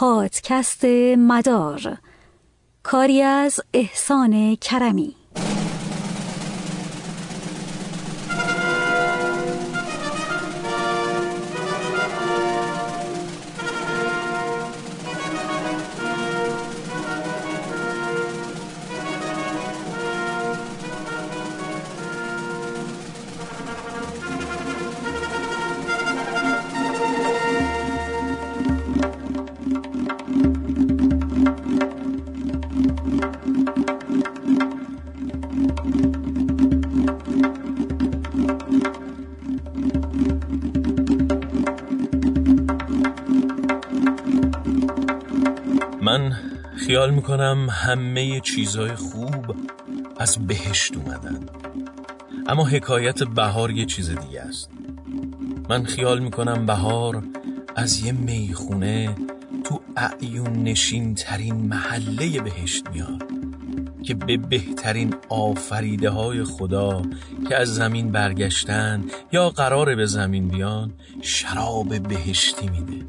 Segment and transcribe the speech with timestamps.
[0.00, 0.84] پادکست
[1.18, 1.96] مدار.
[2.82, 5.14] کاری از احسان کرمی.
[47.08, 49.56] خیال می‌کنم همه چیزای خوب
[50.18, 51.46] از بهشت اومدن.
[52.46, 54.70] اما حکایت بهار یه چیز دیگه است.
[55.68, 57.22] من خیال می‌کنم بهار
[57.76, 59.16] از یه می‌خونه
[59.64, 63.22] تو اعیون نشین ترین محله بهشت میاد
[64.02, 67.02] که به بهترین آفریده های خدا
[67.48, 73.04] که از زمین برگشتن یا قراره به زمین بیان شراب بهشتی میده.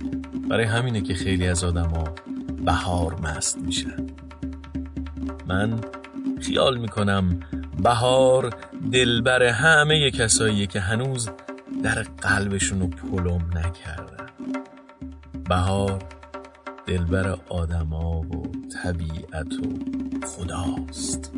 [0.50, 2.04] برای همینه که خیلی از آدما
[2.70, 4.08] بهار مست میشن
[5.48, 5.81] من
[6.42, 7.39] خیال می‌کنم
[7.84, 8.50] بهار
[8.92, 11.30] دلبر همه کسایی که هنوز
[11.84, 14.26] در قلبشونو پلم نکردن.
[15.50, 16.03] بهار
[16.88, 18.52] دلبر آدما و
[18.83, 19.80] طبیعت و
[20.28, 21.31] خداست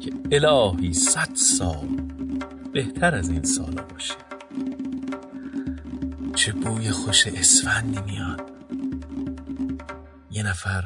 [0.00, 1.88] که الهی صد سال
[2.72, 4.14] بهتر از این سالا باشه.
[6.34, 8.51] چه بوی خوش اسفندی میاد.
[10.32, 10.84] یه نفر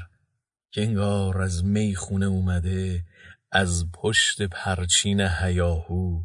[0.70, 3.04] که انگار از می‌خونه اومده
[3.52, 6.22] از پشت پرچین هیاهو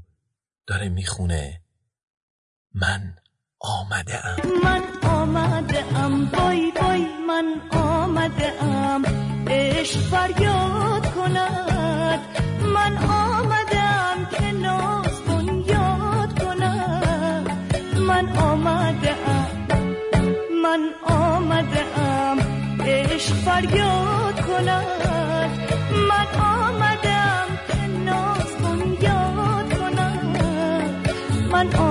[0.67, 1.61] داره می‌خونه.
[2.73, 3.15] من
[3.59, 9.05] آمده ام من آمده ام بای بای من آمده ام
[9.47, 12.19] عشق فریاد کند.
[12.73, 15.21] من آمده ام که ناز
[15.67, 17.49] یاد کند.
[18.07, 19.67] من آمده ام
[20.63, 22.20] من آمده ام
[23.11, 25.51] عشق فریاد کند.
[26.09, 28.51] من آمده ام که ناز
[29.01, 31.09] یاد کند
[31.51, 31.90] من آمده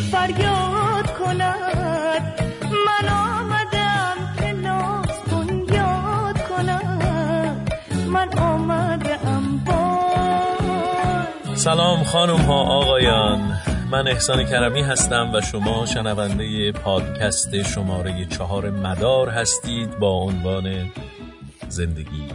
[0.00, 2.22] فریاد کند.
[2.86, 5.06] من آمده ام که ناز
[5.70, 6.40] یاد
[8.08, 8.28] من
[9.64, 13.60] بای سلام خانم ها آقایان.
[13.90, 19.98] من احسان کرمی هستم و شما شنونده پادکست شماره چهار مدار هستید.
[19.98, 20.90] با عنوان
[21.68, 22.28] زندگی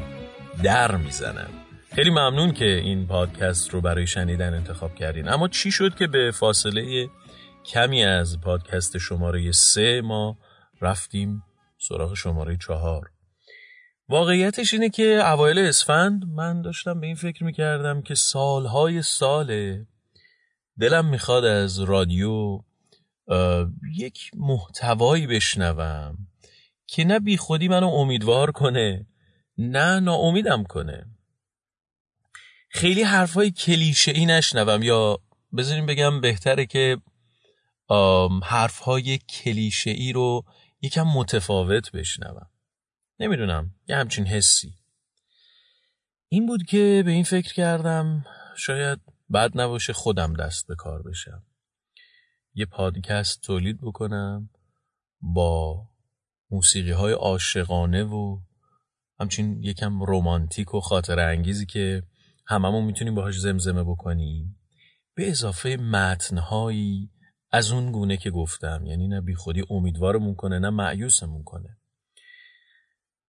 [0.64, 1.50] در می‌زنم.
[1.96, 5.30] خیلی ممنون که این پادکست رو برای شنیدن انتخاب کردین.
[5.30, 7.10] اما چی شد که به فاصله
[7.66, 10.38] کمی از پادکست شماره سه ما
[10.82, 11.44] رفتیم
[11.78, 13.12] سراغ شماره چهار.
[14.10, 19.88] واقعیتش اینه که اوایل اسفند من داشتم به این فکر می‌کردم که سالهای ساله
[20.80, 22.60] دلم می‌خواد از رادیو
[23.96, 26.18] یک محتوایی بشنوم
[26.88, 29.08] که نه بی خودی منو امیدوار کنه
[29.58, 31.06] نه ناامیدم کنه.
[32.70, 35.20] خیلی حرفای کلیشه ای نشنوم یا
[35.58, 36.98] بذاریم بگم بهتره که
[37.92, 40.46] آم، حرفهای کلیشه ای رو
[40.82, 42.50] یکم متفاوت بشنوم.
[43.20, 44.74] نمی‌دونم یه همچین حسی.
[46.30, 48.26] این بود که به این فکر کردم
[48.58, 49.00] شاید
[49.34, 51.44] بد نباشه خودم دست به کار بشم.
[52.54, 54.50] یه پادکست تولید بکنم
[55.22, 55.88] با
[56.52, 58.40] موسیقی های عاشقانه و
[59.20, 62.04] همچین یکم رومانتیک و خاطر انگیزی که
[62.48, 64.60] هممون می‌تونیم باهاش زمزمه بکنیم.
[65.16, 67.12] به اضافه متنهایی
[67.52, 71.78] از اون گونه که گفتم یعنی نه بی خودی امیدوارمون کنه نه معیوسمون کنه.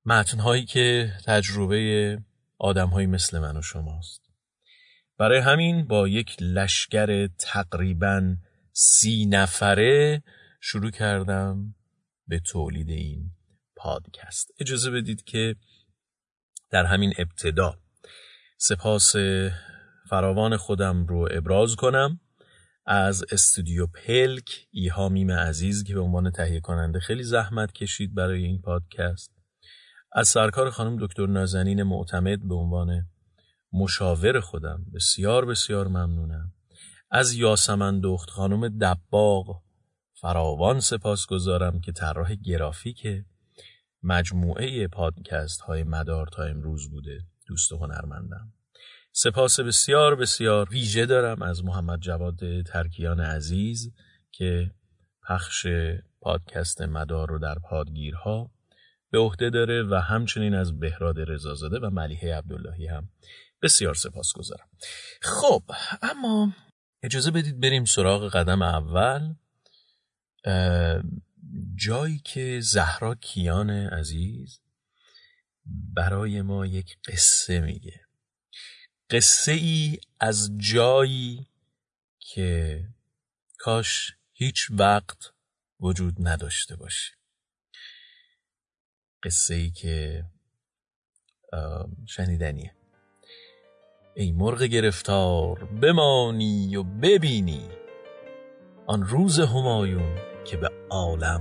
[0.04, 2.18] متنهایی که تجربه
[2.58, 4.22] آدمهایی مثل من و شماست.
[5.18, 8.36] برای همین با یک لشگر تقریبا
[8.72, 10.22] سی نفره
[10.60, 11.74] شروع کردم
[12.26, 13.30] به تولید این
[13.76, 14.50] پادکست.
[14.60, 15.56] اجازه بدید که
[16.70, 17.78] در همین ابتدا
[18.56, 19.14] سپاس
[20.10, 22.20] فراوان خودم رو ابراز کنم.
[22.90, 28.44] از استودیو پلک ایها میم عزیز که به عنوان تهیه کننده خیلی زحمت کشید برای
[28.44, 29.32] این پادکست.
[30.12, 33.08] از سرکار خانم دکتر نازنین معتمد به عنوان
[33.72, 36.52] مشاور خودم بسیار بسیار ممنونم.
[37.10, 39.62] از یاسمن دخت خانم دباغ
[40.20, 43.06] فراوان سپاس گذارم که طراح گرافیک
[44.02, 47.20] مجموعه پادکست های مدار تا امروز بوده.
[47.46, 48.52] دوست هنرمندم.
[49.20, 53.92] سپاس بسیار بسیار ویژه دارم از محمد جواد ترکیان عزیز
[54.30, 54.70] که
[55.28, 55.66] پخش
[56.20, 58.50] پادکست مدار رو در پادگیرها
[59.10, 63.08] به عهده داره و همچنین از بهراد رضازاده و ملیحه عبداللهی هم
[63.62, 64.68] بسیار سپاس گذارم.
[65.22, 65.62] خب
[66.02, 66.52] اما
[67.02, 69.34] اجازه بدید بریم سراغ قدم اول.
[71.74, 74.60] جایی که زهرا کیان عزیز
[75.94, 78.07] برای ما یک قصه میگه.
[79.10, 81.46] قصه ای از جایی
[82.18, 82.84] که
[83.58, 85.32] کاش هیچ وقت
[85.80, 87.12] وجود نداشته باشه
[89.22, 90.24] قصه ای که
[92.06, 92.74] شنیدنیه.
[94.14, 97.68] ای مرغ گرفتار بمانی و ببینی
[98.86, 101.40] آن روز همایون که به عالم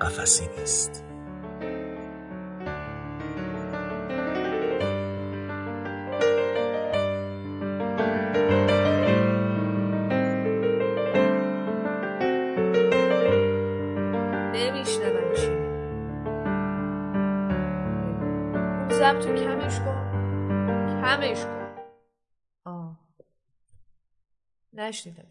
[0.00, 1.07] قفسی نیست.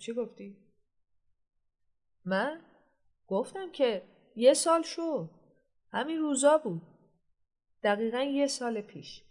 [0.08, 0.58] چی گفتی؟
[2.26, 2.62] من؟
[3.28, 4.04] گفتم که
[4.36, 5.30] یه سال شد.
[5.92, 6.82] همین روزا بود.
[7.84, 9.24] دقیقا یه سال پیش.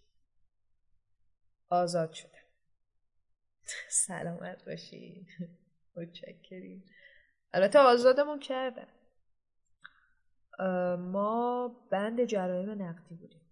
[1.69, 2.31] آزاد شدم.
[3.89, 5.27] سلامت باشین.
[5.97, 6.85] متشکریم.
[7.53, 8.89] البته آزادمون کردن
[10.97, 13.51] ما بند جرایم نقدی بودیم.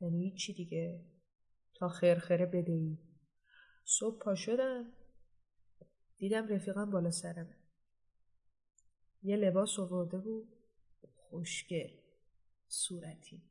[0.00, 1.04] یعنی هیچی دیگه.
[1.74, 2.98] تا خرخره بدهی.
[3.84, 4.97] صبح پا شدم.
[6.18, 7.56] دیدم رفیقم بالا سرمه.
[9.22, 10.56] یه لباس آورده بود.
[11.16, 11.90] خوشگل
[12.68, 13.42] صورتی.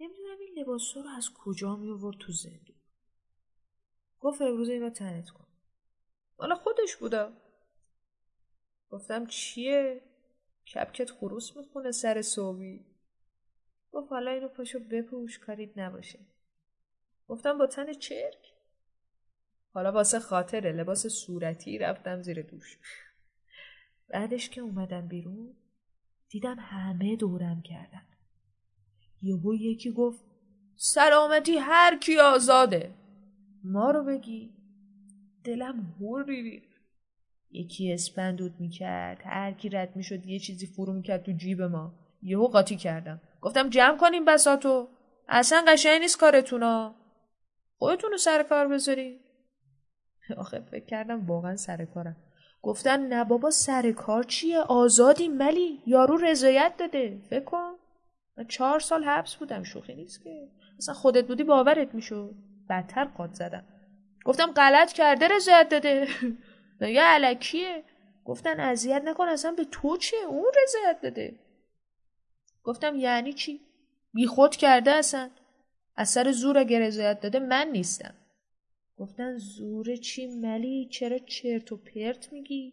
[0.00, 2.76] نمی‌دونم این لباس رو از کجا می آورد تو زندون
[4.20, 5.46] گفت امروز اینو تنت کن.
[6.36, 7.32] حالا خودش بودا.
[8.90, 10.02] گفتم چیه؟
[10.74, 12.86] کپکت خروس می‌خونه سر صوبی.
[13.92, 16.18] گفت حالا اینو پاشو بپوش کاریت نباشه.
[17.28, 18.57] گفتم با تن چرک؟
[19.78, 22.78] حالا واسه خاطره لباس صورتی رفتم زیر دوش.
[24.08, 25.56] بعدش که اومدم بیرون
[26.30, 28.06] دیدم همه دورم کردن.
[29.22, 30.20] یهو یکی گفت
[30.76, 32.94] سلامتی هر کی آزاده.
[33.64, 34.50] ما رو بگی.
[35.44, 36.80] دلم هوری ریخت
[37.50, 39.20] یکی اسپندود می‌کرد.
[39.24, 41.94] هر کی رد می‌شد یه چیزی فرو می‌کرد تو جیب ما.
[42.22, 43.20] یهو قاطی کردم.
[43.40, 44.88] گفتم جمع کنیم بساتو.
[45.28, 46.94] اصلا قشنگ نیست کارتونا.
[47.76, 49.27] خودتون رو سر کار بذاری
[50.42, 52.16] آخه فکر کردم واقعا سر کارم.
[52.62, 57.18] گفتن نه بابا سر کار چیه؟ آزادی ملی یارو رضایت داده.
[57.30, 57.58] فکر
[58.36, 60.48] من چهار سال حبس بودم شوخی نیست که.
[60.78, 62.34] اصلا خودت بودی باورت می‌شد.
[62.70, 63.64] بدتر قاد زدم.
[64.24, 66.08] گفتم غلط کرده رضایت داده.
[66.80, 67.84] یا علکیه؟
[68.24, 71.38] گفتن اذیت نکن اصلا به تو چه اون رضایت داده.
[72.64, 73.60] گفتم یعنی چی؟
[74.14, 75.30] بیخود کرده اصلا.
[75.96, 78.14] از سر زور اگه رضایت داده من نیستم.
[78.98, 82.72] گفتن زور چی ملی؟ چرا چرت و پرت میگی؟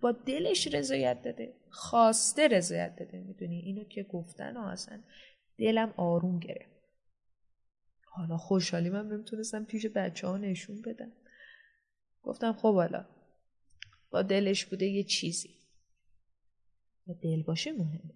[0.00, 1.54] با دلش رضایت داده.
[1.70, 3.20] خواسته رضایت داده.
[3.20, 5.02] می‌دونی؟ اینو که گفتن ها اصلا.
[5.58, 6.76] دلم آروم گرفت.
[8.04, 11.12] حالا خوشحالی من نمی‌تونستم پیش بچه ها نشون بدم.
[12.22, 13.06] گفتم خب حالا.
[14.10, 15.54] با دلش بوده یه چیزی.
[17.06, 18.14] و دل باشه مهمه.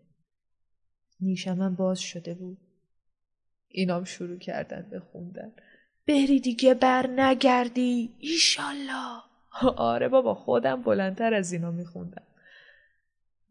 [1.46, 2.58] من باز شده بود.
[3.68, 5.52] اینام شروع کردن به خوندن.
[6.10, 9.22] بری دیگه بر نگردی ایشالله.
[9.76, 12.26] آره بابا خودم بلندتر از اینا میخوندم.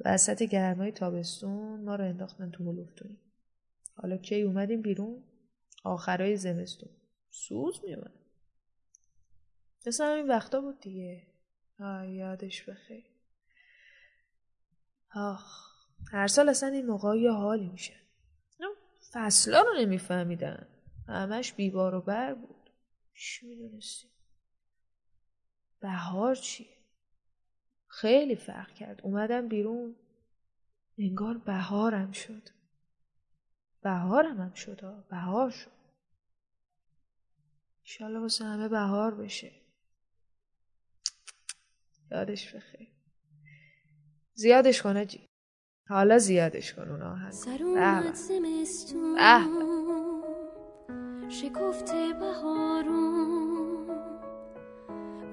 [0.06, 3.18] وسط گرمای تابستون ما رو انداختن تو هلوفتونی
[3.96, 5.24] حالا کی اومدیم بیرون؟
[5.84, 6.90] آخرای زمستون.
[7.30, 8.14] سوز میومد
[9.88, 11.28] مثل همین وقتا بود دیگه.
[11.80, 13.04] آه یادش بخیر.
[15.16, 15.70] آخ
[16.12, 17.94] هر سال اصلا این موقع یه حالی میشه.
[19.12, 20.68] فصلا رو نمیفهمیدن.
[21.10, 22.70] همش بیبار و بر بود.
[23.14, 24.08] چی می‌دونستی؟
[25.80, 26.78] بهار چیه؟
[27.88, 29.02] خیلی فرق کرد.
[29.04, 29.96] اومدم بیرون.
[30.98, 32.50] انگار بهارم شد.
[33.82, 35.80] بهارم هم شد بهار شد.
[37.84, 39.52] ایشالله واسه همه بهار بشه.
[42.12, 42.88] یادش بخیر.
[44.34, 45.30] زیادش کنه جی
[45.90, 49.20] حالا زیادش کن اونا هم سر اومد زمستون.
[51.30, 53.88] شکفته بهارون.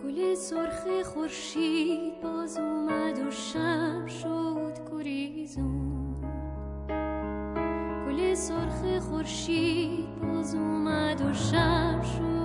[0.05, 6.15] گل سرخ خورشید باز اومد و شب شد گریزون.
[8.07, 12.36] گل سرخ خورشید باز اومد و شب شد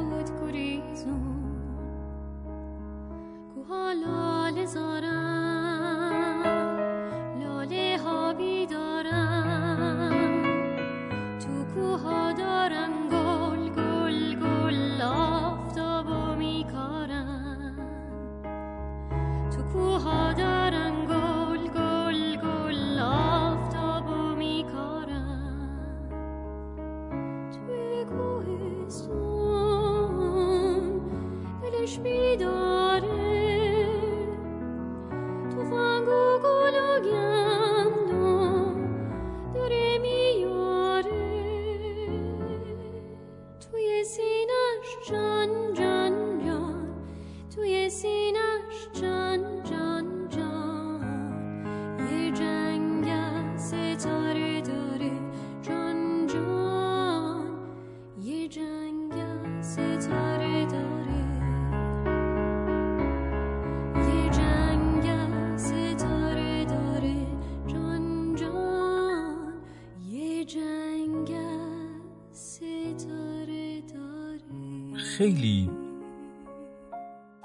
[75.21, 75.71] خیلی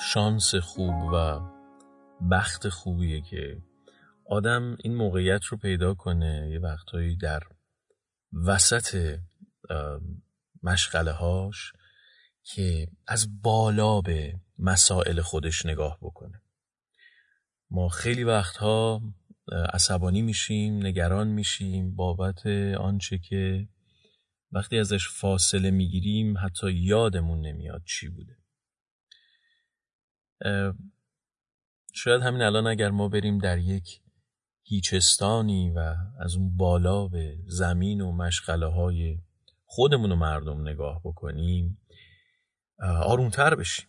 [0.01, 1.41] شانس خوب و
[2.31, 3.63] بخت خوبیه که
[4.27, 7.43] آدم این موقعیت رو پیدا کنه یه وقتهایی در
[8.47, 9.19] وسط
[10.63, 11.73] مشغله هاش
[12.43, 16.43] که از بالا به مسائل خودش نگاه بکنه.
[17.71, 19.03] ما خیلی وقتها
[19.73, 23.69] عصبانی میشیم نگران میشیم بابت آنچه که
[24.53, 28.37] وقتی ازش فاصله می‌گیریم حتی یادمون نمیاد چی بوده.
[31.95, 34.01] شاید همین الان اگر ما بریم در یک
[34.63, 39.19] هیچستانی و از اون بالا به زمین و مشغله های
[39.65, 41.81] خودمون و مردم نگاه بکنیم
[42.79, 43.87] آرومتر بشیم.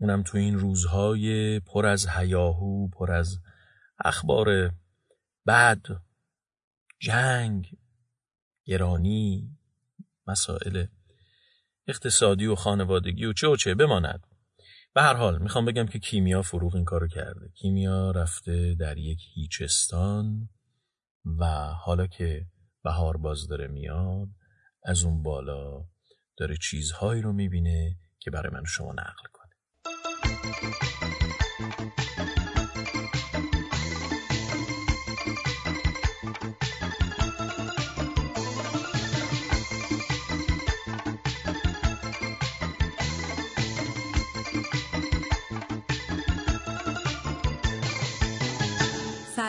[0.00, 3.38] اونم تو این روزهای پر از هیاهو پر از
[4.04, 4.74] اخبار
[5.46, 5.86] بد
[7.00, 7.78] جنگ
[8.64, 9.58] گرانی
[10.32, 10.86] مسائل
[11.88, 14.26] اقتصادی و خانوادگی و چه و چه بماند.
[14.94, 17.48] به هر حال می‌خوام بگم که کیمیا فروغ این کارو کرده.
[17.54, 20.48] کیمیا رفته در یک هیچستان
[21.24, 21.44] و
[21.84, 22.46] حالا که
[22.84, 24.28] بهار باز داره میاد
[24.84, 25.84] از اون بالا
[26.36, 29.52] داره چیزهایی رو می‌بینه که برای من شما نقل کنه.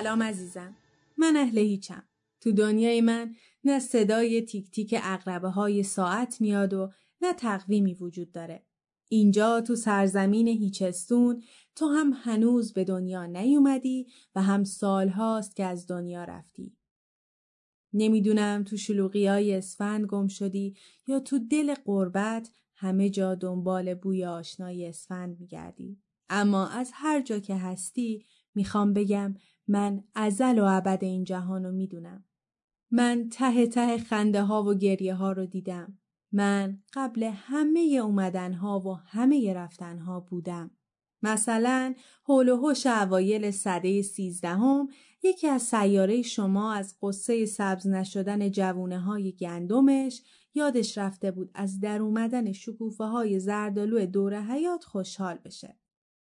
[0.04, 0.76] سلام عزیزم.
[1.18, 2.04] من اهل هیچم.
[2.42, 6.92] تو دنیای من نه صدای تیک تیک اقربه های ساعت میاد و
[7.22, 8.66] نه تقویمی وجود داره.
[9.10, 11.44] اینجا تو سرزمین هیچستون
[11.76, 16.78] تو هم هنوز به دنیا نیومدی و هم سال هاست که از دنیا رفتی.
[17.94, 20.76] نمی‌دونم تو شلوغی های اسفند گم شدی
[21.08, 26.02] یا تو دل قربت همه جا دنبال بوی آشنای اسفند میگردی.
[26.30, 29.36] اما از هر جا که هستی می‌خوام بگم
[29.68, 32.26] من ازل و ابد این جهان رو می‌دونم.
[32.92, 35.98] من ته ته خنده ها و گریه ها رو دیدم.
[36.32, 40.72] من قبل همه اومدن ها و همه رفتن ها بودم.
[41.24, 44.88] مثلا هول و هوش اوایل سده سیزدهم
[45.24, 50.22] یکی از سیاره شما از قصه سبز نشدن جوونه های گندمش
[50.54, 55.78] یادش رفته بود از در اومدن شکوفه های زردالو دور حیات خوشحال بشه.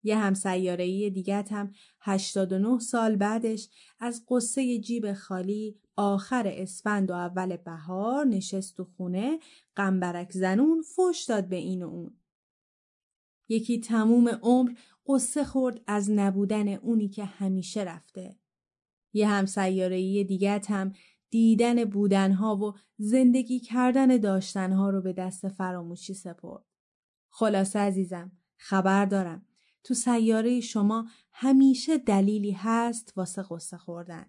[0.03, 3.69] یه همسیارهی دیگت هم 89 سال بعدش
[4.01, 9.39] از قصه جیب خالی آخر اسفند و اول بهار نشست تو خونه
[9.77, 12.17] قنبرک زنون فش داد به این و اون.
[13.49, 14.73] یکی تموم عمر
[15.07, 18.39] قصه خورد از نبودن اونی که همیشه رفته.
[19.13, 20.93] یه همسیارهی دیگت هم
[21.31, 26.65] دیدن بودنها و زندگی کردن داشتنها رو به دست فراموشی سپرد.
[27.31, 29.48] خلاصه عزیزم خبر دارم
[29.89, 34.27] تو سیاره شما همیشه دلیلی هست واسه قصه خوردن.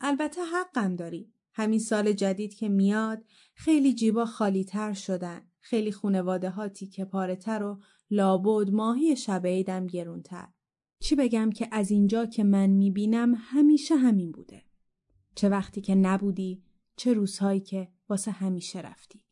[0.00, 1.32] البته حقم داری.
[1.52, 5.50] همین سال جدید که میاد خیلی جیبا خالی تر شدن.
[5.60, 7.80] خیلی خونواده ها تیکه پاره تر و
[8.10, 10.48] لابد ماهی شب عیدم گرونتر.
[11.00, 14.62] چی بگم که از اینجا که من می‌بینم همیشه همین بوده.
[15.34, 16.62] چه وقتی که نبودی
[16.96, 19.24] چه روزهایی که واسه همیشه رفتی.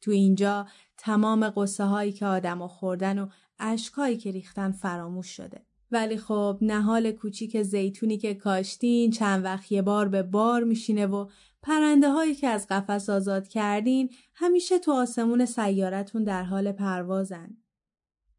[0.00, 5.66] تو اینجا تمام قصه هایی که آدم خوردن و اشکایی که ریختن فراموش شده.
[5.90, 11.28] ولی خب نهال کوچیک زیتونی که کاشتین چند وقت یه بار به بار میشینه و
[11.62, 17.56] پرنده هایی که از قفس آزاد کردین همیشه تو آسمون سیارتون در حال پروازن.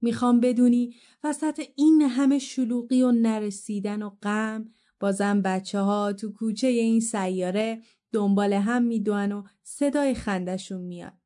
[0.01, 4.69] می‌خوام بدونی وسط این همه شلوغی و نرسیدن و غم
[4.99, 7.81] بازم بچه ها تو کوچه این سیاره
[8.11, 11.16] دنبال هم میدون و صدای خندشون میاد.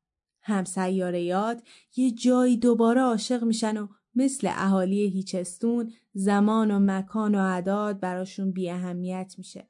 [0.42, 1.62] هم سیارهیات
[1.96, 8.52] یه جایی دوباره عاشق میشن و مثل اهالی هیچستون زمان و مکان و عداد براشون
[8.52, 9.68] بی اهمیت میشه.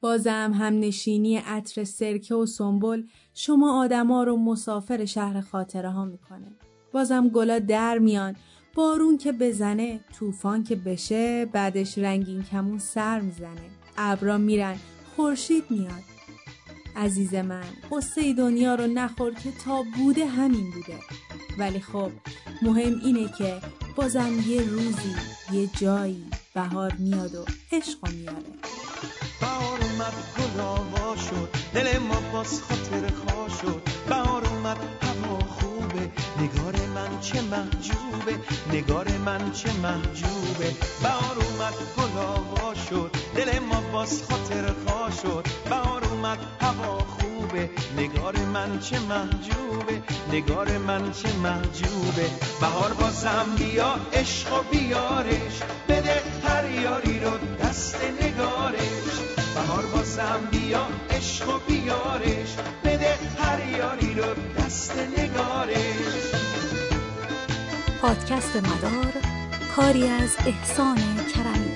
[0.00, 3.02] بازم هم نشینی عطر سرکه و سنبل
[3.34, 6.52] شما آدما رو مسافر شهر خاطره ها می‌کنه.
[6.92, 8.36] بازم گلا در میان
[8.74, 14.76] بارون که بزنه طوفان که بشه بعدش رنگین کمون سر می‌زنه ابرا میرن
[15.16, 16.15] خورشید میاد
[16.96, 20.98] عزیز من قصه دنیا رو نخور که تا بوده همین بوده.
[21.58, 22.10] ولی خب
[22.62, 23.60] مهم اینه که
[23.96, 25.14] بازم یه روزی
[25.52, 26.24] یه جایی
[26.54, 28.46] بهار میاد و عشق میاره.
[29.40, 33.82] بهار اومد گل شد دل ما باز خاطر خواه شد.
[34.08, 36.10] بهار اومد هوا خوبه
[36.40, 38.38] نگار من چه محجوبه
[38.72, 40.74] نگار من چه محجوبه.
[41.02, 42.46] بهار اومد گل
[42.90, 45.46] شد دل ما باز خاطر خواه شد.
[45.70, 47.70] بهار اومد هوا خوبه.
[47.96, 50.02] نگار من چه محجوبه.
[50.32, 52.30] نگار من چه محجوبه.
[52.60, 55.60] بهار بازم بیا عشق و بیارش.
[55.88, 57.30] بده هر یاری رو
[57.62, 59.14] دست نگارش.
[59.54, 62.56] بهار بازم بیا عشق و بیارش.
[62.84, 66.16] بده هر یاری رو دست نگارش.
[68.02, 69.12] پادکست مدار
[69.76, 70.98] کاری از احسان
[71.34, 71.75] کرمی.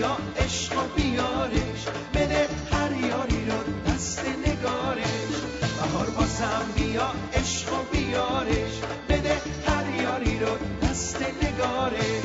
[0.00, 1.84] بیا عشق و بیارش
[2.14, 5.34] بده هر یاری رو دست نگارش.
[5.60, 9.36] بهار بازم بیا عشق و بیارش بده
[9.66, 12.24] هر یاری رو دست نگارش.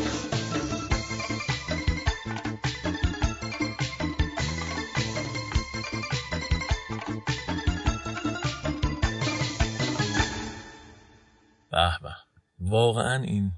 [11.72, 12.16] به.
[12.60, 13.52] واقعا این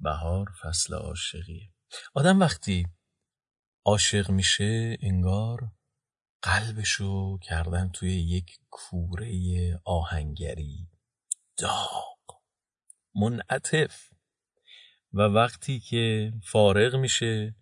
[0.00, 1.71] بهار فصل عاشقیه.
[2.14, 2.86] آدم وقتی
[3.84, 5.72] عاشق میشه انگار
[6.42, 10.88] قلبشو کردن توی یک کوره آهنگری.
[11.56, 12.42] داغ.
[13.14, 14.12] منعطف.
[15.12, 17.54] و وقتی که فارغ میشه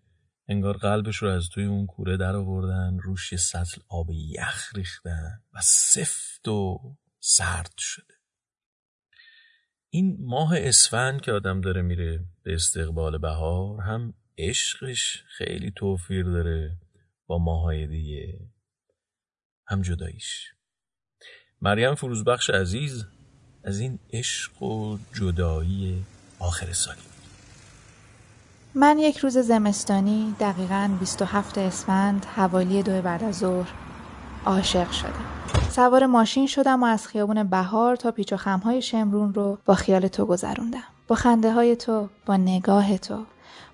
[0.48, 5.60] انگار قلبش رو از توی اون کوره در آوردن روش سطل آب یخ ریختن و
[5.62, 8.09] سفت و سرد شده
[9.92, 16.76] این ماه اسفند که آدم داره میره به استقبال بهار هم عشقش خیلی توفیر داره
[17.26, 18.38] با ماهای دیگه.
[19.66, 20.53] هم جداییش.
[21.62, 23.05] مریم فروزبخش عزیز
[23.64, 26.05] از این عشق و جدایی
[26.38, 27.00] آخر سالی.
[28.74, 33.68] من یک روز زمستانی دقیقاً 27 اسفند حوالی دو بعد از ظهر
[34.46, 35.39] عاشق شدم.
[35.70, 40.08] سوار ماشین شدم و از خیابون بهار تا پیچ و خمهای شمرون رو با خیال
[40.08, 40.82] تو گذروندم.
[41.08, 43.18] با خنده های تو، با نگاه تو،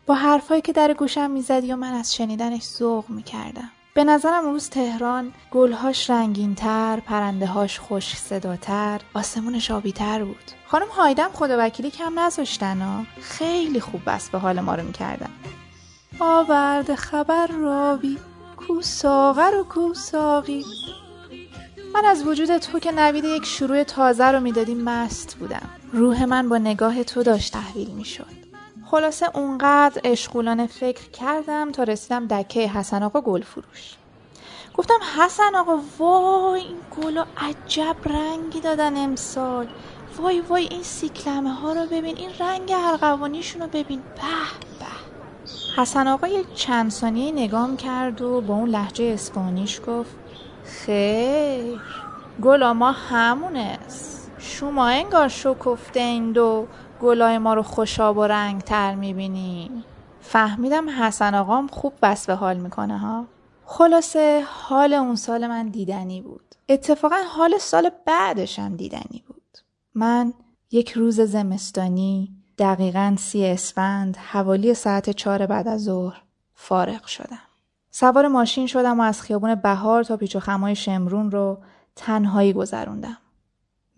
[0.06, 3.70] با حرفهایی که در گوشم می‌زدی و من از شنیدنش ذوق می‌کردم.
[3.94, 10.50] به نظرم اون روز تهران گلهاش رنگینتر، پرندههاش خوش صداتر، آسمونش آبیتر بود.
[10.66, 13.04] خانم هایدم خدا وکیلی کم نذاشتن ها.
[13.20, 15.30] خیلی خوب بس به حال ما رو می‌کردن.
[16.20, 18.18] آورد خبر راوی
[18.56, 19.94] کو ساغر و کو
[21.94, 25.70] من از وجود تو که نوید یک شروع تازه رو می‌دادی مست بودم.
[25.92, 28.46] روح من با نگاه تو داشت تحویل می‌شد.
[28.90, 33.94] خلاصه اونقدر اشغولانه فکر کردم تا رسیدم دکه حسن آقا گل فروش.
[34.74, 39.68] گفتم حسن آقا وای این گلا عجب رنگی دادن امسال.
[40.16, 44.02] وای وای این سیکلمه ها رو ببین این رنگ ارغوانیشون رو ببین.
[44.14, 44.22] به
[44.78, 44.86] به.
[45.82, 50.16] حسن آقا یک چند ثانیه نگام کرد و با اون لحجه اسپانیش گفت
[50.66, 51.80] خیر.
[52.42, 56.66] گلا ما همونست شما انگار شکفته این دو
[57.02, 59.84] گلای ما رو خوشاب و رنگ تر می‌بینی.
[60.20, 63.26] فهمیدم حسن آقام خوب بس به حال می‌کنه ها؟
[63.64, 66.54] خلاصه حال اون سال من دیدنی بود.
[66.68, 69.58] اتفاقا حال سال بعدشم دیدنی بود.
[69.94, 70.32] من
[70.70, 76.22] یک روز زمستانی دقیقا سی اسفند حوالی ساعت چهار بعد از ظهر
[76.54, 77.45] فارغ شدم.
[77.98, 81.58] سوار ماشین شدم و از خیابون بهار تا پیچ و خمای شمرون رو
[81.96, 83.16] تنهایی گذروندم.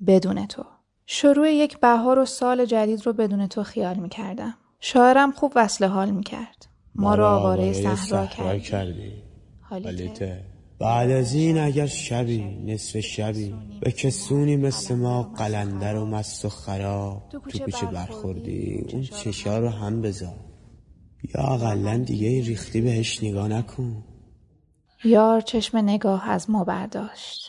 [0.07, 0.65] بدون تو.
[1.07, 4.55] شروع یک بهار و سال جدید رو بدون تو خیال می‌کردم.
[4.81, 6.69] شاعرم خوب وصل حال می‌کرد.
[6.95, 9.13] ما رو آواره صحرا کردی, کردی.
[9.61, 10.45] حالیته.
[10.79, 16.49] بعد از این اگر شبی نصف شبی به کسونی مثل ما قلندر و مست و
[16.49, 20.48] خراب تو کوچه برخوردی اون چشا رو هم بذار.
[21.35, 24.05] یا اقلا دیگه ریختی بهش نگاه نکن.
[25.05, 27.49] یار چشم نگاه از ما برداشت.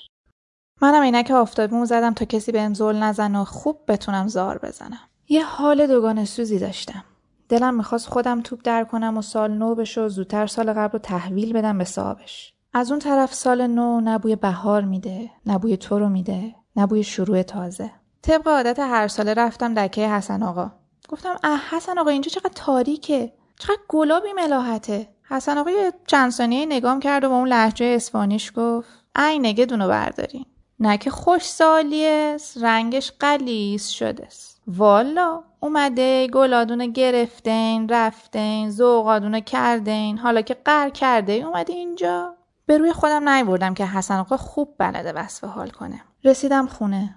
[0.82, 5.10] منم عینک آفتابیمو زدم تا کسی بهم زل نزن و خوب بتونم زار بزنم.
[5.30, 7.04] یه حال دوگانه سوزی داشتم.
[7.50, 11.00] دلم می‌خواست خودم توپ در کنم و سال نو بشه و زودتر سال قبل رو
[11.00, 15.78] تحویل بدم به صاحبش از اون طرف سال نو نه بوی بهار میده نه بوی
[15.78, 17.92] تو رو میده نه بوی شروع تازه.
[18.22, 20.72] طبق عادت هر ساله رفتم دکه حسن آقا.
[21.10, 23.34] گفتم اه حسن آقا اینجا چقدر تاریکه.
[23.60, 25.08] چقدر گلابی ملاحته.
[25.30, 29.66] حسن آقا یه چند ثانیه نگام کرد و با اون لحجه اسپانیش گفت ای نگه
[29.66, 30.46] دونو بردارین.
[30.80, 34.62] نه که خوش سالیست رنگش قلیز شدهست.
[34.68, 42.36] والا اومده گلادونه گرفتین رفتین زوغادونه کردین حالا که قر کرده اومده اینجا.
[42.66, 46.02] به روی خودم نیوردم که حسن آقا خوب بلده وصف حال کنه.
[46.24, 47.16] رسیدم خونه.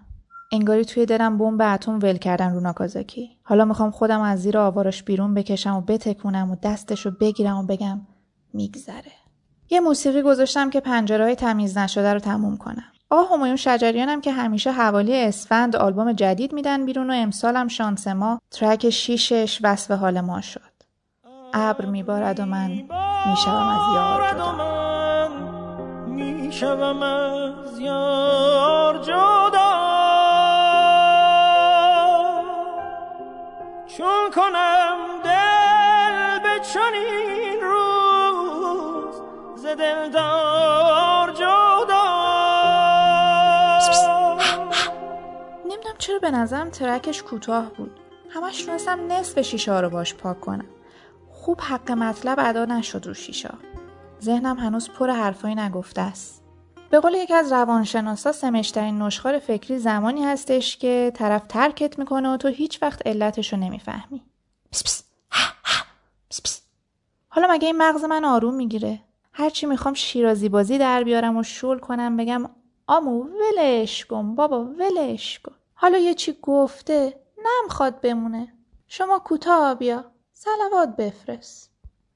[0.53, 3.31] انگاری توی دلم بمب اتم ول کردن رو ناکازاکی.
[3.43, 7.63] حالا می‌خوام خودم از زیر آوارش بیرون بکشم و بتکونم و دستش رو بگیرم و
[7.63, 8.01] بگم
[8.53, 9.13] میگذره.
[9.71, 12.85] یه موسیقی گذاشتم که پنجره های تمیز نشده رو تموم کنم.
[13.11, 18.41] آقا همایون شجریانم که همیشه حوالی اسفند آلبوم جدید میدن بیرون و امسالم شانس ما
[18.51, 20.73] ترک شیشش وصف حال ما شد.
[21.55, 22.71] ابر میبارد و من
[23.27, 25.29] می‌شوم از یار جدا.
[26.07, 29.72] می‌شوم از یار جدا.
[34.03, 39.15] چون کنم دل به چنین روز
[39.57, 42.03] ز دلدار جدا.
[45.65, 48.01] نمی‌دونم چرا به نظرم ترکش کوتاه بود.
[48.31, 50.67] همش تونستم نصف شیشه رو باش پاک کنم.
[51.31, 53.55] خوب حق مطلب ادا نشد رو شیشا
[54.23, 56.42] ذهنم هنوز پر حرفایی نگفته است.
[56.93, 62.37] به قول یکی از روانشناسا سمشترین نشخار فکری زمانی هستش که طرف ترکت می‌کنه و
[62.37, 64.23] تو هیچ وقت علتش رو نمی‌فهمی.
[64.73, 65.05] پس پس.
[66.31, 66.63] پس پس.
[67.29, 69.01] حالا مگه این مغز من آروم می‌گیره؟
[69.33, 72.51] هرچی می‌خوام شیرازی بازی در بیارم و شل کنم بگم
[72.87, 75.55] آمو ولش کن بابا ولش کن.
[75.75, 78.53] حالا یه چی گفته نمی‌خواد بمونه.
[78.89, 80.05] شما کوتاه بیا.
[80.33, 81.72] صلوات بفرست.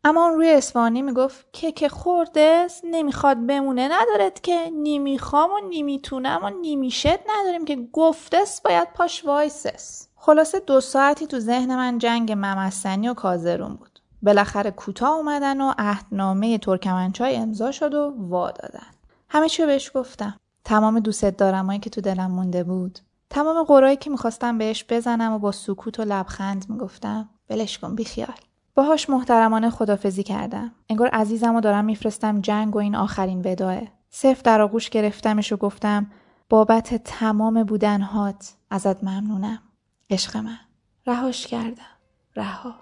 [0.08, 3.88] اما اون روی اصفهانی می‌گفت که گه خورده نمی‌خواد بمونه.
[3.88, 10.80] ندارد که نیمیخوام و نیمیتونم و نیمیشت نداریم که گفتست باید پاش وایسس خلاصه دو
[10.80, 14.00] ساعتی تو ذهن من جنگ ممسنی و کازرون بود.
[14.22, 18.86] بالاخره کوتاه اومدن و عهدنامه ترکمنچای امضا شد و وا دادن.
[19.28, 20.40] همه چی رو بهش گفتم.
[20.64, 22.98] تمام دوست دارم‌هایی که تو دلم مونده بود.
[23.30, 28.45] تمام قرایی که می‌خواستم بهش بزنم و با سکوت و لبخند می‌گفتم ولش کن بیخیال.
[28.76, 30.72] باهاش محترمانه خدافزی کردم.
[30.88, 33.78] انگار عزیزم و دارم میفرستم جنگ و این آخرین وداه
[34.10, 36.10] صرف در آغوش گرفتمش و گفتم
[36.48, 39.62] بابت تمام بودنهات ازت ممنونم.
[40.10, 40.58] عشق من.
[41.06, 41.96] رهاش کردم.
[42.36, 42.74] رها.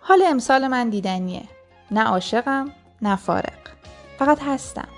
[0.00, 1.44] حال امسال من دیدنیه.
[1.90, 2.70] نه عاشقم
[3.02, 3.68] نه فارق
[4.18, 4.88] فقط هستم.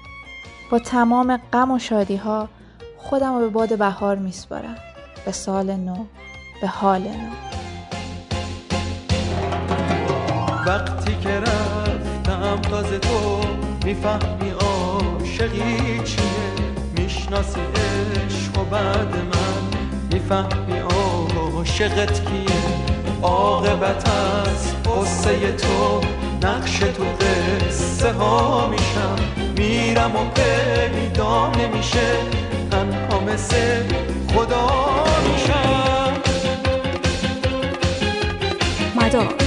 [0.70, 2.48] با تمام غم و شادی ها
[2.96, 4.76] خودم رو به باد بهار میسپارم.
[5.24, 6.04] به سال نو
[6.60, 7.51] به حال نو.
[10.66, 13.40] وقتی که رفتم تازه تو
[13.84, 16.22] می‌فهمی عاشقی چیه؟
[16.96, 19.78] می‌شناسی عشق و بعد من
[20.12, 22.62] می‌فهمی عاشقت کیه؟
[23.22, 26.00] عاقبت از قصه تو
[26.42, 29.16] نقش تو قصه ها میشم.
[29.56, 32.16] میرم و پیدا نمیشه
[32.70, 33.82] تنها مثل
[34.34, 34.66] خدا
[35.24, 36.12] میشم.
[38.96, 39.41] مدار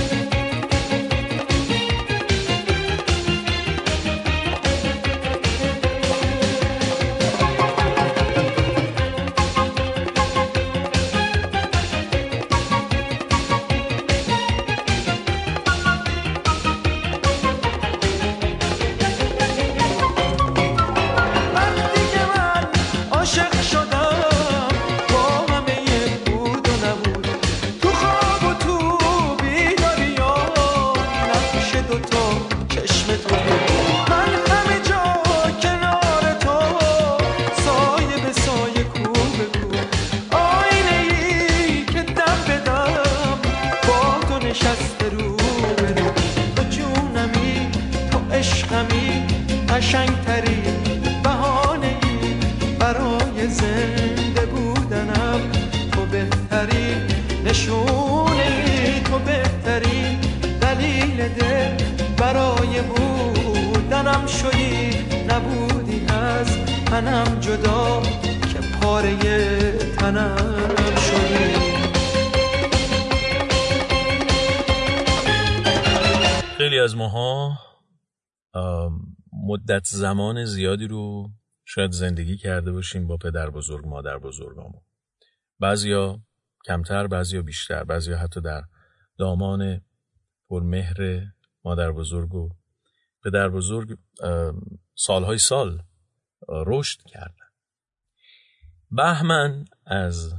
[79.96, 81.32] زمان زیادی رو
[81.66, 84.82] شاید زندگی کرده باشیم با پدر بزرگ مادر بزرگامون.
[85.60, 86.20] بعضیا
[86.66, 88.64] کمتر بعضیا بیشتر بعضیا حتی در
[89.18, 89.82] دامان
[90.50, 91.22] پرمهر
[91.64, 92.50] مادر بزرگ و
[93.24, 93.98] پدر بزرگ
[94.96, 95.84] سالهای سال
[96.50, 97.46] رشد کردن.
[98.92, 100.34] بهمن از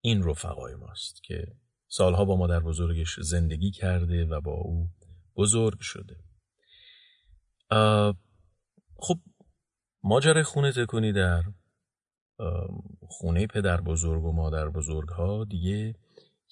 [0.00, 1.46] این رفقای ماست که
[1.88, 4.90] سالها با مادر بزرگش زندگی کرده و با او
[5.36, 6.16] بزرگ شده.
[8.98, 9.18] خب
[10.02, 11.42] ماجرای خونه تکونی در
[13.08, 15.94] خونه پدر بزرگ و مادر بزرگ ها دیگه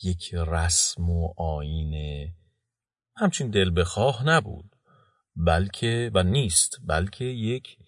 [0.03, 1.95] یک رسم و آین
[3.17, 4.71] همچین دل بخواه نبود.
[5.37, 7.79] بلکه و نیست بلکه یک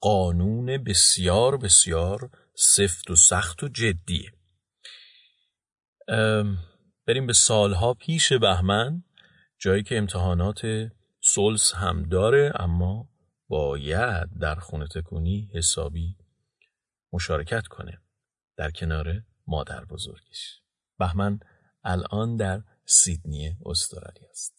[0.00, 4.32] قانون بسیار بسیار سفت و سخت و جدیه.
[7.06, 9.04] بریم به سالها پیش بهمن
[9.58, 10.90] جایی که امتحانات
[11.26, 13.08] سلس هم داره اما
[13.48, 16.16] باید در خونه تکونی حسابی
[17.12, 17.98] مشارکت کنه.
[18.56, 20.60] در کنار مادر بزرگش.
[20.98, 21.38] بهمن
[21.84, 24.54] الان در سیدنی استرالیا است.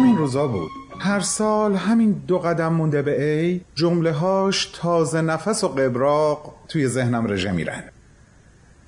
[0.00, 0.70] همین روزا بود.
[0.98, 6.88] هر سال همین دو قدم مونده به ای جمله هاش تازه نفس و قبراق توی
[6.88, 7.84] ذهنم رژه میرن.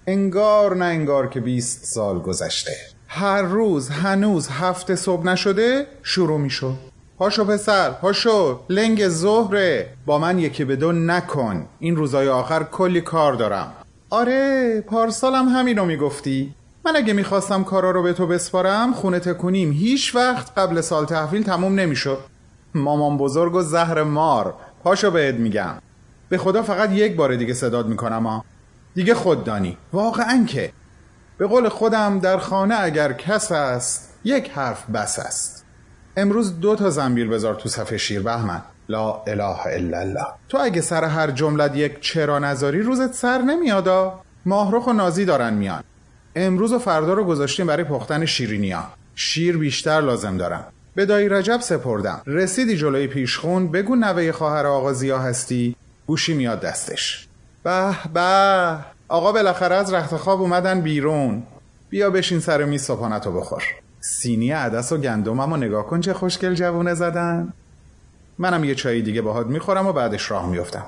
[0.07, 2.72] انگار نه انگار که بیست سال گذشته.
[3.09, 6.75] هر روز هنوز هفته صبح نشده شروع می‌شد.
[7.18, 11.66] پاشو پسر پاشو لنگ ظهره با من یکی به دو نکن.
[11.79, 13.72] این روزای آخر کلی کار دارم.
[14.11, 16.55] آره پارسالم همینو می‌گفتی.
[16.85, 19.73] من اگه می‌خواستم کارا رو به تو بسپارم خونه تکونیم.
[19.73, 22.18] هیچ وقت قبل سال تحویل تموم نمی‌شد.
[22.75, 24.55] مامان بزرگ و زهر مار.
[24.85, 25.75] پاشو بهت میگم.
[26.29, 28.45] به خدا فقط یک بار دیگه صداد می‌کنم ها
[28.95, 29.79] دیگه خود دانی.
[29.92, 30.73] واقعا که.
[31.38, 35.64] به قول خودم در خانه اگر کس است یک حرف بس است.
[36.16, 38.62] امروز دو تا زنبیل بذار تو صفحه شیر بهمن.
[38.88, 40.27] لا اله الا الله.
[40.49, 45.55] تو اگه سر هر جملت یک چرا نذاری روزت سر نمیادا ماهرخ و نازی دارن
[45.55, 45.83] میان.
[46.37, 48.85] امروز و فردا رو گذاشتیم برای پختن شیرینیا.
[49.14, 50.64] شیر بیشتر لازم دارم.
[50.95, 52.23] به دایی رجب سپردم.
[52.27, 55.77] رسیدی جلوی پیشخون بگو نوه خواهر آقا زیا هستی.
[56.07, 57.29] گوشی میاد دستش.
[57.64, 58.77] به به.
[59.09, 61.42] آقا بالاخره از رخت خواب اومدن بیرون.
[61.90, 63.62] بیا بشین سر میز صبحانتو بخور.
[64.01, 67.53] سینی عدس و گندمم و نگاه کن چه خوشگل جوونه زدن.
[68.38, 70.85] منم یه چایی دیگه باهات می‌خورم و بعدش راه میفتم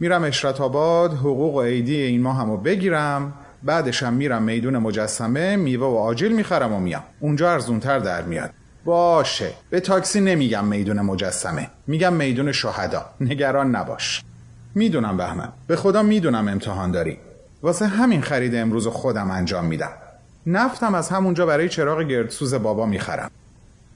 [0.00, 3.34] میرم اشرت آباد حقوق و عیدی این ماه همو بگیرم.
[3.62, 7.02] بعدشم میرم میدون مجسمه میوه و آجیل می‌خرم و میام.
[7.20, 8.50] اونجا ارزونتر در میاد.
[8.84, 9.50] باشه.
[9.70, 11.70] به تاکسی نمیگم میدون مجسمه.
[11.86, 13.04] میگم میدون شهدا.
[13.20, 14.22] نگران نباش.
[14.74, 15.48] می‌دونم بهمن.
[15.66, 17.18] به خدا می‌دونم امتحان داری.
[17.62, 19.92] واسه همین خرید امروز خودم انجام میدم.
[20.46, 23.30] نفتم از همونجا برای چراغ گردسوز بابا می‌خرم.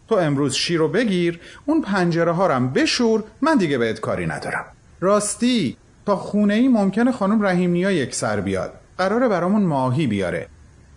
[0.09, 4.65] تو امروز شیر رو بگیر اون پنجره ها رم بشور من دیگه بهت کاری ندارم.
[5.01, 8.73] راستی تا خونه ای ممکنه خانم رحیم نیا یک سر بیاد.
[9.01, 10.49] قراره برامون ماهی بیاره.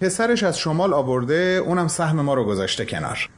[0.01, 3.29] پسرش از شمال آورده اونم سهم ما رو گذاشته کنار.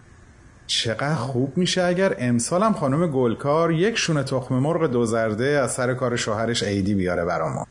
[0.68, 5.94] چقدر خوب میشه اگر امسالم خانم گلکار یک شونه تخم مرغ دو زرده از سر
[5.94, 7.66] کار شوهرش عیدی بیاره برامون.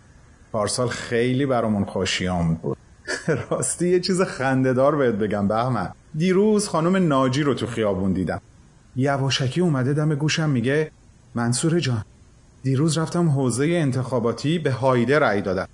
[0.53, 2.79] پارسال خیلی برامون خوشیام بود.
[3.51, 5.93] راستی یه چیز خندهدار بهت بگم بهمن.
[6.15, 8.41] دیروز خانم ناجی رو تو خیابون دیدم.
[8.97, 10.91] یواشکی اومده دم گوشم میگه
[11.35, 12.05] منصور جان
[12.63, 15.69] دیروز رفتم حوزه انتخاباتی به هایده رأی دادم.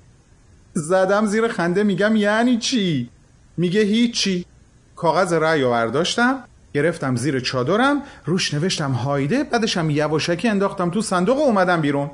[0.73, 3.11] زدم زیر خنده میگم یعنی چی؟
[3.57, 4.47] میگه هیچی.
[4.97, 11.41] کاغذ رأی برداشتم گرفتم زیر چادرم روش نوشتم هایده بعدشم یواشکی انداختم تو صندوق و
[11.41, 12.11] اومدم بیرون.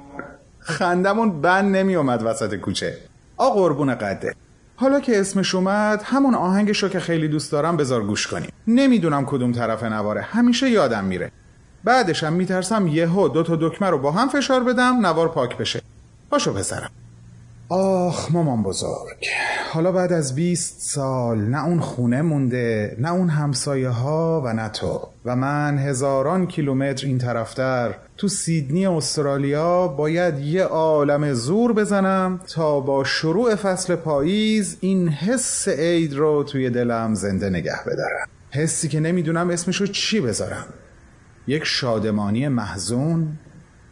[0.58, 2.98] خندمون بند نمی اومد وسط کوچه.
[3.36, 4.34] آ قربون قده.
[4.76, 8.50] حالا که اسمش اومد همون آهنگش رو که خیلی دوست دارم بذار گوش کنیم.
[8.66, 11.32] نمی‌دونم کدوم طرف نواره همیشه یادم میره.
[11.84, 15.82] بعدشم میترسم یهو دو تا دکمه رو با هم فشار بدم نوار پاک بشه.
[16.30, 16.90] پاشو پسرم
[17.68, 19.26] آخ مامان بزرگ.
[19.72, 24.68] حالا بعد از 20 سال نه اون خونه مونده نه اون همسایه ها و نه
[24.68, 25.08] تو.
[25.24, 32.80] و من هزاران کیلومتر این طرفتر تو سیدنی استرالیا باید یه عالم زور بزنم تا
[32.80, 38.28] با شروع فصل پاییز این حس عید رو توی دلم زنده نگه بدارم.
[38.50, 40.66] حسی که نمی‌دونم اسمشو چی بذارم.
[41.46, 43.38] یک شادمانی محزون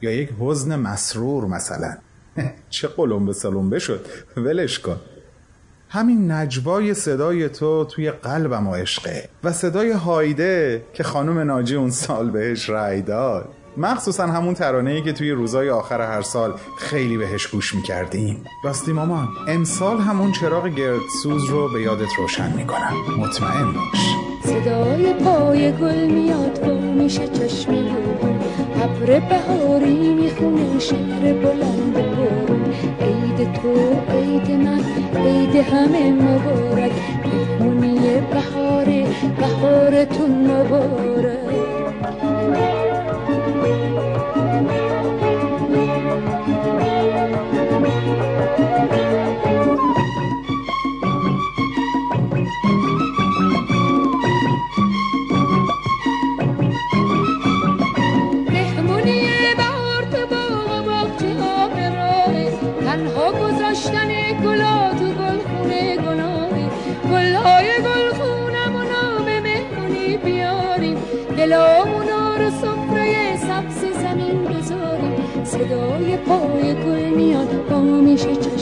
[0.02, 1.96] یا یک حزن مسرور مثلا.
[2.70, 4.06] چه قلم به سلمبه شد.
[4.36, 4.96] ولش کن.
[5.88, 11.90] همین نجوای صدای تو توی قلبم و عشقه و صدای هایده که خانم ناجی اون
[11.90, 13.48] سال بهش رأی داد.
[13.76, 18.44] مخصوصا همون ترانه ای که توی روزای آخر هر سال خیلی بهش گوش می‌کردیم.
[18.64, 19.28] راستی مامان.
[19.48, 22.92] امسال همون چراغ گردسوز رو به یادت روشن می‌کنم.
[23.18, 24.23] مطمئن باش.
[24.44, 28.30] صدای پای گل میاد و میشه چشم رو
[28.82, 32.64] ابر بهاری می‌خونه شعر بلند بارون
[33.00, 33.72] عید تو
[34.12, 34.80] عید من
[35.26, 36.92] عید همه مبارک.
[37.24, 39.06] مهمونی بهاره
[39.38, 41.54] بهارتون مبارک.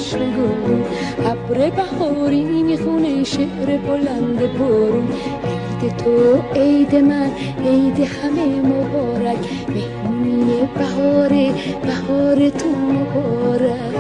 [0.03, 0.85] میشه چشم گل
[1.27, 5.09] ابر بهاری می‌خونه شعر بلند بارون
[5.83, 7.31] عید تو عید من
[7.65, 9.39] عید همه مبارک.
[9.69, 13.93] مهمونی بهاره بهار تو مبارک.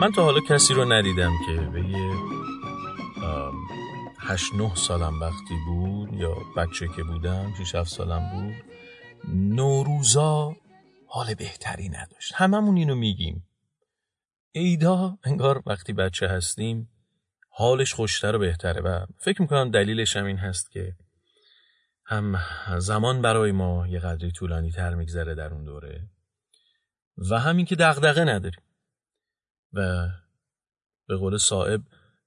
[0.00, 1.80] من تا حالا کسی رو ندیدم که به
[4.34, 8.64] 8 9 سالم وقتی بود یا بچه که بودم 6 7 سالم بود
[9.34, 10.56] نوروزا
[11.06, 12.32] حال بهتری نداشت.
[12.34, 13.48] هممون اینو میگیم.
[14.52, 16.88] ایدا انگار وقتی بچه هستیم
[17.48, 20.96] حالش خوشتر و بهتره و فکر می‌کنم دلیلش هم این هست که
[22.04, 22.38] هم
[22.78, 26.08] زمان برای ما یه قدری طولانی تر میگذره در اون دوره
[27.30, 28.62] و همین که دغدغه نداریم.
[29.72, 30.08] و
[31.08, 31.82] به قول صاحب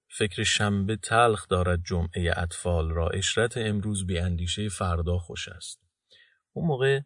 [0.10, 3.10] فکر شنبه تلخ دارد جمعه اطفال را.
[3.10, 5.82] اشرت امروز بی اندیشه فردا خوش است.
[6.54, 7.02] اون موقع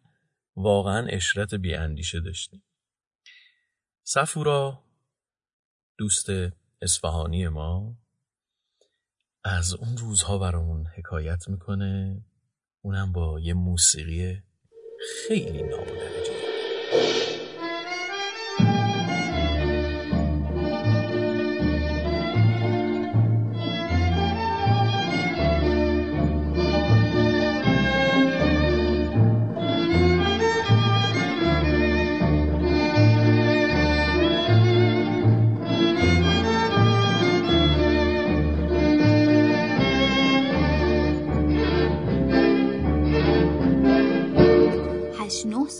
[0.56, 2.64] واقعا اشرت بی اندیشه داشتیم.
[4.04, 4.84] صفورا
[5.98, 6.26] دوست
[6.82, 7.96] اصفهانی ما
[9.44, 12.24] از اون روزها برامون حکایت می‌کنه.
[12.80, 14.42] اونم با یه موسیقی
[15.28, 15.86] خیلی نام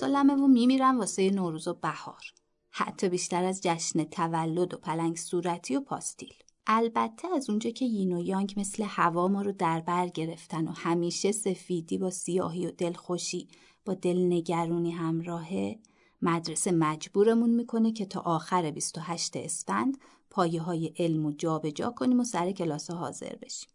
[0.03, 2.23] سالمه و میمیرم واسه نوروز و بهار
[2.71, 6.35] حتی بیشتر از جشن تولد و پلنگ صورتی و پاستیل
[6.67, 10.71] البته از اونجا که یین و یانگ مثل هوا ما رو در بر گرفتن و
[10.71, 13.49] همیشه سفیدی با سیاهی و دلخوشی
[13.85, 15.79] با دلنگرونی همراهه
[16.23, 19.99] مدرسه مجبورمون می‌کنه که تا آخر 28 اسفند
[20.31, 23.71] پایه های علم و جابجا جا کنیم و سر کلاس حاضر بشیم.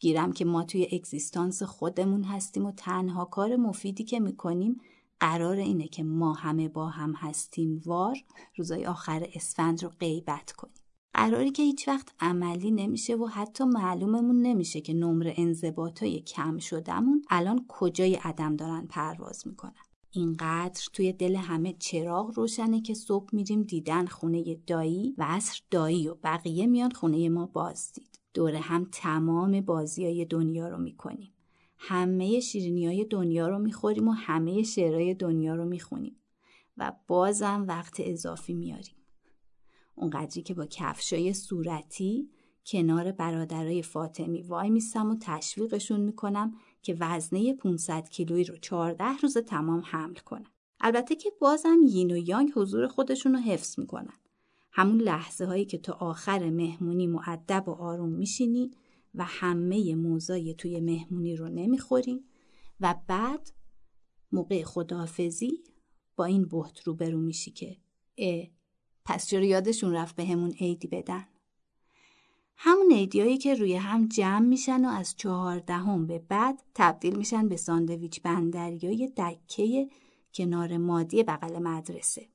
[0.00, 4.80] گیرم که ما توی اگزیستانس خودمون هستیم و تنها کار مفیدی که می‌کنیم
[5.20, 8.16] قرار اینه که ما همه با هم هستیم وار
[8.56, 10.74] روزای آخر اسفند رو غیبت کنیم.
[11.14, 17.22] قراری که هیچ وقت عملی نمیشه و حتی معلوممون نمیشه که نمره انضباطای کم شدهمون
[17.30, 19.72] الان کجای عدم دارن پرواز می‌کنن.
[20.10, 26.08] اینقدر توی دل همه چراغ روشنه که صبح میریم دیدن خونه دایی و عصر دایی
[26.08, 28.20] و بقیه میان خونه ما بازدید.
[28.34, 31.32] دور هم تمام بازی های دنیا رو می‌کنیم.
[31.82, 36.16] همه شیرینی های دنیا رو می‌خوریم و همه شعرهای دنیا رو می‌خونیم.
[36.76, 38.94] و بازم وقت اضافی میاریم.
[39.94, 42.30] اونقدری که با کفشای صورتی
[42.66, 49.38] کنار برادرای فاطمی وای میسم و تشویقشون می‌کنم که وزنه 500 کیلویی رو 14 روز
[49.38, 50.46] تمام حمل کنن.
[50.80, 54.14] البته که بازم یین و یانگ حضور خودشون رو حفظ می‌کنن.
[54.72, 58.70] همون لحظه هایی که تا آخر مهمونی معدب و آروم میشینی
[59.14, 62.24] و همه موزای توی مهمونی رو نمی‌خوری
[62.80, 63.52] و بعد
[64.32, 65.64] موقع خداحافظی
[66.16, 67.76] با این بحت رو برو میشی که
[68.18, 68.46] اه
[69.04, 71.26] پس چرا یادشون رفت به همون عیدی بدن؟
[72.56, 77.56] همون ایدیایی که روی هم جمع میشن و از چهاردهم به بعد تبدیل میشن به
[77.56, 79.88] ساندویچ بندریای دکه
[80.34, 82.28] کنار مادی بغل مدرسه.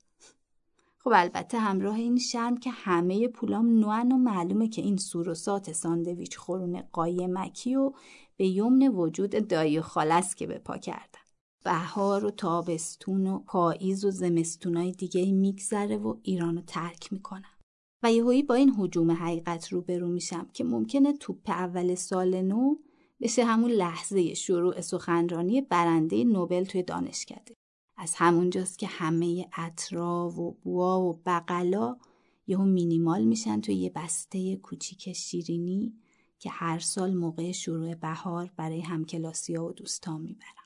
[1.05, 6.37] خب البته همراه این شرم که همه پولام نوان و معلومه که این سوروسات ساندویچ
[6.37, 7.91] خورون قایمکی و
[8.37, 11.19] به یمن وجود دایی خالص که به پا کردم
[11.65, 17.55] بهار و تابستون و پاییز و زمستونای دیگه میگذره و ایرانو ترک می‌کنم.
[18.03, 22.75] و یهویی با این حجوم حقیقت روبرو میشم که ممکنه توپ اول سال نو
[23.21, 27.55] بشه همون لحظه شروع سخنرانی برنده نوبل توی دانشکده.
[27.97, 31.97] از همونجاست که همه اطرا و بوا و بغلا
[32.47, 35.93] یهو مینیمال میشن توی یه بسته کوچیک شیرینی
[36.39, 40.65] که هر سال موقع شروع بهار برای همکلاسی ها و دوستان می‌برم.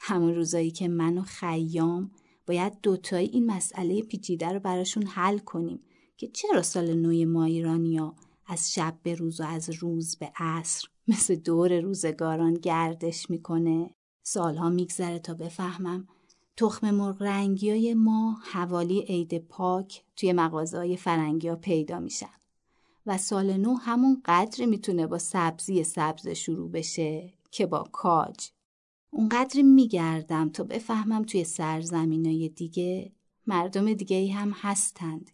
[0.00, 2.10] همون روزایی که من و خیام
[2.46, 5.80] باید دوتایی این مسئله پیچیده رو براشون حل کنیم
[6.16, 8.14] که چرا سال نوی ما ایرانیا
[8.46, 14.70] از شب به روز و از روز به عصر مثل دور روزگاران گردش می‌کنه سالها
[14.70, 16.08] میگذره تا بفهمم
[16.56, 22.26] تخم مرغ رنگی های ما حوالی عید پاک توی مغازه های فرنگی ها پیدا میشن
[23.06, 28.48] و سال نو همون قدری می‌تونه با سبزی سبز شروع بشه که با کاج.
[29.10, 31.46] اونقدری میگردم تا بفهمم توی
[31.92, 33.12] های دیگه
[33.46, 35.30] مردم دیگه ای هم هستند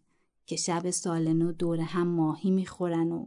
[0.47, 3.27] که شب سال نو دور هم ماهی می‌خورن و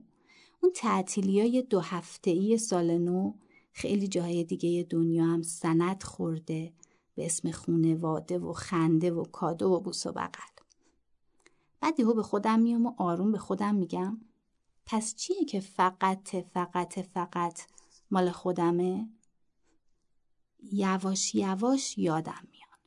[0.62, 3.34] اون تعطیلی های دو هفته ای سال نو
[3.74, 6.74] خیلی جاهای دیگه دنیا هم سند خورده
[7.16, 10.52] به اسم خونواده و خنده و کادو و بوس و بغل.
[11.82, 14.18] بعد یهو به خودم میام و آروم به خودم میگم
[14.86, 17.62] پس چیه که فقط فقط فقط
[18.12, 19.10] مال خودمه؟
[20.72, 22.80] یواش یواش یادم میان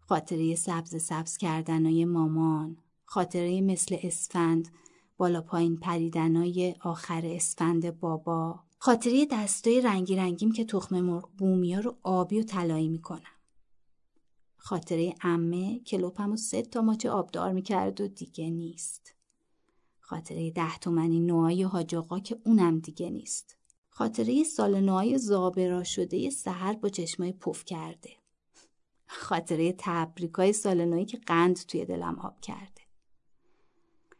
[0.00, 4.68] خاطره سبز سبز کردنای مامان خاطره مثل اسفند
[5.16, 8.67] بالا پایین پریدنای آخر اسفند بابا.
[8.80, 13.22] خاطره دستای رنگی رنگیم که تخم مرغ بومیا رو آبی و طلایی می‌کنم.
[14.56, 19.14] خاطره امه که لپم و سه تا ماچ آبدار می‌کرد و دیگه نیست.
[20.00, 23.56] خاطره ده تومنی نوای حاج که اونم دیگه نیست.
[23.88, 28.10] خاطره سال نوای زابرا شده سهر با چشمای پف کرده.
[29.06, 32.82] خاطره تبریکای سال نوایی که قند توی دلم آب کرده.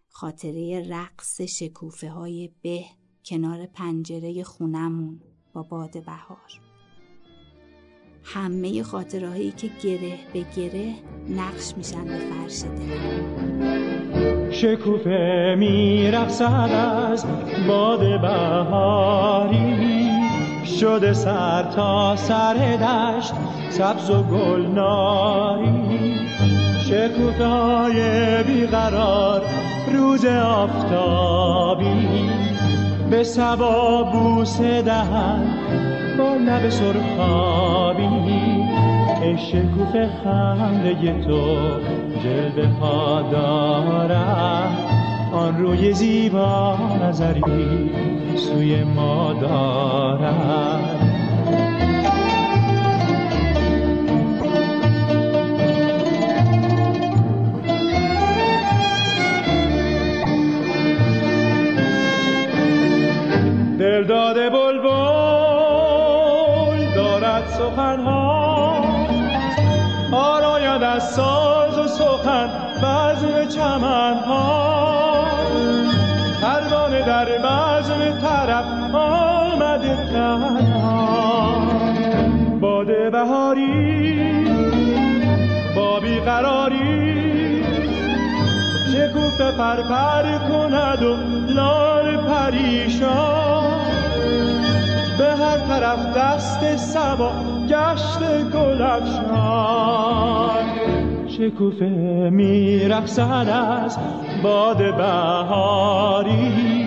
[0.09, 2.85] خاطره رقص شکوفه های به
[3.25, 5.21] کنار پنجره خونمون
[5.53, 6.61] با باد بهار.
[8.23, 10.95] همه خاطره هایی که گره به گره
[11.29, 16.71] نقش میشن به فرش دلم شکوفه میرقصد
[17.13, 17.25] از
[17.69, 19.89] باد بهاری.
[20.81, 23.35] شده سر تا سر دشت
[23.71, 25.89] سبز و گلناری.
[26.81, 28.03] شکوفه های
[28.43, 29.43] بیقرار
[29.93, 31.89] روز آفتابی.
[33.11, 35.47] به سبا بوسه دهن
[36.19, 38.09] با لب سرخابی
[39.39, 41.59] شکوف خنده تو
[42.23, 44.79] جلوه ها دارد.
[45.33, 47.91] آن روی زیبا نظری
[48.37, 51.18] سوی ما دارد.
[89.59, 91.17] پرپر کند و
[91.53, 93.81] لال پریشان.
[95.19, 97.33] به هر طرف دست سبا
[97.69, 98.19] گشت
[98.53, 100.65] گل افشان
[101.29, 101.87] شکوفه
[102.33, 103.49] میرقصد
[103.85, 103.99] از
[104.43, 106.87] باد بهاری.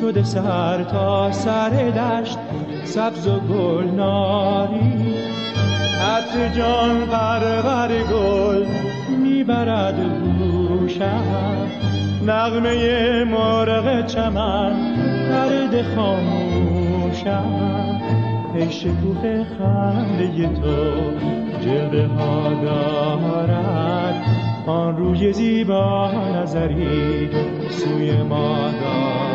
[0.00, 2.38] شده سر تا سر دشت
[2.84, 5.14] سبز و گلناری.
[6.00, 8.66] عطر جان پرور گل
[9.22, 9.94] می‌برد
[10.98, 11.66] گوشم
[12.26, 14.72] نغمه مرغ چمن
[15.30, 17.44] پرده خاموشم.
[18.54, 20.76] ای شکوه خنده تو
[21.60, 24.24] جلوه ها دارد.
[24.66, 27.28] آن روی زیبا نظری
[27.70, 29.27] سوی ما دارد.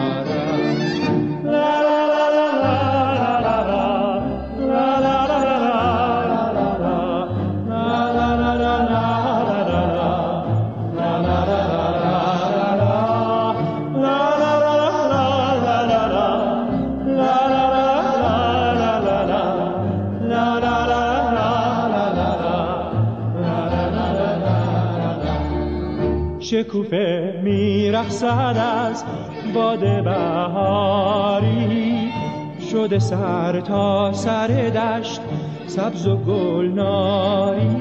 [28.03, 29.03] میرخصد از
[29.53, 31.63] باد بهاری
[32.71, 35.21] شده سر تا سر دشت
[35.67, 37.77] سبز و گلناری.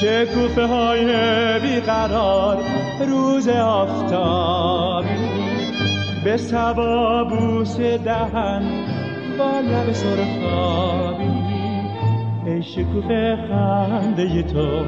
[0.00, 1.06] شکوفه های
[1.60, 2.58] بیقرار
[3.08, 5.08] روز آفتابی.
[6.24, 8.62] به سبا بوس دهن
[9.38, 11.24] با لب سرخابی.
[12.46, 14.84] ای شکوفه خنده تو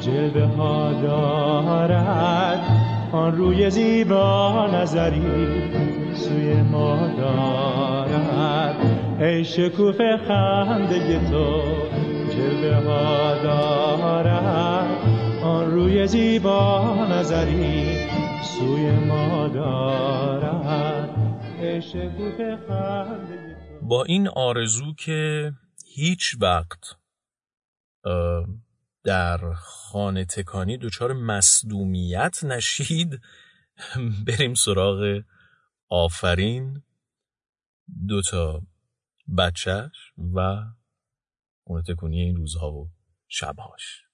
[0.00, 2.75] جلوه ها دارد.
[3.12, 5.22] آن روی زیبا نظری
[6.14, 8.76] سوی ما دارد
[9.22, 11.62] ای شکوفه خنده تو
[12.30, 14.88] جلوه ها دارد
[15.42, 17.96] آن روی زیبا نظری
[18.42, 21.10] سوی ما دارد
[21.60, 25.52] ای شکوفه خنده با این آرزو که
[25.86, 26.96] هیچ وقت
[29.04, 29.40] در
[29.96, 33.20] خانه تکانی دچار مصدومیت نشید.
[34.26, 35.22] بریم سراغ
[35.88, 36.82] آفرین.
[38.08, 38.62] دوتا
[39.38, 40.38] بچهش و
[41.68, 42.90] خانه تکانی این روزها و
[43.28, 44.05] شبهاش.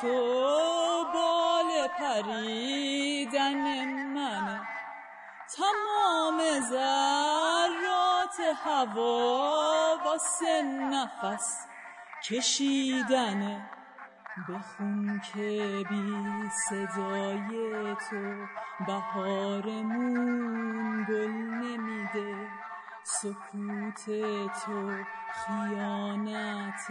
[0.00, 3.64] تو بال پریدن
[4.14, 4.60] منه
[5.56, 11.66] تمام ذرات هوا واسه نفس
[12.24, 13.70] کشیدنه
[14.48, 16.06] بخون که بی
[16.68, 17.48] صدای
[18.10, 18.46] تو
[18.86, 22.48] بهارمون گل نمیده.
[23.10, 24.04] سکوت
[24.64, 25.04] تو
[25.46, 26.88] خیانت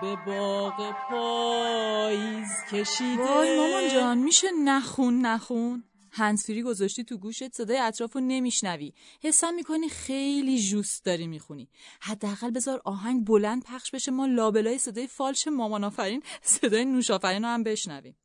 [0.00, 3.22] به باغ پاییز کشیده.
[3.22, 8.92] وای مامان جان میشه نخون نخون؟ هنسفری گذاشتی تو گوشت صدای اطراف رو نمیشنوی.
[9.22, 11.68] حسم می‌کنی خیلی جوست داری می‌خونی.
[12.00, 17.42] حداقل بذار آهنگ بلند پخش بشه ما لابلای صدای فالش مامان آفرین صدای نوش آفرین
[17.42, 18.16] رو هم بشنویم.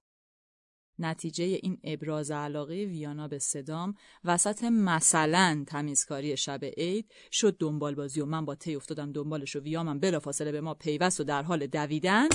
[0.99, 8.21] نتیجه این ابراز علاقه ویانا به صدام وسط مثلا تمیزکاری شب عید شد دنبال بازی
[8.21, 11.67] و من با تی افتادم دنبالش و ویامم بلافاصله به ما پیوست و در حال
[11.67, 12.27] دویدن.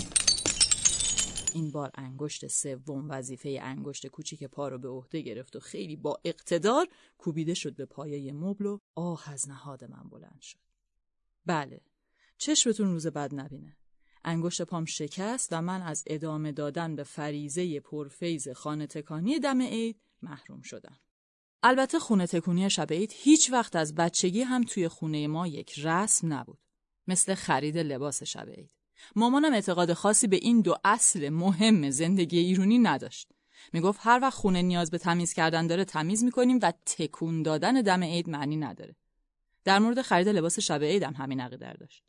[1.55, 6.21] این بار انگشت سوم وظیفه انگشت کوچیک پا رو به عهده گرفت و خیلی با
[6.25, 6.89] اقتدار
[7.19, 10.59] کوبیده شد به پایه مبل و آه از نهاد من بلند شد.
[11.47, 11.81] بله
[12.39, 13.77] چشمتون روز بد نبینه.
[14.25, 20.01] انگشت پام شکست و من از ادامه دادن به فریزه پرفیز خانه تکانی دم عید
[20.22, 20.99] محروم شدم.
[21.62, 26.33] البته خونه تکونی شب عید هیچ وقت از بچگی هم توی خونه ما یک رسم
[26.33, 26.59] نبود.
[27.07, 28.70] مثل خرید لباس شب عید.
[29.16, 33.29] مامانم اعتقاد خاصی به این دو اصل مهم زندگی ایرونی نداشت.
[33.72, 38.05] می‌گفت هر وقت خونه نیاز به تمیز کردن داره تمیز می‌کنیم و تکون دادن دم
[38.05, 38.97] عید معنی نداره.
[39.64, 42.05] در مورد خرید لباس شب عید هم همین عقیده داشت.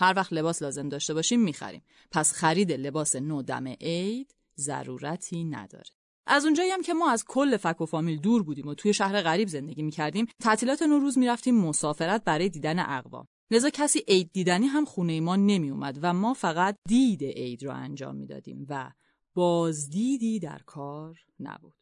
[0.00, 1.82] هر وقت لباس لازم داشته باشیم می‌خریم.
[2.10, 5.90] پس خرید لباس نو دم عید ضرورتی نداره.
[6.26, 9.22] از اونجایی هم که ما از کل فک و فامیل دور بودیم و توی شهر
[9.22, 14.84] غریب زندگی می‌کردیم تعطیلات نوروز می‌رفتیم مسافرت برای دیدن اقوام لذا کسی عید دیدنی هم
[14.84, 18.92] خونه ما نمی اومد و ما فقط دید عید را انجام می‌دادیم و
[19.34, 21.74] بازدیدی در کار نبود.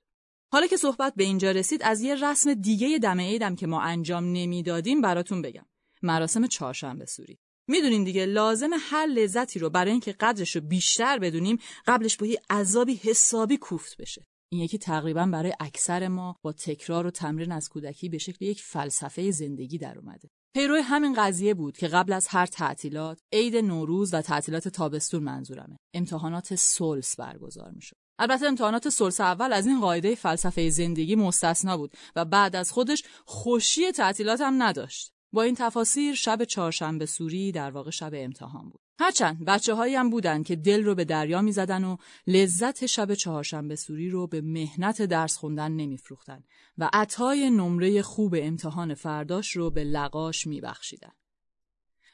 [0.52, 4.24] حالا که صحبت به اینجا رسید از یه رسم دیگه دم عیدم که ما انجام
[4.24, 5.66] نمی‌دادیم براتون بگم.
[6.02, 7.38] مراسم چهارشنبه سوری.
[7.68, 12.40] می‌دونین دیگه لازم هر لذتی رو برای اینکه قدرش رو بیشتر بدونیم قبلش با یه
[12.50, 14.24] عذابی حسابی کوفت بشه.
[14.52, 18.62] این یکی تقریبا برای اکثر ما با تکرار و تمرین از کودکی به شکل یک
[18.62, 20.28] فلسفه زندگی در اومده.
[20.54, 25.76] پیرو همین قضیه بود که قبل از هر تعطیلات عید نوروز و تعطیلات تابستون منظورمه
[25.94, 31.92] امتحانات سولس برگزار می‌شد البته امتحانات سولس اول از این قاعده فلسفه زندگی مستثنا بود
[32.16, 37.70] و بعد از خودش خوشی تعطیلات هم نداشت با این تفاسیر شب چهارشنبه سوری در
[37.70, 41.52] واقع شب امتحان بود هرچند بچه هایی هم بودن که دل رو به دریا می
[41.52, 46.44] زدن و لذت شب چهارشنبه سوری رو به مهنت درس خوندن نمی فروختن
[46.78, 51.12] و عطای نمره خوب امتحان فرداش رو به لقاش می بخشیدن.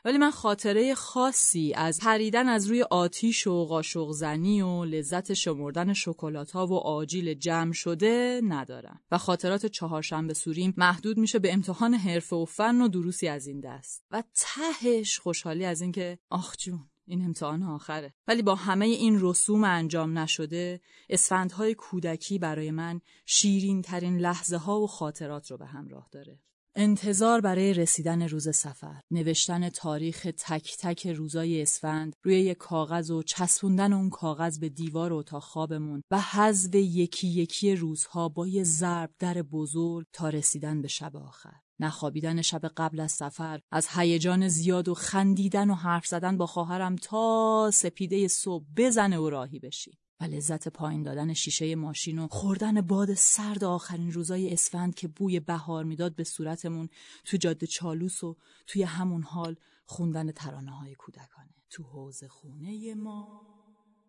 [0.05, 5.93] ولی من خاطره خاصی از پریدن از روی آتیش و قاشق زنی و لذت شمردن
[5.93, 9.01] شکلات ها و آجیل جمع شده ندارم.
[9.11, 13.61] و خاطرات چهارشنبه سوریم محدود میشه به امتحان حرفه و فن و دروسی از این
[13.61, 14.05] دست.
[14.11, 18.15] و تهش خوشحالی از اینکه آخ جون این امتحان آخره.
[18.29, 24.81] ولی با همه این رسوم انجام نشده اسفندهای کودکی برای من شیرین ترین لحظه ها
[24.81, 26.39] و خاطرات رو به همراه داره.
[26.77, 29.01] انتظار برای رسیدن روز سفر.
[29.11, 35.12] نوشتن تاریخ تک تک روزای اسفند روی یک کاغذ و چسبوندن اون کاغذ به دیوار
[35.12, 40.89] اتاق خوابمون و حذف یکی یکی روزها با یه ضرب در بزرگ تا رسیدن به
[40.89, 41.55] شب آخر.
[41.81, 46.97] نخوابیدن شب قبل از سفر از هیجان زیاد و خندیدن و حرف زدن با خواهرم
[46.97, 52.81] تا سپیده صبح بزنه و راهی بشی و لذت پایین دادن شیشه ماشین و خوردن
[52.81, 56.89] باد سرد آخرین روزای اسفند که بوی بهار می‌داد به صورتمون
[57.25, 58.37] تو جاده چالوس و
[58.67, 59.57] توی همون حال
[59.87, 61.55] خوندن ترانه های کودکانه.
[61.71, 63.41] تو حوز خونه ما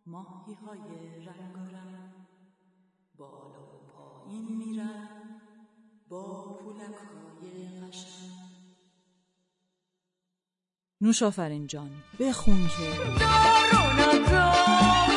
[0.05, 0.79] ماهی های
[1.25, 2.13] رنگارنگ
[3.17, 5.09] بالا و پایین میرن
[6.09, 8.31] با پولک های قشنگ.
[11.01, 12.97] نوش آفرین جان بخون که
[13.99, 15.14] دارو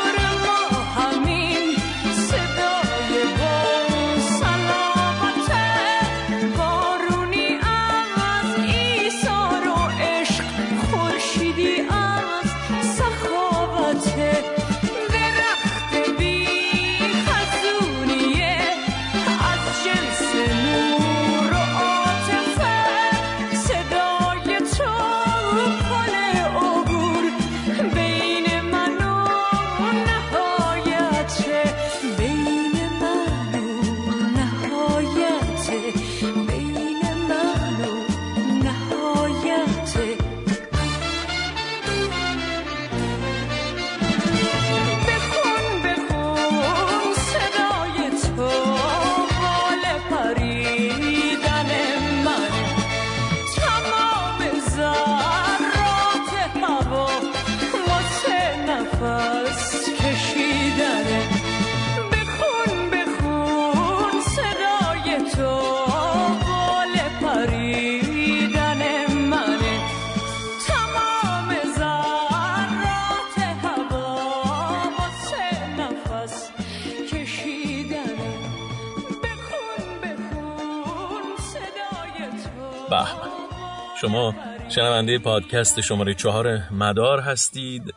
[84.08, 84.34] شما
[84.68, 87.94] شنونده پادکست شماره چهار مدار هستید.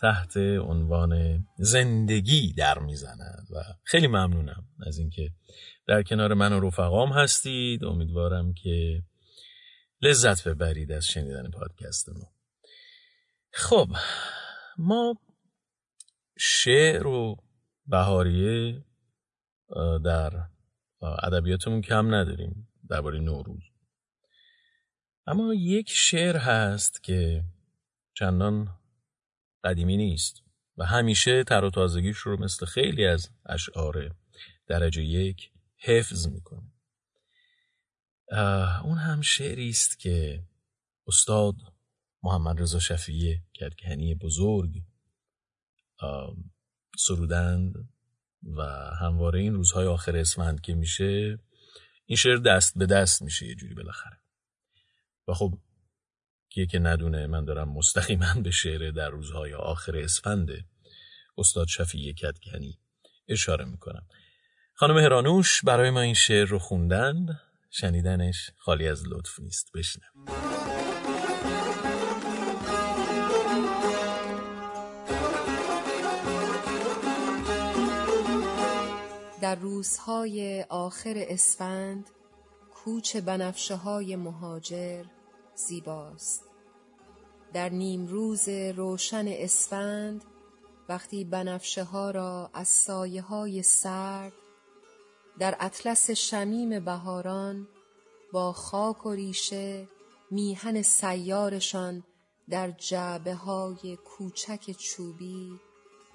[0.00, 5.30] تحت عنوان زندگی در می‌زند و خیلی ممنونم از اینکه
[5.86, 7.84] در کنار من و رفقام هستید.
[7.84, 9.02] امیدوارم که
[10.02, 12.32] لذت ببرید از شنیدن پادکست ما.
[13.52, 13.88] خب
[14.78, 15.14] ما
[16.38, 17.36] شعر و
[17.86, 18.84] بهاریه
[20.04, 20.32] در
[21.22, 23.67] ادبیاتمون کم نداریم درباره نوروز.
[25.28, 27.44] اما یک شعر هست که
[28.14, 28.78] چندان
[29.64, 30.42] قدیمی نیست
[30.76, 34.14] و همیشه تر و تازگیش رو مثل خیلی از اشعار
[34.66, 36.72] درجه یک حفظ می‌کنه.
[38.84, 40.42] اون هم شعری است که
[41.06, 41.54] استاد
[42.22, 44.82] محمد رضا شفیعی کدکنی بزرگ
[46.98, 47.88] سرودند
[48.56, 48.62] و
[49.00, 51.38] همواره این روزهای آخر اسفند که میشه
[52.06, 54.17] این شعر دست به دست میشه یه جوری بالاخره.
[55.28, 55.54] و خب
[56.48, 60.48] کیه که ندونه من دارم مستقیما به شعر در روزهای آخر اسفند
[61.38, 62.78] استاد شفیع کدکنی
[63.28, 64.06] اشاره می‌کنم.
[64.74, 69.72] خانم هرانوش برای ما این شعر رو خوندن؟ شنیدنش خالی از لطف نیست.
[69.74, 70.24] بشنم
[79.42, 82.10] در روزهای آخر اسفند
[82.74, 85.04] کوچ بنفشه های مهاجر
[85.66, 86.44] زیباست.
[87.52, 90.24] در نیم روز روشن اسفند
[90.88, 94.32] وقتی بنفشه ها را از سایه های سرد
[95.38, 97.68] در اطلس شمیم بهاران
[98.32, 99.88] با خاک و ریشه
[100.30, 102.04] میهن سیارشان
[102.50, 105.60] در جعبه های کوچک چوبی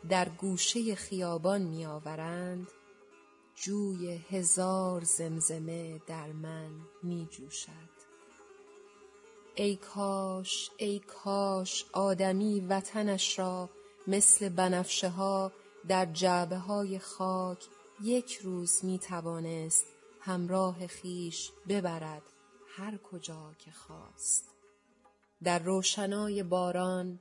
[0.09, 2.67] در گوشه خیابان میآورند
[3.55, 6.71] جوی هزار زمزمه در من
[7.03, 8.02] می جوشد
[9.55, 13.69] ای کاش ای کاش آدمی وطنش را
[14.07, 15.51] مثل بنفشه ها
[15.87, 17.57] در جعبه های خاک
[18.03, 19.85] یک روز می توانست
[20.19, 22.21] همراه خیش ببرد
[22.77, 24.45] هر کجا که خواست.
[25.43, 27.19] در روشنای باران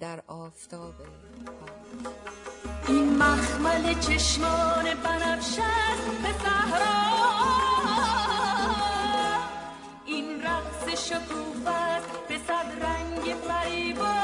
[0.00, 0.94] در آفتاب
[2.88, 5.62] این مخمل چشمان بنفشه
[6.22, 7.17] به صحرا
[11.08, 14.14] رقص شکوفه به صد رنگ فریبا.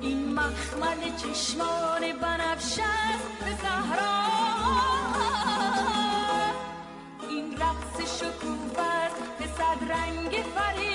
[0.00, 4.22] این مخمل چشمان بنفشه است به صحرا.
[7.30, 10.91] این رقص شکوفه به صد رنگ فریبا.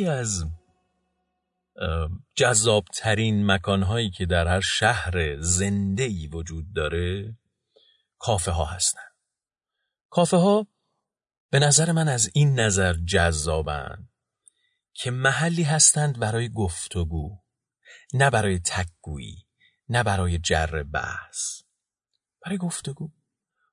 [0.00, 0.44] یکی از
[2.34, 7.36] جذابترین مکانهایی که در هر شهر زنده وجود داره
[8.18, 9.08] کافه ها هستن.
[10.10, 10.66] کافه ها
[11.50, 14.08] به نظر من از این نظر جذابن
[14.92, 17.38] که محلی هستند برای گفتگو
[18.14, 19.46] نه برای تکگویی
[19.88, 21.62] نه برای جر بحث.
[22.44, 23.10] برای گفتگو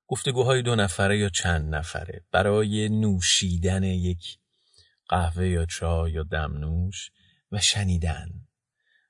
[0.06, 4.37] گفتگوهای دو نفره یا چند نفره برای نوشیدن یک
[5.08, 7.10] قهوه یا چای یا دمنوش
[7.52, 8.28] و شنیدن.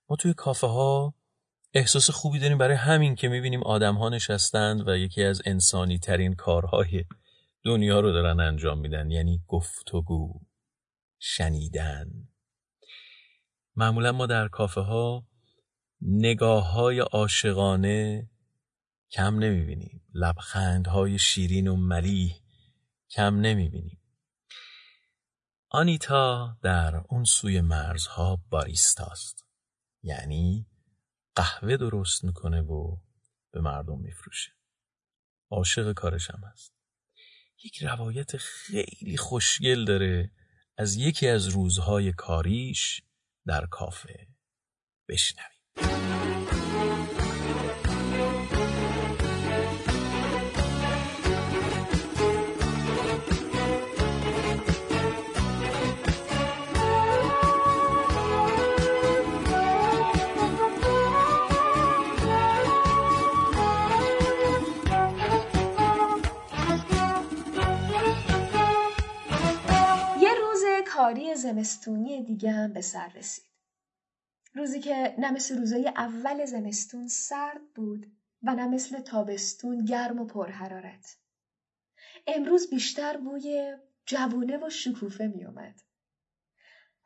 [0.09, 1.15] ما توی کافه ها
[1.75, 6.35] احساس خوبی داریم برای همین که می‌بینیم آدم ها نشستند و یکی از انسانی ترین
[6.35, 7.05] کارهای
[7.65, 10.41] دنیا رو دارن انجام میدن یعنی گفتگو
[11.19, 12.29] شنیدن.
[13.77, 15.27] معمولا ما در کافه ها
[16.01, 18.31] نگاه های عاشقانه
[19.11, 22.37] کم نمی‌بینیم لبخندهای شیرین و ملیح
[23.11, 23.98] کم نمی‌بینیم.
[25.71, 29.47] آنیتا در اون سوی مرزها باریستاست.
[30.03, 30.67] یعنی
[31.35, 32.97] قهوه درست می‌کنه و
[33.53, 34.53] به مردم میفروشه.
[35.51, 36.73] عاشق کارش هم هست.
[37.65, 40.31] یک روایت خیلی خوشگل داره
[40.77, 43.03] از یکی از روزهای کاریش
[43.47, 44.29] در کافه.
[45.09, 46.28] بشنویم.
[70.99, 73.45] کاری زمستونی دیگه هم به سر رسید.
[74.55, 78.07] روزی که نه مثل روزای اول زمستون سرد بود
[78.43, 81.17] و نه مثل تابستون گرم و پرحرارت.
[82.27, 83.77] امروز بیشتر بوی
[84.07, 85.81] جوونه و شکوفه می اومد.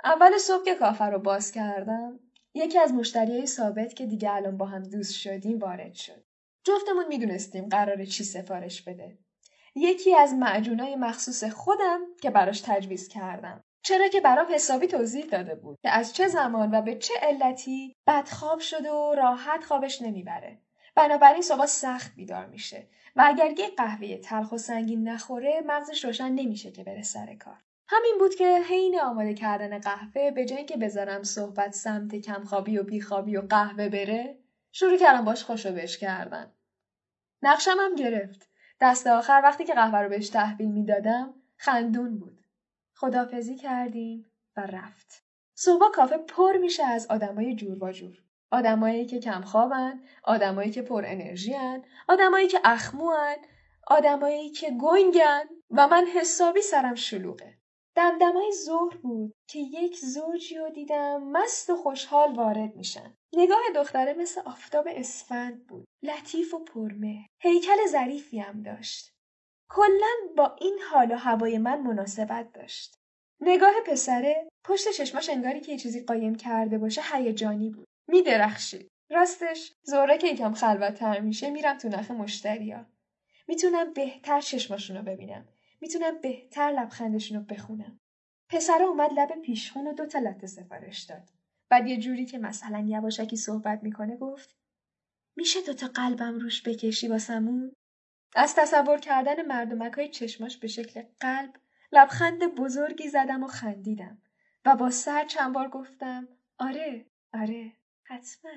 [0.05, 2.21] اول صبح که کافه رو باز کردم
[2.55, 6.25] یکی از مشتریای ثابت که دیگه الان با هم دوست شدیم وارد شد.
[6.65, 9.19] جفتمون می‌دونستیم قراره چی سفارش بده.
[9.75, 13.65] یکی از معجونای مخصوص خودم که براش تجویز کردم.
[13.83, 17.97] چرا که برام حسابی توضیح داده بود که از چه زمان و به چه علتی
[18.07, 20.59] بدخواب شده و راحت خوابش نمی‌بره.
[20.95, 26.33] بنابراین صبح سخت بیدار میشه و اگر یه قهوه تلخ و سنگین نخوره مغزش روشن
[26.33, 27.57] نمیشه که بره سر کار.
[27.89, 32.83] همین بود که حین آماده کردن قهوه به جای که بذارم صحبت سمت کمخوابی و
[32.83, 34.39] بیخوابی و قهوه بره
[34.73, 36.53] شروع کردم باش خوشو بش کردن.
[37.43, 38.49] نقشم هم گرفت.
[38.81, 42.42] دست آخر وقتی که قهوه رو بهش تحویل می‌دادم خندون بود.
[43.03, 45.25] خدافزی کردیم و رفت.
[45.57, 48.23] صبح کافه پر میشه از آدمای جور و جور.
[48.53, 53.37] آدمایی که کم خوابن، آدمایی که پر انرژیان، آدمایی که اخموان،
[53.87, 57.59] آدمایی که گنگن و من حسابی سرم شلوغه.
[57.97, 63.15] دمدمای ظهر بود که یک زوجی رو دیدم مست و خوشحال وارد میشن.
[63.33, 65.85] نگاه دختره مثل آفتاب اسفند بود.
[66.03, 67.27] لطیف و پرمه.
[67.41, 69.12] هیکل ظریفی هم داشت.
[69.75, 72.99] کلا با این حال و هوای من مناسبت داشت.
[73.41, 77.87] نگاه پسره پشت چشماش انگاری که یه چیزی قایم کرده باشه هیجانی بود.
[78.09, 78.89] میدرخشید.
[79.11, 82.87] راستش زوره که یکم خلوتتر میشه میرم تو نخ مشتریا.
[83.49, 85.49] می‌تونم بهتر چشماشون رو ببینم.
[85.81, 88.01] می‌تونم بهتر لبخندشون رو بخونم.
[88.49, 91.29] پسر اومد لب پیشخون و دو تا لاته سفارش داد.
[91.69, 94.57] بعد یه جوری که مثلا یواشکی صحبت می‌کنه گفت
[95.37, 97.73] میشه دوتا قلبم روش بکشی واسمون؟
[98.35, 101.53] از تصور کردن مردمک های چشماش به شکل قلب
[101.93, 104.23] لبخند بزرگی زدم و خندیدم
[104.65, 106.29] و با سر چند بار گفتم
[106.59, 107.73] آره آره
[108.05, 108.51] حتما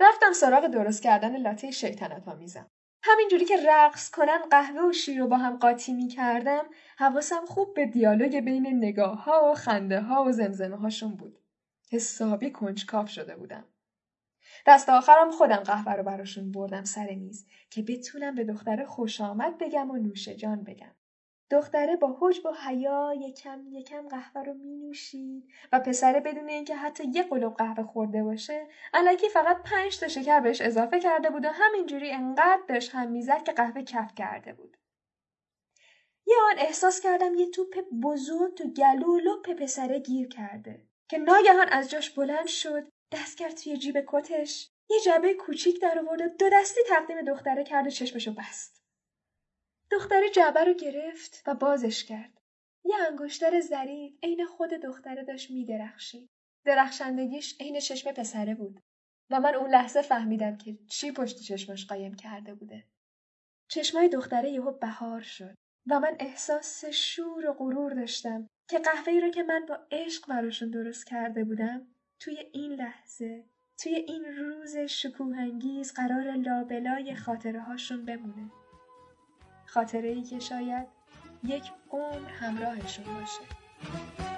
[0.00, 2.70] رفتم سراغ درست کردن لاته شیطنت آمیزم
[3.02, 6.64] همینجوری که رقص کنن قهوه و شیر رو با هم قاطی می کردم
[6.96, 11.38] حواسم خوب به دیالوگ بین نگاه ها و خنده ها و زمزمه هاشون بود.
[11.92, 13.64] حسابی کنجکاف شده بودم.
[14.66, 19.58] دست آخرم خودم قهوه رو براشون بردم سر میز که بتونم به دختره خوش آمد
[19.58, 20.94] بگم و نوش جان بگم.
[21.52, 26.76] دختره با حجب و حیا یکم یکم قهوه رو می نوشید و پسره بدون اینکه
[26.76, 31.44] حتی یه قلوب قهوه خورده باشه علکی فقط پنج تا شکر بهش اضافه کرده بود
[31.44, 34.76] و همینجوری انقدر داشت هم می‌زد که قهوه کف کرده بود
[36.26, 41.18] یه آن احساس کردم یه توپ بزرگ تو گلو و لپ پسره گیر کرده که
[41.18, 46.20] ناگهان از جاش بلند شد دست کرد توی جیب کتش یه جبه کوچیک در آورد
[46.20, 48.82] و دو دستی تقدیم دختره کرد و چشمشو بست
[49.90, 52.40] دختره جعبه رو گرفت و بازش کرد.
[52.84, 56.30] یه انگشتر ظریف عین خود دختره داشت میدرخشید.
[56.66, 58.80] درخشندگیش عین چشم پسره بود
[59.30, 62.84] و من اون لحظه فهمیدم که چی پشت چشمش قایم کرده بوده.
[63.70, 65.54] چشمای دختره یهو بهار شد
[65.90, 70.70] و من احساس شور و غرور داشتم که قهوه‌ای رو که من با عشق براشون
[70.70, 71.91] درست کرده بودم
[72.24, 73.44] توی این لحظه
[73.82, 78.50] توی این روز شکوهانگیز قرار لابلای خاطره هاشون بمونه.
[79.66, 80.86] خاطره ای که شاید
[81.44, 83.40] یک عمر همراهشون باشه.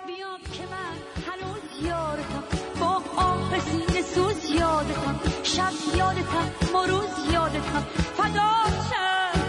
[0.06, 2.44] بیام که من هنوز یادتم
[2.80, 7.80] با آه سینه سوز یادتم شب یادتم ما روز یادتم
[8.16, 9.40] فداشم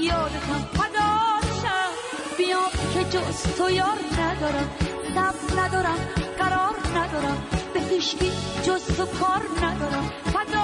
[0.00, 1.90] یادتم فداشم
[2.38, 4.70] بیام که جز تو یار ندارم
[5.14, 5.98] سب ندارم
[6.38, 7.57] قرار ندارم.
[7.74, 8.30] به هیچکی
[8.62, 10.10] جز تو کار ندارم.
[10.24, 10.57] فداشم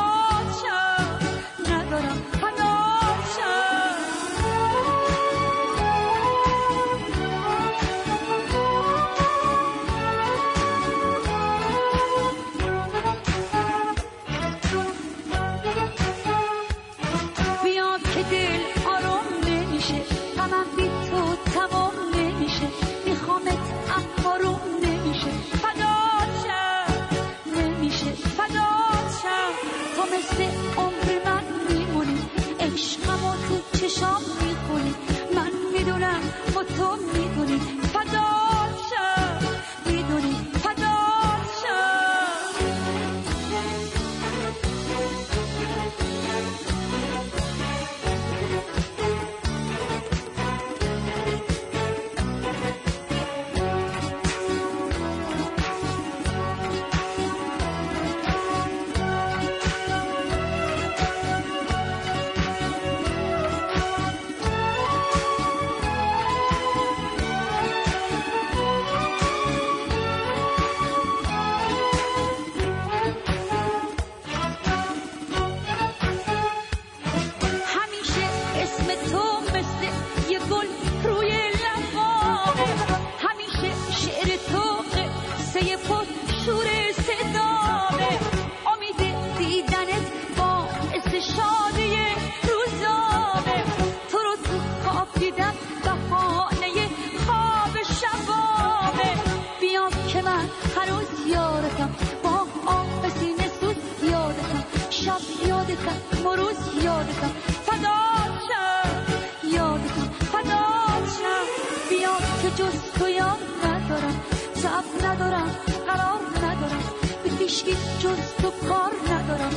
[118.01, 119.55] جز تو کار ندارم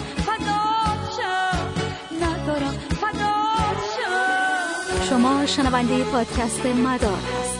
[5.09, 7.56] شما شنونده پادکست مدار هست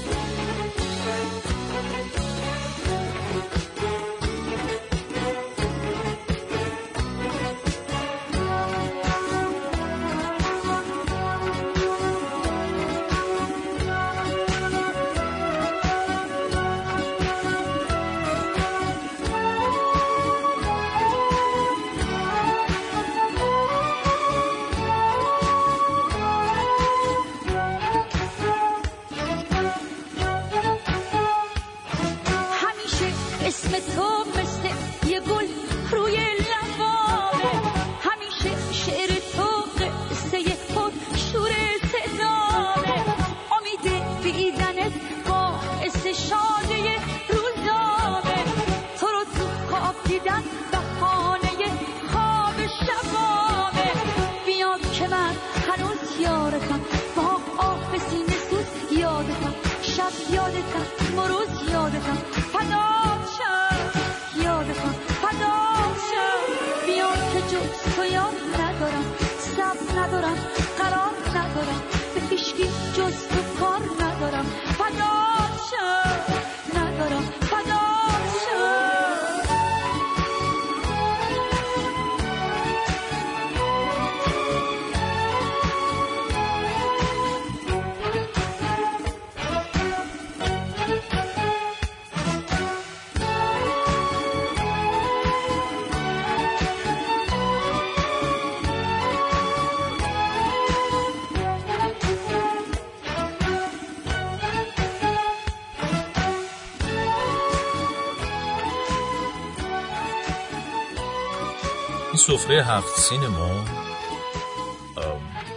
[112.28, 113.66] سفره هفت سین ما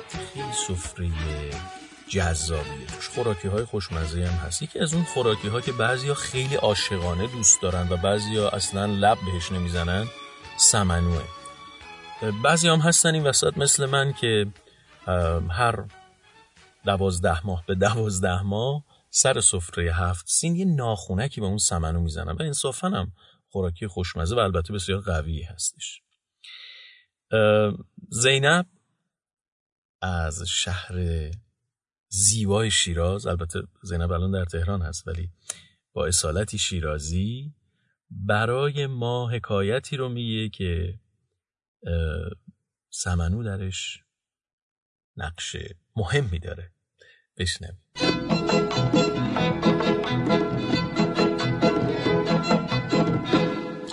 [0.09, 1.11] خیلی سفره
[2.09, 2.87] جذابیه.
[2.87, 4.62] توش خوراکی های خوشمزه هم هست.
[4.62, 9.18] یکی از اون خوراکی ها که بعضیا خیلی عاشقانه دوست دارن و بعضیا اصلا لب
[9.27, 10.07] بهش نمی‌زنن
[10.57, 11.25] سمنوه.
[12.43, 14.47] بعضی هم هستن این وسط مثل من که
[15.51, 15.85] هر
[16.85, 22.33] دوازده ماه به دوازده ماه سر سفره هفت سین یه ناخونکی به اون سمنو می‌زنن
[22.33, 23.12] و انصافا هم
[23.49, 26.03] خوراکی خوشمزه و البته بسیار قوی هستش.
[28.09, 28.66] زینب
[30.03, 30.95] از شهر
[32.09, 35.31] زیبای شیراز البته زینب الان در تهران هست ولی
[35.93, 37.55] با اصالتی شیرازی
[38.11, 41.01] برای ما حکایتی رو میگه که
[42.91, 44.03] سمنو درش
[45.16, 45.57] نقش
[45.97, 46.72] مهمی داره.
[47.37, 47.78] بشنویم.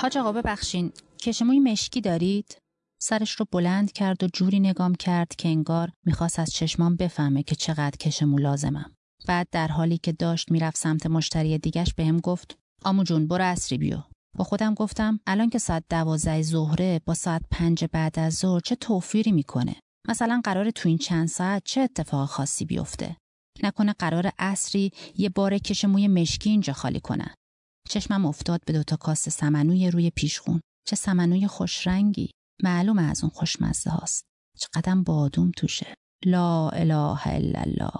[0.01, 0.93] حاج آقا ببخشین.
[1.21, 2.61] کشموی مشکی دارید؟
[3.01, 7.55] سرش رو بلند کرد و جوری نگام کرد که انگار می‌خواست از چشمام بفهمه که
[7.55, 8.95] چقدر کشمو لازمم.
[9.27, 13.77] بعد در حالی که داشت می‌رفت سمت مشتری دیگش بهم گفت آمو جون برو اصری
[13.77, 13.97] بیو.
[14.37, 18.75] با خودم گفتم الان که ساعت دوازده ظهره با ساعت پنج بعد از ظهر چه
[18.75, 19.75] توفیری می‌کنه؟
[20.07, 23.17] مثلا قرار تو این چند ساعت چه اتفاق خاصی بیفته؟
[23.63, 27.33] نکنه قرار اصری یه بار کش موی مشکی اینجا خالی کنن.
[27.89, 30.61] چشمم افتاد به دوتا کاسه سمنوی روی پیشخون.
[30.87, 32.29] چه سمنوی خوش رنگی.
[32.63, 34.25] معلومه از اون خوشمزه هاست.
[34.57, 35.93] چقدر بادوم توشه.
[36.25, 37.91] لا اله الا الله.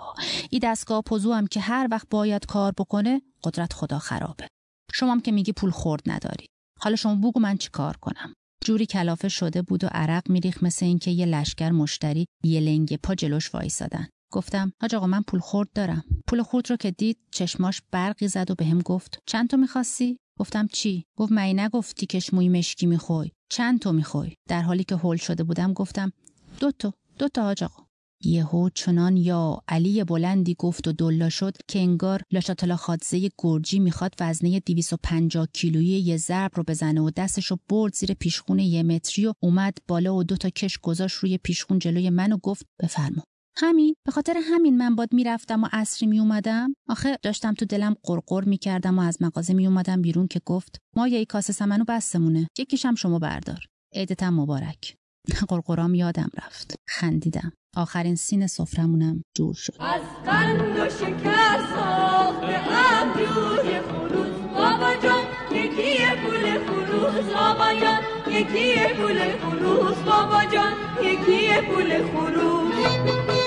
[0.50, 4.48] ای دستگاه پزو هم که هر وقت باید کار بکنه قدرت خدا خرابه.
[4.94, 6.46] شما هم که میگی پول خورد نداری.
[6.80, 8.34] حالا شما بگو من چی کار کنم.
[8.64, 13.16] جوری کلافه شده بود و عرق میریخ مثل اینکه یه لشکر مشتری یه لنگ پا
[13.16, 14.08] جلوش وایسادن.
[14.34, 16.04] گفتم حاج آقا من پول خورد دارم.
[16.28, 20.68] پول خورد رو که دید چشماش برقی زد و بهم گفت چند تو می‌خواستی؟ گفتم
[20.68, 25.18] چی؟ گفت مایی نگفتی کش موی مشکی می‌خوای؟ چند تو می‌خوای؟ در حالی که هول
[25.18, 26.12] شده بودم گفتم
[26.60, 27.84] دو تا دو تا حاج آقا.
[28.24, 34.14] یهو چنان یا علی بلندی گفت و دلا شد که انگار لاشاتلا خادزه گرجی می‌خواد
[34.20, 39.34] وزنه 250 کیلویی یه ضرب رو بزنه و دستشو برد زیر پیشخون یه متری و
[39.40, 43.24] اومد بالا و دو تا کش گذاشت روی پیشخون جلوی من و گفت بفرما
[43.60, 48.44] همین به خاطر همین من باد می‌رفتم و عصری میومدم آخه داشتم تو دلم قرقر
[48.44, 52.48] می‌کردم و از مغازه میومدم بیرون که گفت ما یه کاسه سمنو بستمونه.
[52.58, 53.60] یکیشم شما بردار.
[53.94, 54.96] عیدتم مبارک.
[55.50, 56.76] قرقرام یادم رفت.
[56.90, 57.52] خندیدم.
[57.76, 59.74] آخرین سین سفرمونم جور شد.
[59.80, 64.28] از قند و شکر ساخته ابروی خروز.
[64.54, 67.34] بابا جان یکی پول خروز.
[67.34, 68.02] بابا جان
[68.34, 69.96] یکی پول خروز.
[70.06, 73.47] بابا جان یکی پول خروز.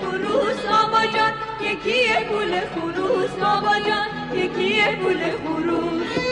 [0.00, 2.00] خروس آبا جان یکی
[2.32, 6.25] گل خروس آبا جان یکی گل خروس.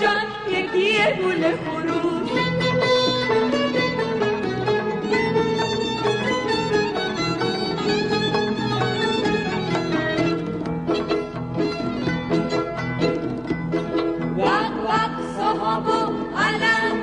[0.00, 2.30] جان یکی پول خروس
[14.36, 16.96] وق وق صحاب و علم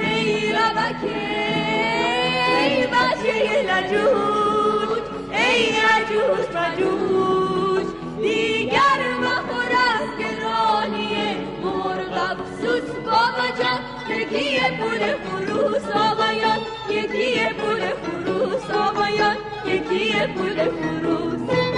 [0.00, 1.18] ای ربکه.
[2.58, 2.86] ای
[5.32, 7.01] ای عجوز مجوج
[13.52, 13.80] بابا جان
[14.18, 19.36] یکی پول خروس آقایان یکی پول خروس آقایان
[19.66, 21.71] یکی پول خروس.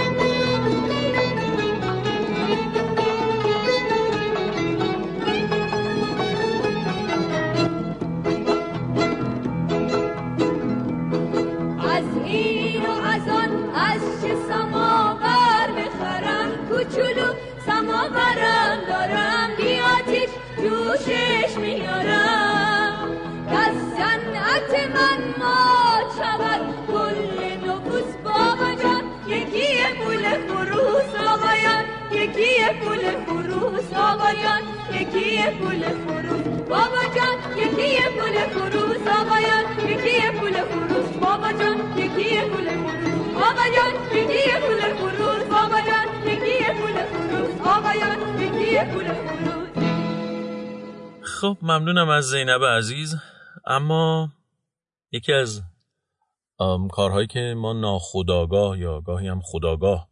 [20.95, 23.09] جوشش میارم
[23.47, 26.61] از صنعت من مات شود.
[26.87, 29.67] کل نفوس بابا جان یکی
[30.03, 31.85] پول خروس آقایان.
[32.11, 34.63] یکی پول خروس آقایان.
[34.93, 37.37] یکی پول خروس بابا جان.
[37.57, 39.65] یکی پول خروس آقایان.
[39.89, 41.77] یکی پول خروس بابا جان.
[41.97, 43.93] یکی پول خروس بابا جان.
[44.13, 45.45] یکی پول خروس
[51.45, 53.15] خب ممنونم از زینب عزیز.
[53.65, 54.33] اما
[55.11, 55.61] یکی از
[56.91, 60.09] کارهایی که ما ناخداگاه یا گاهی هم خداگاه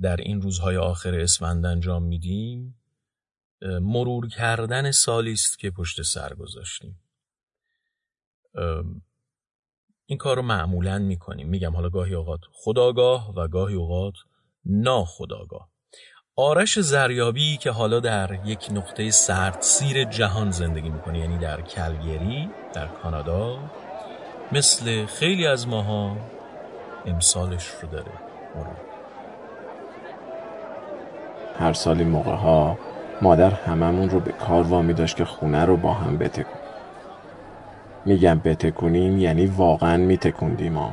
[0.00, 2.82] در این روزهای آخر اسفند انجام میدیم
[3.62, 7.00] مرور کردن سالی است که پشت سر گذاشتیم.
[10.06, 11.48] این کار رو معمولا می‌کنیم.
[11.48, 14.14] میگم حالا گاهی اوقات خداگاه و گاهی اوقات
[14.64, 15.71] ناخداگاه
[16.36, 22.86] آرش زریابی که حالا در یک نقطه سردسیر جهان زندگی می‌کنه یعنی در کلگری در
[22.86, 23.58] کانادا
[24.52, 26.16] مثل خیلی از ماها
[27.06, 28.12] امسالش رو داره.
[31.58, 32.78] هر سال این موقع ها
[33.22, 36.60] مادر هممون رو به کار وامی داشت که خونه رو با هم بتکون.
[38.04, 40.92] میگم بتکونیم یعنی واقعا میتکوندیم ها.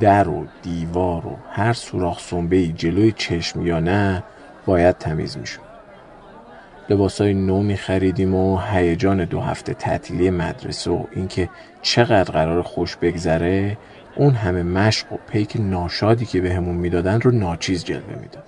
[0.00, 4.22] در و دیوار و هر سوراخ سنبه جلوی چشم یا نه
[4.66, 5.60] باید تمیز می‌شد.
[6.88, 11.48] لباسای نو میخریدیم و هیجان دو هفته تعطیلی مدرسه و اینکه
[11.82, 13.78] چقدر قرار خوش بگذره
[14.16, 18.44] اون همه مشق و پیک ناشادی که بهمون می‌دادن رو ناچیز جلوه می‌داد.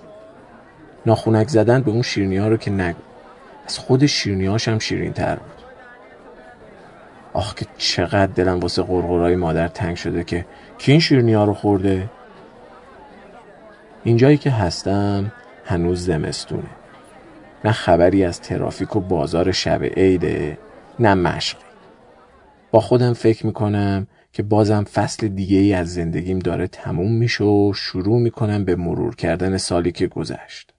[1.05, 2.99] ناخونک زدن به اون شیرینی ها رو که نگو
[3.65, 5.51] از خود شیرینی هاش هم شیرین تر بود.
[7.33, 10.45] آخ که چقدر دلم واسه قرقرای مادر تنگ شده که
[10.77, 12.09] کی این شیرینی ها رو خورده؟
[14.03, 15.31] اینجایی که هستم
[15.67, 16.69] هنوز زمستونه.
[17.65, 20.57] نه خبری از ترافیک و بازار شب عیده
[20.99, 21.63] نه مشقی.
[22.71, 27.73] با خودم فکر می‌کنم که بازم فصل دیگه ای از زندگیم داره تموم میشه و
[27.75, 30.73] شروع می‌کنم به مرور کردن سالی که گذشت.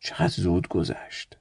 [0.00, 1.36] چقدر زود گذشت.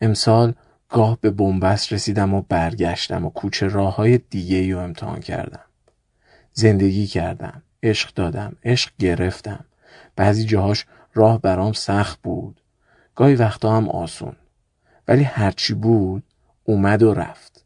[0.00, 0.54] امسال
[0.88, 5.64] گاه به بنبست رسیدم و برگشتم و کوچه راه های دیگه ای رو امتحان کردم.
[6.52, 9.64] زندگی کردم عشق دادم عشق گرفتم.
[10.18, 12.60] بعضی جاهاش راه برام سخت بود.
[13.14, 14.36] گاهی وقتا هم آسون.
[15.08, 16.22] ولی هرچی بود
[16.64, 17.64] اومد و رفت.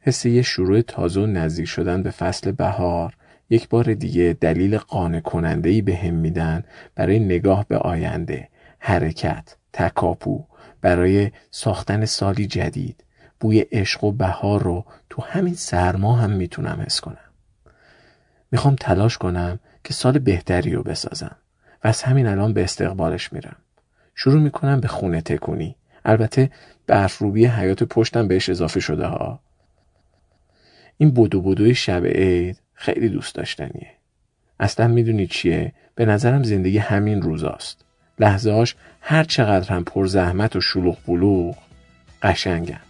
[0.00, 3.16] حس یه شروع تازه و نزدیک شدن به فصل بهار
[3.50, 6.64] یک بار دیگه دلیل قانع کننده ای به هم میدن
[6.94, 8.48] برای نگاه به آینده
[8.78, 10.44] حرکت تکاپو
[10.80, 13.04] برای ساختن سالی جدید.
[13.40, 17.30] بوی عشق و بهار رو تو همین سرما هم می‌تونم حس کنم.
[18.50, 21.36] می‌خوام تلاش کنم که سال بهتری رو بسازم.
[21.84, 23.56] از همین الان به استقبالش میرم.
[24.14, 25.76] شروع می‌کنم به خونه تکونی.
[26.04, 26.50] البته
[26.86, 29.40] برفروبی حیات پشتم بهش اضافه شده ها.
[30.98, 33.90] این بدو بدوی شب عید خیلی دوست داشتنیه.
[34.60, 37.84] اصلا می‌دونی چیه؟ به نظرم زندگی همین روزاست.
[38.18, 41.56] لحظه هاش هر چقدر هم پر زحمت و شلوغ بلوغ
[42.22, 42.80] قشنگن.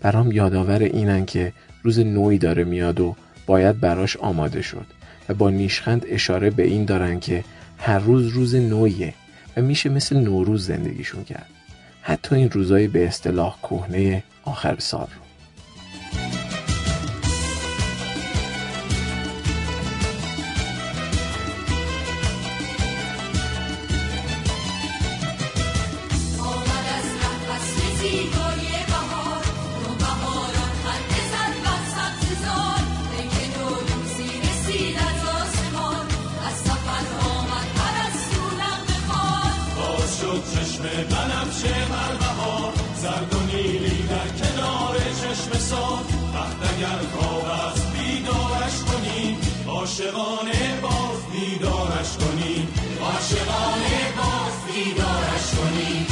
[0.00, 1.52] برام یادآور اینن که
[1.82, 3.16] روز نوعی داره میاد و
[3.46, 4.86] باید براش آماده شد
[5.28, 7.44] و با نیشخند اشاره به این دارن که
[7.82, 9.14] هر روز روز نویه
[9.56, 11.46] و میشه مثل نوروز زندگیشون کرد.
[12.02, 15.31] حتی این روزای به اصطلاح کهنه آخر سال رو.
[50.02, 52.68] عاشقانه باز بیدارش کنیم
[53.02, 56.06] عاشقانه باز بیدارش کنیم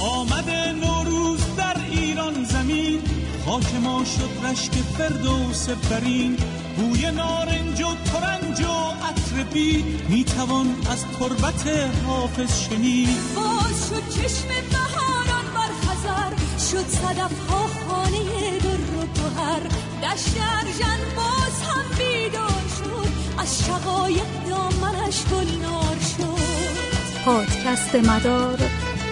[0.00, 3.00] آمده نوروز در ایران زمین.
[3.46, 6.36] خاک ما شد رشک فردوس برین.
[6.78, 8.74] بوی نارنج و ترنج و
[9.08, 11.66] عطر بید می‌توان از تربت
[12.06, 13.08] حافظ شنید.
[13.36, 16.32] باز شد چشم بهاران بر خزر
[16.70, 19.62] شد صدف ها خانه در و گوهر
[20.02, 27.24] دشت ارژن باز هم بیدار شد از شقایق دامنش گلنار شد.
[27.24, 28.58] پادکست مدار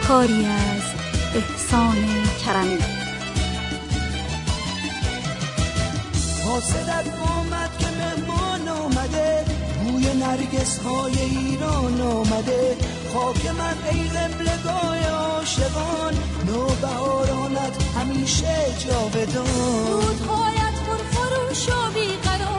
[0.08, 0.82] کاری از
[1.34, 1.96] احسان
[2.46, 3.05] کرمی.
[6.56, 7.06] حاسدت
[7.38, 9.44] آمد که مهمان آمده.
[9.84, 12.76] بوی نرگس های ایران آمده.
[13.14, 16.14] خاک من ای قبلگاه عاشقان.
[16.46, 19.46] نوبهارانت همیشه جاودان.
[19.90, 22.55] رودهایت پرفروش و بیقرار.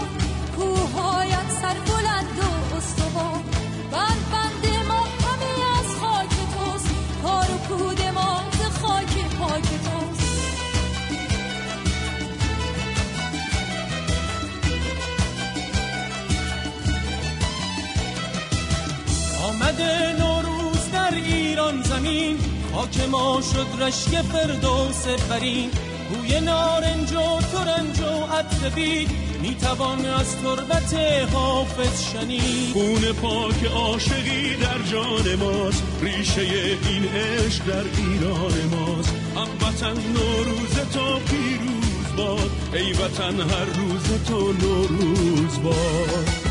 [19.77, 22.37] آمده نوروز در ایران زمین.
[22.73, 25.69] خاک ما شد رشک فردوس برین
[26.09, 29.09] بوی نارنج و ترنج و عطر بید
[29.41, 30.93] می‌توان از تربت
[31.33, 32.73] حافظ شنید.
[32.73, 35.83] خون پاک عاشقی در جان ماست.
[36.01, 36.41] ریشه
[36.89, 39.13] این عشق در ایران ماست.
[39.35, 42.51] هموطن نوروز تو پیروز باد.
[42.73, 46.46] ای وطن هر روز تو نوروز باد.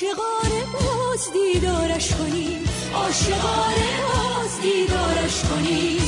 [0.00, 2.64] عاشقانه باز دیدارش کنیم
[2.94, 6.00] عاشقانه باز دیدارش کنیم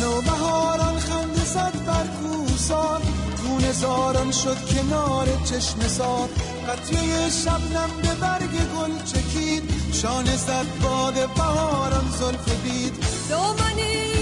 [0.00, 3.00] نوبهاران خنده زد بر کوسان
[3.36, 6.28] خون زاران شد کنار چشم سار
[6.68, 9.62] قطره شبنم به برگ گل چکید.
[9.92, 12.94] شانه زد باد بهاران زلف بید
[13.30, 14.13] دامن ایران ز گل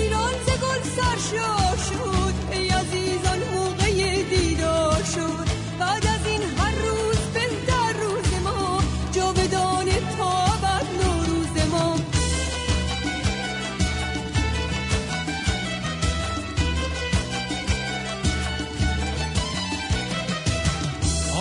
[0.96, 5.46] سرشار شد ای عزیزان موقع دیدار شد.
[5.78, 8.82] بعد از این هر روز بهتر روز ما.
[9.12, 9.86] جاودان
[10.18, 11.96] تا بعد نوروز ما.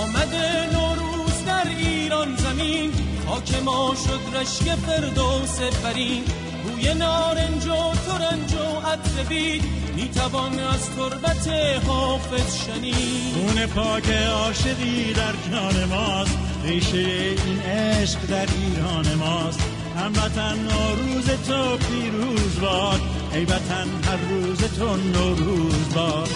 [0.01, 2.91] آمده نوروز در ایران زمین.
[3.27, 6.23] خاک ما شد رشک فردوس برین
[6.63, 8.53] بوی نارنج و ترنج
[8.91, 9.63] عطر بید
[9.95, 11.47] می‌توان از تربت
[11.87, 13.33] حافظ شنید.
[13.33, 19.59] خون پاک عاشقی در جان ماست ریشه این عشق در ایران ماست.
[19.95, 23.01] هموطن نوروز تو پیروز باد
[23.33, 26.29] ای وطن هر روز تو نوروز باد.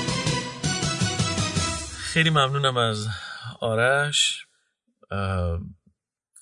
[1.98, 3.08] خیلی ممنونم از
[3.60, 4.46] آرش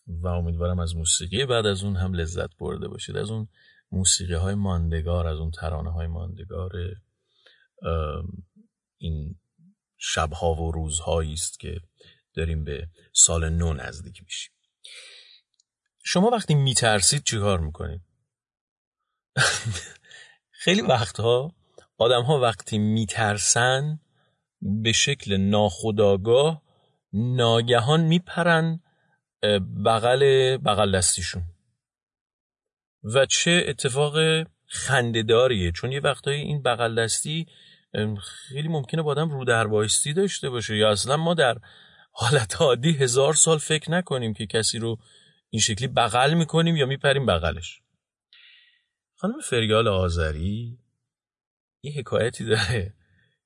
[0.07, 3.17] و امیدوارم از موسیقی بعد از اون هم لذت برده باشید.
[3.17, 3.47] از اون
[3.93, 6.71] موسیقی های ماندگار از اون ترانه های ماندگار
[8.97, 9.39] این
[9.97, 11.81] شبها و روزهایی است که
[12.33, 14.53] داریم به سال نو نزدیک میشیم.
[16.03, 18.01] شما وقتی میترسید چیکار می‌کنید؟
[20.63, 21.55] خیلی وقتها
[21.97, 23.99] آدم ها وقتی میترسن
[24.61, 26.61] به شکل ناخودآگاه
[27.13, 28.79] ناگهان میپرن
[29.85, 31.52] بغل بغل دستیشون.
[33.03, 35.71] و چه اتفاق خندهداریه.
[35.71, 37.47] چون یه وقتایی این بغل دستی
[38.21, 39.63] خیلی ممکنه با آدم رو در
[40.15, 41.57] داشته باشه یا اصلا ما در
[42.11, 44.97] حالت عادی هزار سال فکر نکنیم که کسی رو
[45.49, 47.81] این شکلی بغل می‌کنیم یا میپریم بغلش.
[49.15, 50.77] خانم فریال آذری
[51.83, 52.93] یه حکایتی داره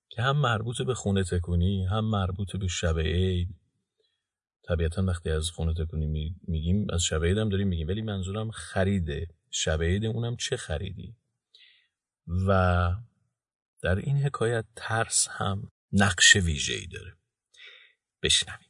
[0.09, 3.49] که هم مربوط به خونه تکونی هم مربوط به شب عید.
[4.67, 9.27] طبیعتا وقتی از خونه تکونی میگیم از شب عید هم داریم میگیم ولی منظورم خریده.
[9.51, 11.15] شب عید اونم چه خریدی؟
[12.47, 12.89] و
[13.81, 17.17] در این حکایت ترس هم نقش ویژه‌ای داره.
[18.23, 18.69] بشنویم.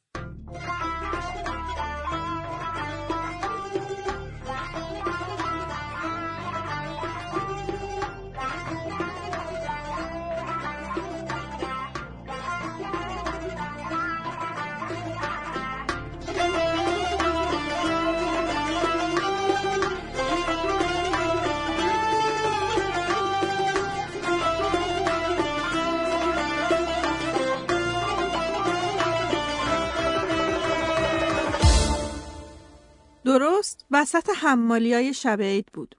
[33.28, 35.96] درست وسط حمالی های شب عید بود.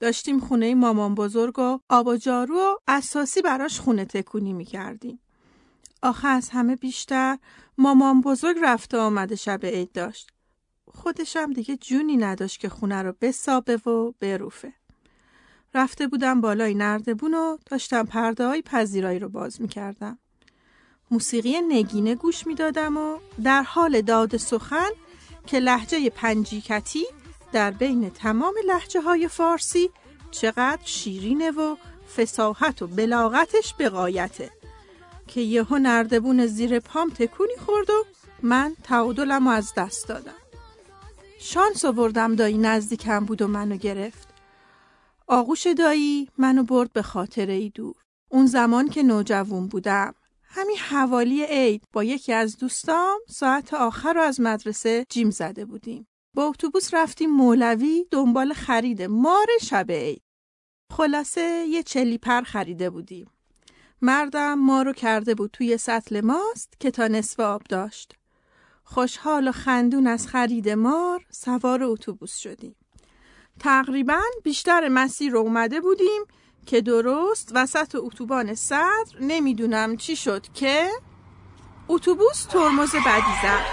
[0.00, 5.20] داشتیم خونه مامان بزرگ و آب و جارو و اساسی براش خونه تکونی می کردیم.
[6.02, 7.38] آخه از همه بیشتر
[7.78, 10.30] مامان بزرگ رفته آمده شب عید داشت.
[10.86, 14.72] خودشم دیگه جونی نداشت که خونه رو بسابه و بروفه.
[15.74, 20.18] رفته بودم بالای نردبون و داشتم پرده های پذیرایی رو باز می کردم.
[21.10, 24.90] موسیقی نگینه گوش می دادم و در حال داد سخن
[25.46, 27.04] که لحجه پنجیکتی
[27.52, 29.90] در بین تمام لحجه های فارسی
[30.30, 31.76] چقدر شیرینه و
[32.16, 34.50] فساحت و بلاغتش به قایته
[35.26, 38.04] که یهو نردبون زیر پام تکونی خورد و
[38.42, 40.34] من تعادلم از دست دادم.
[41.38, 44.28] شانس آوردم دایی نزدیکم بود و منو گرفت.
[45.26, 47.94] آغوش دایی منو برد به خاطره ای دور.
[48.28, 50.14] اون زمان که نوجوون بودم.
[50.56, 56.06] همین حوالی عید با یکی از دوستام ساعت آخر رو از مدرسه جیم زده بودیم.
[56.34, 60.22] با اتوبوس رفتیم مولوی دنبال خرید مار شب عید.
[60.92, 63.30] خلاصه یه چلی پر خریده بودیم.
[64.02, 68.14] مردم ما رو کرده بود توی سطل ماست که تا نصف آب داشت.
[68.84, 72.76] خوشحال و خندون از خرید مار سوار اتوبوس شدیم.
[73.60, 76.24] تقریبا بیشتر مسیر رو اومده بودیم
[76.66, 80.88] که درست وسط اتوبان صدر نمی‌دونم چی شد که
[81.88, 83.64] اتوبوس ترمز بدی زد.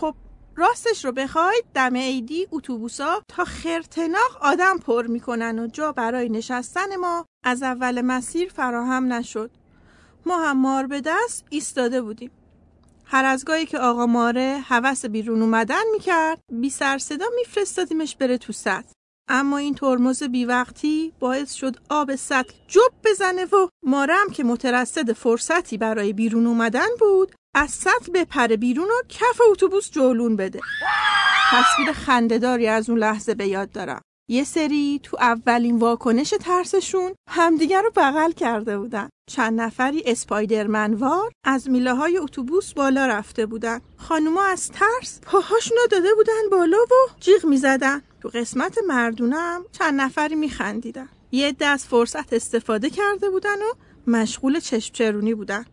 [0.00, 0.14] خب
[0.56, 6.96] راستش رو بخواید دم عیدی اتوبوسا تا خرتناق آدم پر می‌کنن و جا برای نشستن
[6.96, 9.50] ما از اول مسیر فراهم نشد.
[10.26, 12.30] ما هم مار به دست ایستاده بودیم.
[13.04, 18.38] هر از گاهی که آقا ماره حوس بیرون اومدن می‌کرد بی سر صدا میفرستادیمش بره
[18.38, 18.93] تو سطح
[19.28, 25.78] اما این ترمز بیوقتی باعث شد آب سطل جب بزنه و مارم که مترصد فرصتی
[25.78, 30.60] برای بیرون اومدن بود از سطل بپره بیرون و کف اتوبوس جولون بده.
[31.50, 34.02] تصویر خندهداری از اون لحظه به یاد دارم.
[34.28, 39.08] یه سری تو اولین واکنش ترسشون همدیگر رو بغل کرده بودن.
[39.30, 43.80] چند نفری اسپایدرمنوار از میله های اتوبوس بالا رفته بودن.
[43.96, 48.02] خانوما از ترس پاهاشونو داده بودن بالا و جیغ می‌زدن.
[48.20, 51.08] تو قسمت مردونم چند نفری میخندیدن.
[51.32, 53.72] یه دست فرصت استفاده کرده بودن و
[54.10, 55.64] مشغول چشم چرونی بودن.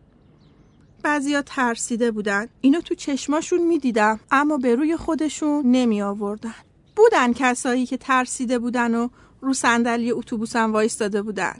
[1.02, 2.48] بعضیا ترسیده بودن.
[2.60, 6.54] اینو تو چشماشون می‌دیدم اما به روی خودشون نمی آوردن
[6.96, 9.08] بودن کسایی که ترسیده بودن و
[9.40, 11.54] رو صندلی اتوبوسم وایستاده بودن.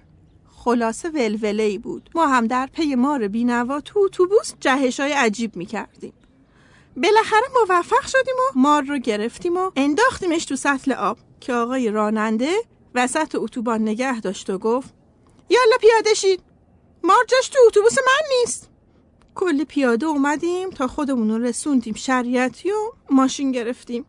[0.65, 2.11] خلاصه ولوله ای بود.
[2.15, 6.13] ما هم در پی مار بینوا تو اتوبوس جهش های عجیب می کردیم
[6.97, 12.53] بالاخره موفق شدیم و مار رو گرفتیم و انداختیمش تو سطل آب که آقای راننده
[12.95, 14.95] وسط اتوبان نگه داشت و گفت
[15.49, 16.41] یالا پیاده شید.
[17.05, 18.69] مار جاش تو اتوبوس من نیست.
[19.35, 24.05] کلی پیاده اومدیم تا خودمون رو رسوندیم شریعتی و ماشین گرفتیم.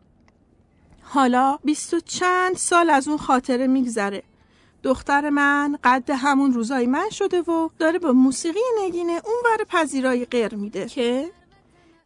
[1.14, 4.22] حالا بیست و چند سال از اون خاطره میگذره.
[4.82, 10.24] دختر من قد همون روزای من شده و داره با موسیقی نگینه اون ور پذیرای
[10.24, 10.86] غیر میده.
[10.86, 11.30] که؟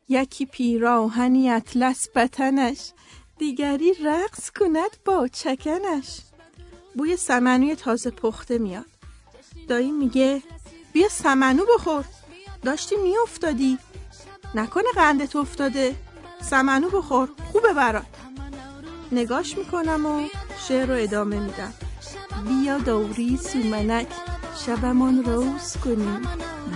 [0.08, 2.92] یکی پیراهنی اطلس بتنش
[3.38, 6.20] دیگری رقص کند با چکنش.
[6.94, 8.86] بوی سمنوی تازه پخته میاد.
[9.68, 10.42] دایی میگه
[10.92, 12.04] بیا سمنو بخور.
[12.62, 13.78] داشتی میافتادی.
[14.54, 15.96] نکنه قندت افتاده.
[16.42, 17.28] سمنو بخور.
[17.52, 18.06] خوبه برات.
[19.12, 20.28] نگاش می‌کنم و
[20.68, 21.72] شعر رو ادامه میدم.
[22.48, 24.06] بیا دوری سومنک
[24.66, 26.22] شبمان روز کنیم.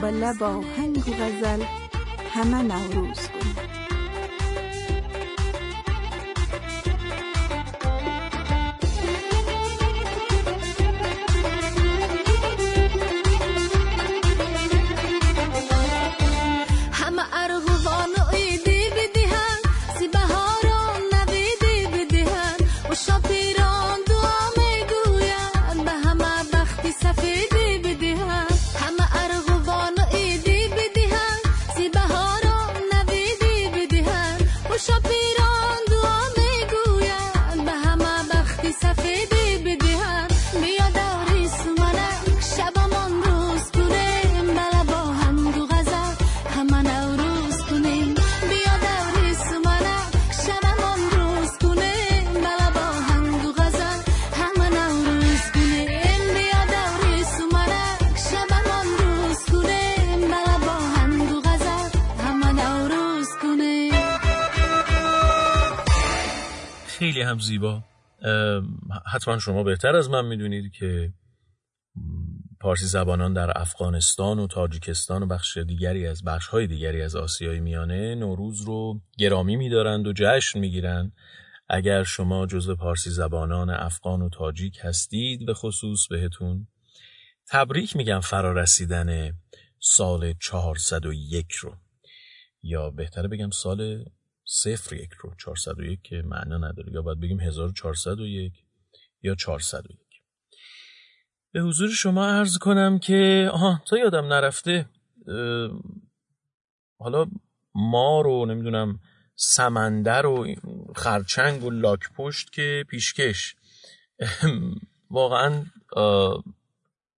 [0.03, 1.63] با لب آهنگ غزل
[2.35, 3.82] همه نوروز کنیم.
[67.23, 67.85] هم زیبا.
[69.13, 71.13] حتما شما بهتر از من می‌دونید که
[72.61, 77.61] پارسی زبانان در افغانستان و تاجیکستان و بخش دیگری از بخش های دیگری از آسیای
[77.61, 81.13] میانه نوروز رو گرامی میدارند و جشن می‌گیرند.
[81.69, 86.67] اگر شما جزو پارسی زبانان افغان و تاجیک هستید به خصوص بهتون
[87.49, 89.33] تبریک میگم فرا رسیدن
[89.79, 91.77] سال 401 رو.
[92.63, 94.05] یا بهتره بگم سال
[94.55, 95.35] صفر یک رو.
[95.39, 96.93] 401 که معنا نداره.
[96.93, 98.53] یا باید بگیم 1401
[99.23, 99.99] یا 401
[101.53, 104.87] به حضور شما عرض کنم که آها تا یادم نرفته
[106.99, 107.27] حالا
[107.75, 109.01] ما رو نمی‌دونم
[109.35, 110.55] سمندر و
[110.97, 113.57] خرچنگ و لاک پشت که پیشکش.
[115.11, 115.65] واقعا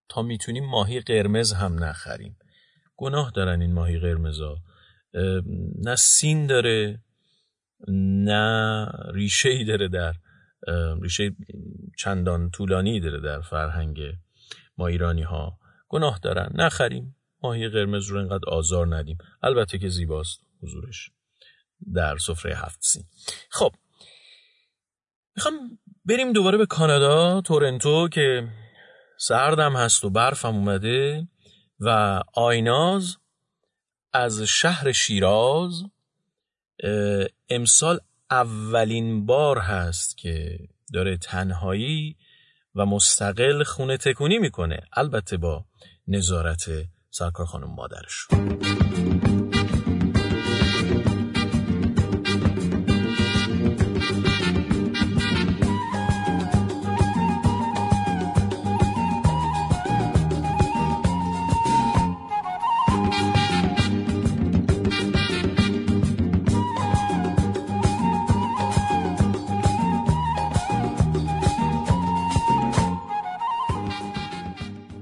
[0.08, 2.36] تا می‌تونیم ماهی قرمز هم نخریم.
[2.96, 4.56] گناه دارن این ماهی قرمزا.
[5.82, 7.03] نه سین داره
[7.88, 10.14] نه ریشه ای داره در
[11.02, 11.36] ریشه
[11.98, 13.98] چندان طولانی داره در فرهنگ
[14.78, 15.58] ما ایرانی ها
[15.88, 16.50] گناه دارن.
[16.54, 19.18] نخریم ماهی قرمز رو انقدر آزار ندیم.
[19.42, 21.10] البته که زیباست حضورش
[21.94, 23.04] در سفره هفت سین
[23.50, 23.74] خب
[25.36, 28.48] می‌خوام بریم دوباره به کانادا تورنتو که
[29.18, 31.28] سردم هست و برفم اومده
[31.80, 33.16] و آیناز
[34.12, 35.82] از شهر شیراز
[37.48, 38.00] امسال
[38.30, 40.58] اولین بار هست که
[40.92, 42.16] داره تنهایی
[42.74, 44.80] و مستقل خونه تکونی می‌کنه.
[44.92, 45.64] البته با
[46.08, 46.70] نظارت
[47.10, 48.26] سرکار خانم مادرش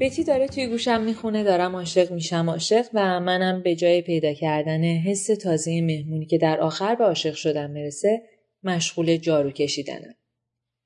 [0.03, 4.85] بتی داره توی گوشم می‌خونه دارم عاشق میشم عاشق و منم به جای پیدا کردن
[4.85, 8.23] حس تازه مهمونی که در آخر به عاشق شدن مرسه
[8.62, 10.15] مشغول جارو کشیدنم.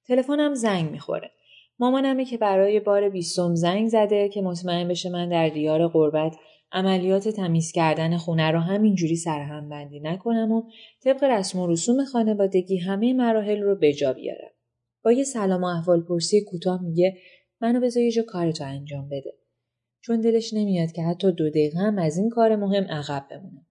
[0.08, 1.30] تلفنم زنگ می‌خوره.
[1.78, 6.36] مامانمه که برای بار بیستم زنگ زده که مطمئن بشه من در دیار قربت
[6.72, 10.62] عملیات تمیز کردن خونه رو همینجوری سرهم بندی نکنم و
[11.04, 14.50] طبق رسم و رسوم خانوادگی همه مراحل رو به جا بیارم.
[15.04, 17.16] با یه سلام و احوال پرسی کوتاه میگه
[17.60, 19.32] منو بذار یه جا کارتو انجام بده.
[20.00, 23.66] چون دلش نمیاد که حتی دو دقیقه هم از این کار مهم عقب بمونم.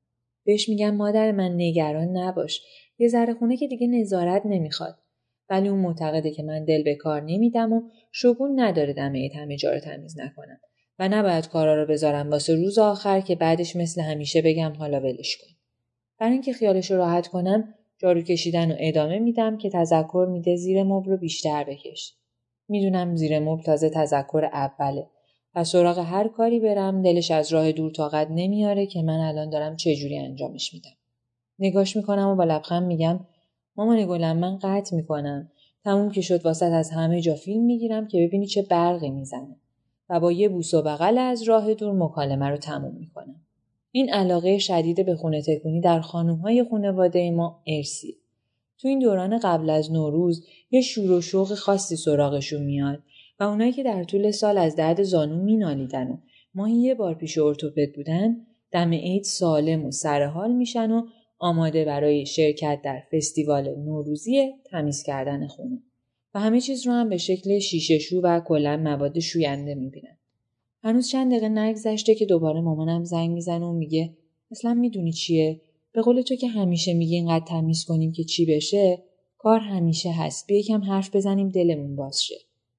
[0.45, 2.61] بهش میگم مادر من نگران نباش.
[2.97, 4.97] یه ذره خونه که دیگه نظارت نمی‌خواد.
[5.49, 7.81] ولی اون معتقده که من دل به کار نمیدم و
[8.11, 10.59] شگون نداره دم عید همه جا رو تمیز نکنم
[10.99, 15.37] و نباید کارا رو بذارم واسه روز آخر که بعدش مثل همیشه بگم حالا ولش
[15.37, 15.47] کن.
[16.19, 20.83] برای اینکه خیالش رو راحت کنم جارو کشیدن و ادامه میدم که تذکر میده زیر
[20.83, 22.15] مبل رو بیشتر بکش.
[22.69, 25.07] می‌دونم زیر مبل تازه تذکر اوله
[25.55, 29.75] و سراغ هر کاری برم دلش از راه دور طاقت نمیاره که من الان دارم
[29.75, 30.91] چجوری انجامش میدم.
[31.59, 33.19] نگاش می‌کنم و با لبخند میگم
[33.75, 35.51] مامان گلم من قطع می‌کنم
[35.83, 39.55] تموم که شد واسط از همه جا فیلم می‌گیرم که ببینی چه برقی می‌زنه
[40.09, 43.41] و با یه بوس و بغل از راه دور مکالمه رو تموم می‌کنم.
[43.91, 48.15] این علاقه شدید به خونه تکونی در خانمهای خانواده ما ارسی.
[48.77, 53.03] تو این دوران قبل از نوروز یه شور و شوق خاصی سراغشون میاد
[53.39, 56.17] و اونایی که در طول سال از درد زانو مینالیدن و
[56.55, 58.35] ماهی یه بار پیش ارتوپد بودن
[58.71, 61.07] دم عید سالم و سرحال میشن و
[61.39, 65.83] آماده برای شرکت در فستیوال نوروزی تمیز کردن خونه
[66.33, 70.17] و همه چیز رو هم به شکل شیشه شو و کلا مواد شوینده می‌بینن.
[70.83, 74.17] هنوز چند دقیقه نگذشته که دوباره مامانم زنگ می‌زنه و میگه
[74.51, 75.61] اصلا می‌دونی چیه
[75.95, 79.03] به قول تو که همیشه میگی اینقدر تمیز کنیم که چی بشه
[79.37, 80.47] کار همیشه هست.
[80.47, 82.35] بیا یکم حرف بزنیم دلمون باز شه.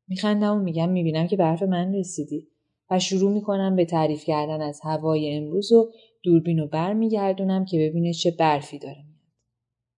[0.09, 2.49] میخندم و میگم می‌بینم که به حرف من رسیدی.
[2.91, 5.91] و شروع می‌کنم به تعریف کردن از هوای امروز و
[6.23, 9.21] دوربین رو برمیگردونم که ببینه چه برفی داره میاد.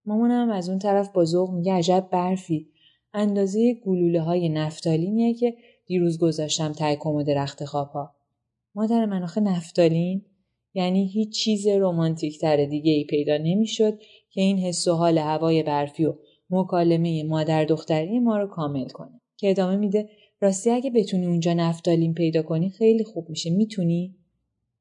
[0.05, 2.69] مامانم از اون طرف با ذوق میگه عجب برفی.
[3.15, 5.55] اندازه گلوله های نفتالینیه که
[5.87, 8.15] دیروز گذاشتم تای کمد رخت خوابها.
[8.75, 10.25] مادر من آخه نفتالین؟
[10.79, 13.99] یعنی هیچ چیز رومانتیک تر دیگه ای پیدا نمی‌شد
[14.31, 16.15] که این حس و حال هوای برفی و
[16.51, 19.21] مکالمه مادر دختری ما رو کامل کنه.
[19.37, 20.09] که ادامه میده
[20.41, 23.51] راستی اگه بتونی اونجا نفتالین پیدا کنی خیلی خوب میشه.
[23.51, 24.15] می‌تونی؟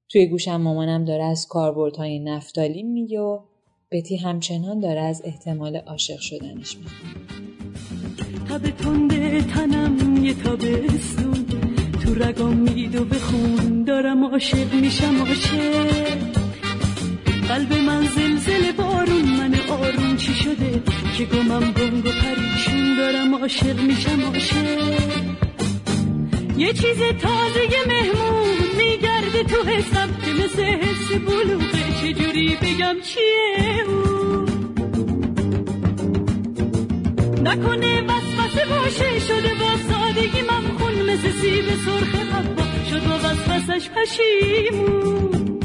[0.10, 3.40] توی گوشم مامانم داره از کاربردهای نفتالین میگه و
[3.92, 6.90] بتی همچنان داره از احتمال عاشق شدنش میگه
[9.42, 11.37] تنم یه تابستون
[12.08, 16.18] تو رگام میدو بخون دارم عاشق میشم عاشق.
[17.48, 20.84] قلب من زلزله بارون من آروم چی شده؟
[21.18, 25.02] که گمم گنگ و پریشون دارم عاشق میشم عاشق.
[26.58, 32.02] یه چیز تازه مهمون میگرده تو حسم که مثل حس بلوغه.
[32.02, 34.18] چجوری بگم چیه اون
[37.44, 43.90] نکنه وسوسه باشه شده با سادگی من خون مثل سیب سرخ حبا شد با وسوسش
[43.90, 45.58] پشیمون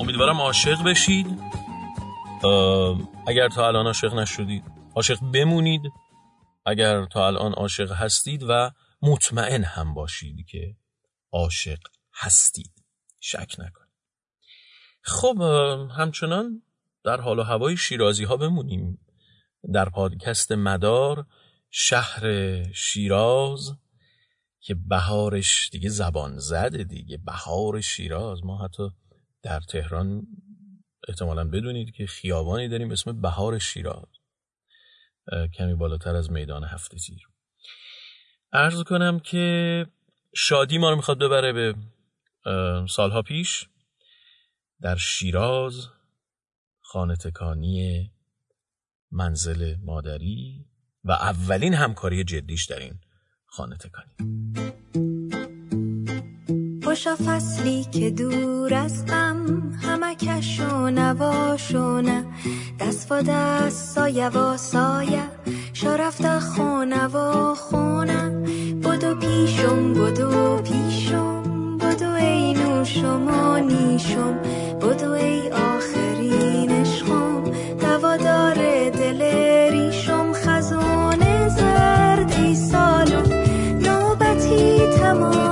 [0.00, 1.26] امیدوارم عاشق بشید.
[3.26, 4.64] اگر تا الان عاشق نشدید
[4.94, 5.82] عاشق بمونید.
[6.66, 8.70] اگر تا الان عاشق هستید و
[9.02, 10.76] مطمئن هم باشید که
[11.32, 11.78] عاشق
[12.16, 12.84] هستید
[13.20, 13.86] شک نکنید
[15.02, 15.40] خب
[15.96, 16.62] همچنان
[17.04, 18.98] در حال و هوای شیرازی ها بمونیم.
[19.72, 21.26] در پادکست مدار
[21.70, 22.22] شهر
[22.72, 23.72] شیراز
[24.60, 27.16] که بهارش دیگه زبان زده دیگه.
[27.16, 28.44] بهار شیراز.
[28.44, 28.90] ما حتی
[29.42, 30.26] در تهران
[31.08, 34.08] احتمالا بدونید که خیابانی داریم اسم بهار شیراز.
[35.54, 37.28] کمی بالاتر از میدان هفته تیر.
[38.52, 39.86] ارز کنم که
[40.34, 41.74] شادی ما رو می‌خواد ببره به
[42.88, 43.68] سالها پیش
[44.80, 45.86] در شیراز
[46.80, 48.10] خانه تکانی
[49.10, 50.66] منزل مادری
[51.04, 52.94] و اولین همکاری جدیش در این
[53.46, 54.16] خانه تکانی.
[56.84, 62.24] خوشا فصلی که دور از غم همکش و نواشونه
[62.80, 65.30] دست و دست سایه و سایه
[65.72, 68.30] شرفت خونه و خونه
[68.84, 71.35] بدو پیشم بدو پیشم.
[71.96, 74.38] بدو ای نوشم و نیشم
[74.82, 77.44] بدو ای آخرین عشقم.
[77.80, 78.54] دوادار
[78.90, 79.22] دل
[79.72, 83.24] ریشم خزون زرد ای سالم.
[83.80, 85.45] نوبتی تمامه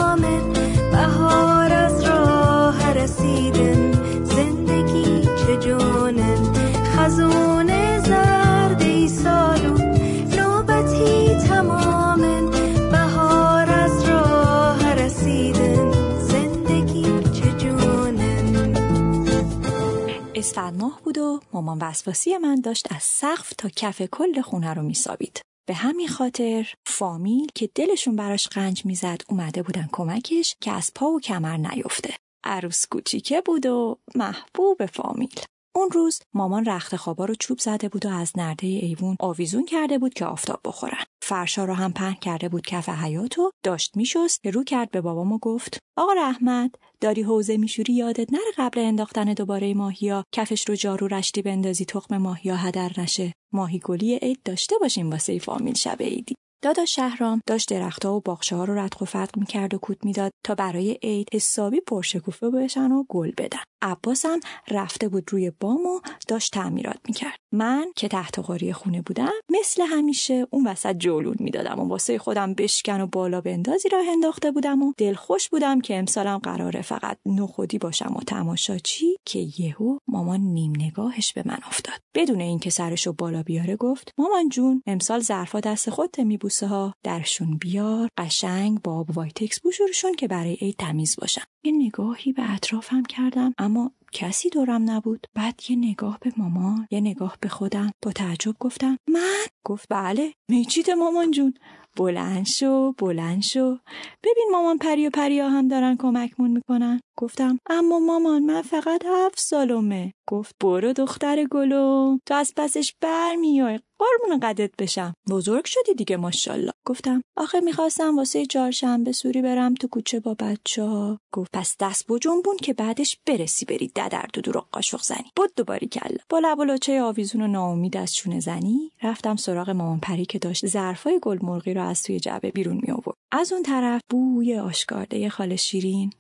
[20.44, 24.82] اسفند ماه بود و مامان وسواسی من داشت از سقف تا کف کل خونه رو
[24.82, 25.40] میسابید.
[25.68, 31.06] به همین خاطر فامیل که دلشون براش قنج می‌زد اومده بودن کمکش که از پا
[31.06, 32.16] و کمر نیفته.
[32.44, 35.40] عروس کوچیکه بود و محبوب فامیل.
[35.76, 39.98] اون روز مامان رخت خوابا رو چوب زده بود و از نرده ایوون آویزون کرده
[39.98, 41.04] بود که آفتاب بخورن.
[41.22, 45.32] فرشا رو هم پهن کرده بود کف حیات داشت میشست که رو کرد به بابام
[45.32, 46.70] و گفت آقا رحمت
[47.04, 52.16] داری حوزه میشوری یادت نره قبل انداختن دوباره ماهیا کفش رو جارو رشتی بندازی تخم
[52.16, 53.32] ماهیا هدر نشه.
[53.52, 56.34] ماهی گلی عید داشته باشیم واسه فامیل شب عیدی.
[56.62, 60.30] دادا شهرام داشت درختها و باغچه ها رو رتق و فتق می‌کرد و کود می‌داد
[60.46, 63.64] تا برای عید حسابی پرشکوفه بشن و گل بدن.
[63.82, 64.40] عباسم
[64.70, 67.38] رفته بود روی بام و داشت تعمیرات می‌کرد.
[67.54, 73.00] من که ته‌تغاری خونه بودم مثل همیشه اون وسط جولون می‌دادم و واسه خودم بشکن
[73.00, 78.14] و بالا بندازی راه انداخته بودم و دلخوش بودم که امسالم قراره فقط نخودی باشم
[78.16, 82.00] و تماشاچی که یهو مامان نیم نگاهش به من افتاد.
[82.14, 86.94] بدون اینکه سرشو بالا بیاره گفت مامان جون امسال ظرفا دست خودتو میبوسه ها.
[87.02, 92.54] درشون بیار قشنگ با آب وایتکس بشورشون که برای عید تمیز باشن یه نگاهی به
[92.54, 95.26] اطرافم کردم اما کسی دورم نبود.
[95.34, 97.90] بعد یه نگاه به مامان یه نگاه به خودم.
[98.02, 100.32] با تعجب گفتم من گفت بله.
[100.48, 101.54] میچیت مامان جون.
[101.96, 103.78] بلند شو بلند شو.
[104.22, 107.00] ببین مامان پری و پریا هم دارن کمکمون می‌کنن.
[107.16, 110.12] گفتم اما مامان من فقط هفت سالمه.
[110.28, 113.80] گفت برو دختر گلم تو از پسش برمیای.
[113.98, 115.14] قربون قدت بشم.
[115.30, 116.72] بزرگ شدی دیگه ماشاءالله.
[116.86, 122.06] گفتم آخه می‌خواستم واسه چهارشنبه سوری برم تو کوچه با بچه ها گفت پس دست
[122.08, 125.30] بجنبون که بعدش برسی بری ددر دو دور قاشق زنی.
[125.36, 129.70] بود دوباری کلا با لب و لاچه آویزون و ناامید از چونه زنی رفتم سراغ
[129.70, 133.52] مامان پری که داشت ظرفای گل مرغی رو از توی جعبه بیرون می آورد از
[133.52, 136.10] اون طرف بوی آشکارده خاله شیرین.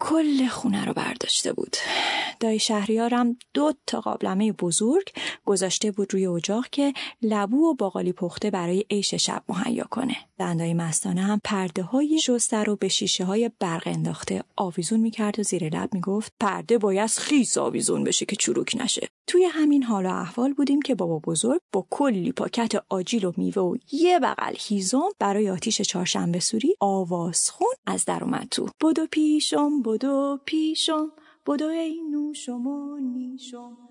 [0.00, 1.76] کل خونه رو برداشته بود.
[2.40, 5.12] دایی شهریارم دو تا قابلمه بزرگ
[5.44, 10.16] گذاشته بود روی اجاق که لبو و باقالی پخته برای عیش شب مهیا کنه.
[10.40, 15.42] دندای مستانه هم پرده های شسته رو به شیشه های برق انداخته آویزون می‌کرد و
[15.42, 19.08] زیر لب می‌گفت پرده باید خیس آویزون بشه که چروک نشه.
[19.26, 23.62] توی همین حال و احوال بودیم که بابا بزرگ با کلی پاکت آجیل و میوه
[23.62, 28.68] و یه بغل هیزم برای آتیش چهارشنبه سوری آوازخون از در اومد تو.
[28.82, 31.12] بدو پیشم بدو پیشم
[31.46, 33.89] بدو ای نوشم و نیشم.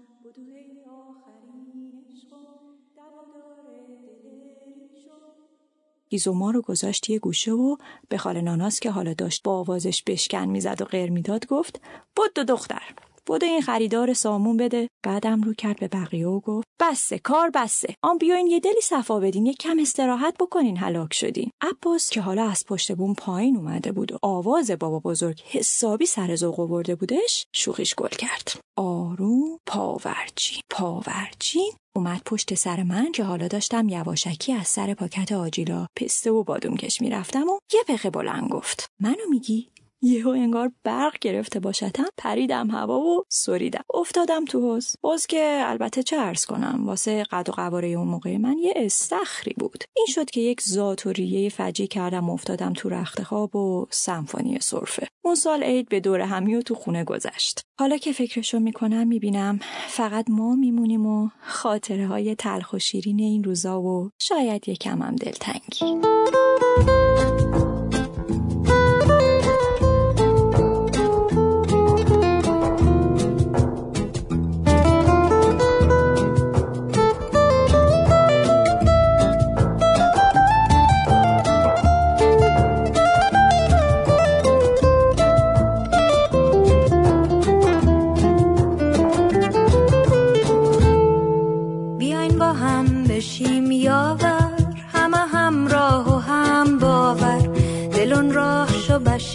[6.09, 7.75] هیزوما رو گذاشت یه گوشه و
[8.09, 11.81] به خاله ناناس که حالا داشت با آوازش بشکن می‌زد و غیر می‌داد گفت
[12.17, 12.83] بدو دختر.
[13.27, 17.95] بدو این خریدار سامون بده بعدم رو کرد به بقیه و گفت بسه کار بسه.
[18.03, 21.51] آن بیاین یه دلی صفا بدین یه کم استراحت بکنین هلاک شدین.
[21.61, 26.35] عباس که حالا از پشت بوم پایین اومده بود و آواز بابا بزرگ حسابی سر
[26.35, 28.59] ذوق آورده بودش شوخیش گل کرد.
[28.77, 35.87] آروم پاورچین پاورچین اومد پشت سر من که حالا داشتم یواشکی از سر پاکت آجیلا
[35.95, 38.85] پسته و بادومکش می‌رفتم و یه پقه بلند گفت.
[38.99, 39.69] منو میگی؟
[40.01, 43.83] یهو انگار برق گرفته باشدم پریدم هوا و سریدم.
[43.93, 48.37] افتادم تو حوز حوز که البته چه ارز کنم واسه قد و قواره اون موقع
[48.37, 49.83] من یه استخری بود.
[49.97, 53.87] این شد که یک ذات و ریه فجی کردم و افتادم تو رخت خواب و
[53.89, 55.07] سمفونی سرفه.
[55.25, 57.61] اون سال عید به دور همی و تو خونه گذشت.
[57.79, 63.43] حالا که فکرشو می‌کنم می‌بینم فقط ما میمونیم و خاطره های تلخ و شیرین این
[63.43, 65.99] روزا و شاید یکم هم دلتنگی.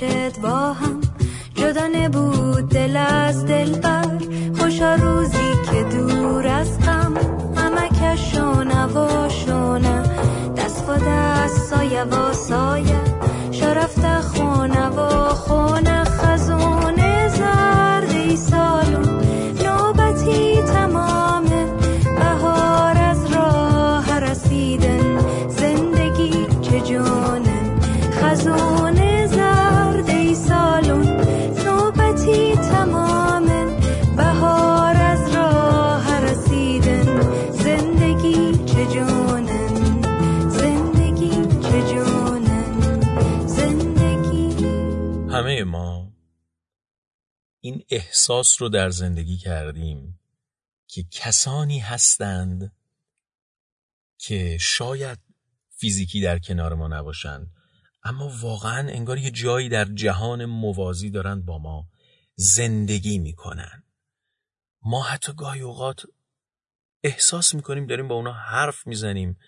[0.04, 1.00] بشد با هم
[1.54, 4.18] جدا نبود دل از دل بر.
[4.58, 7.14] خوشا روزی که دور از غم
[7.56, 10.02] همه کشو نواشونه
[10.56, 13.00] دست و دست سایه و سایه.
[13.50, 15.93] شرفت خونه و خونه
[47.64, 50.20] این احساس رو در زندگی کردیم
[50.86, 52.72] که کسانی هستند
[54.18, 55.18] که شاید
[55.70, 57.52] فیزیکی در کنار ما نباشند
[58.02, 61.88] اما واقعا انگار یه جایی در جهان موازی دارند با ما
[62.34, 63.84] زندگی می‌کنن.
[64.82, 66.02] ما حتی گاهی اوقات
[67.04, 69.38] احساس می‌کنیم داریم با اونا حرف می‌زنیم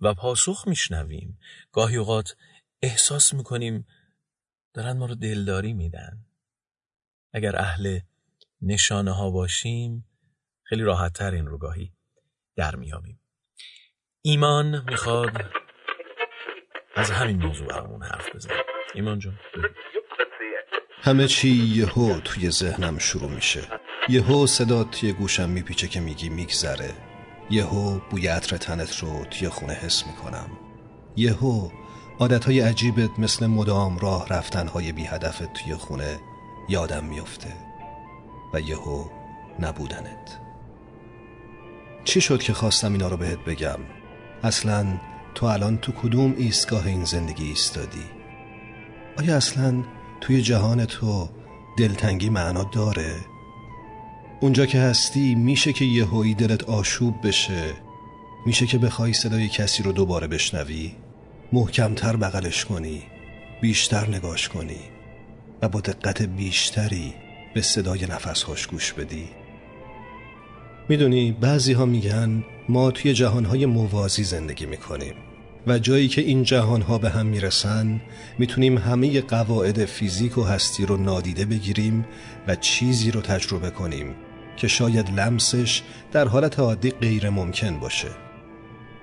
[0.00, 1.38] و پاسخ میشنویم.
[1.72, 2.36] گاهی اوقات
[2.82, 3.86] احساس می‌کنیم
[4.74, 6.26] دارن ما رو دلداری میدن.
[7.34, 7.98] اگر اهل
[8.62, 10.04] نشانه ها باشیم
[10.62, 11.92] خیلی راحت تر این رو گاهی
[12.56, 13.20] در میابیم
[14.22, 15.44] ایمان می‌خواد
[16.96, 18.54] از همین موضوع برامون حرف بزنه.
[18.94, 19.38] ایمان جون.
[21.02, 23.60] همه چی یهو توی ذهنم شروع میشه.
[24.08, 26.94] یهو صدا توی گوشم میپیچه که میگی میگذره.
[27.50, 30.50] یهو بوی عطر تنت رو توی خونه حس می‌کنم.
[31.16, 31.70] یهو
[32.18, 36.20] عادتهای عجیبت مثل مدام راه رفتنهای بی هدفت توی خونه
[36.68, 37.52] یادم میفته
[38.54, 39.04] و یهو
[39.60, 40.38] نبودنت.
[42.04, 43.78] چی شد که خواستم اینا رو بهت بگم؟
[44.42, 44.86] اصلا
[45.34, 48.04] تو الان تو کدوم ایستگاه این زندگی ایستادی؟
[49.18, 49.84] آیا اصلا
[50.20, 51.28] توی جهان تو
[51.78, 53.14] دلتنگی معنا داره؟
[54.40, 57.74] اونجا که هستی میشه که یه هایی دلت آشوب بشه؟
[58.46, 60.92] میشه که بخوای صدای کسی رو دوباره بشنوی؟
[61.52, 63.02] محکمتر بغلش کنی؟
[63.60, 64.93] بیشتر نگاش کنی؟
[65.64, 67.14] و با دقت بیشتری
[67.54, 69.28] به صدای نفسهاش گوش بدی.
[70.88, 75.14] می‌دونی بعضی ها میگن ما توی جهانهای موازی زندگی می‌کنیم
[75.66, 78.00] و جایی که این جهانها به هم می‌رسن
[78.38, 82.06] می‌تونیم همه قواعد فیزیک و هستی رو نادیده بگیریم
[82.46, 84.14] و چیزی رو تجربه کنیم
[84.56, 85.82] که شاید لمسش
[86.12, 88.08] در حالت عادی غیر ممکن باشه.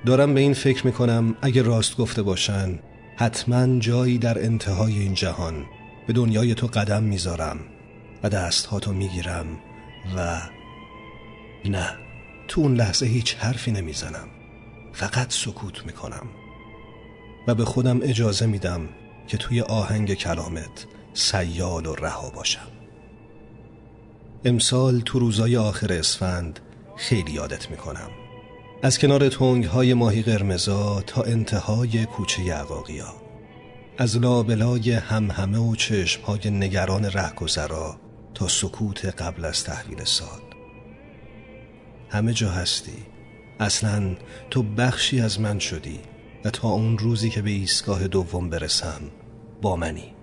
[0.06, 2.80] دارم به این فکر می‌کنم اگه راست گفته باشن
[3.16, 5.66] حتما جایی در انتهای این جهان
[6.12, 7.60] به دنیای تو قدم می‌ذارم
[8.24, 9.46] و دستهاتو می‌گیرم
[10.18, 10.42] و
[11.66, 11.98] نه
[12.48, 14.28] تو اون لحظه هیچ حرفی نمی‌زنم.
[14.94, 16.28] فقط سکوت می‌کنم
[17.48, 18.90] و به خودم اجازه میدم
[19.28, 22.72] که توی آهنگ کلامت سیال و رها باشم.
[24.46, 26.60] امسال تو روزای آخر اسفند
[26.98, 28.10] خیلی یادت می‌کنم.
[28.84, 33.14] از کنار تونگ های ماهی قرمزا تا انتهای کوچه یعقاقیا
[34.02, 38.00] از لابلای همهمه و چشم های نگران رهگذرا
[38.34, 40.40] تا سکوت قبل از تحویل سال.
[42.10, 42.98] همه جا هستی.
[43.60, 44.16] اصلا
[44.50, 46.00] تو بخشی از من شدی
[46.46, 49.02] و تا اون روزی که به ایستگاه دوم برسم
[49.62, 50.14] با منی.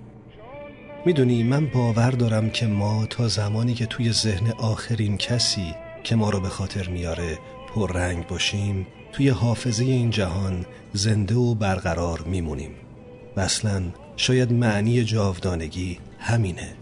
[1.07, 5.75] می‌دونی من باور دارم که ما تا زمانی که توی ذهن آخرین کسی
[6.05, 7.39] که ما رو به خاطر میاره
[7.75, 12.88] پررنگ باشیم توی حافظه این جهان زنده و برقرار میمونیم.
[13.39, 13.82] اصلا
[14.16, 16.74] شاید معنی جاودانگی همینه.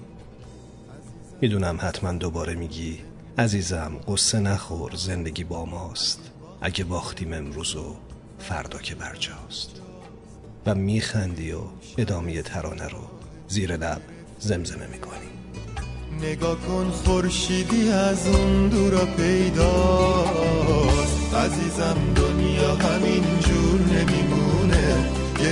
[1.40, 2.98] می‌دونم حتما دوباره میگی
[3.38, 6.20] عزیزم قصه نخور زندگی با ماست.
[6.60, 7.96] اگه باختیم امروز و
[8.38, 9.70] فردا که برجاست.
[10.66, 11.60] و میخندی و
[11.98, 13.00] ادامه ترانه رو
[13.48, 14.02] زیر لب
[14.38, 15.26] زمزمه می‌کنی.
[16.20, 20.46] نگاه کن خورشیدی از اون دورا پیداست.
[21.34, 23.65] عزیزم دنیا همین جور.
[23.65, 23.65] نمیمونه یه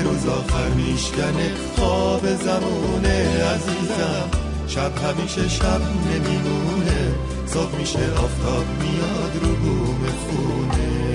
[0.05, 1.51] روز آخر میشکنه.
[1.77, 4.29] خواب زمونه عزیزم.
[4.67, 7.15] شب همیشه شب نمیمونه.
[7.47, 11.15] صبح میشه آفتاب میاد رو بوم خونه.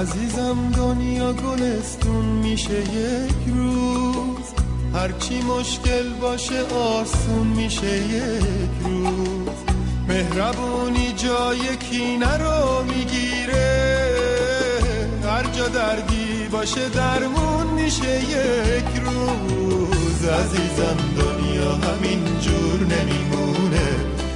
[0.00, 4.25] عزیزم دنیا گلستون میشه یک روز
[4.96, 9.56] هرچی مشکل باشه آسون میشه یک روز.
[10.08, 14.10] مهربونی جای کینه رو می‌گیره.
[15.24, 20.28] هر جا دردی باشه درمون میشه یک روز.
[20.28, 23.88] عزیزم دنیا همین جور نمیمونه.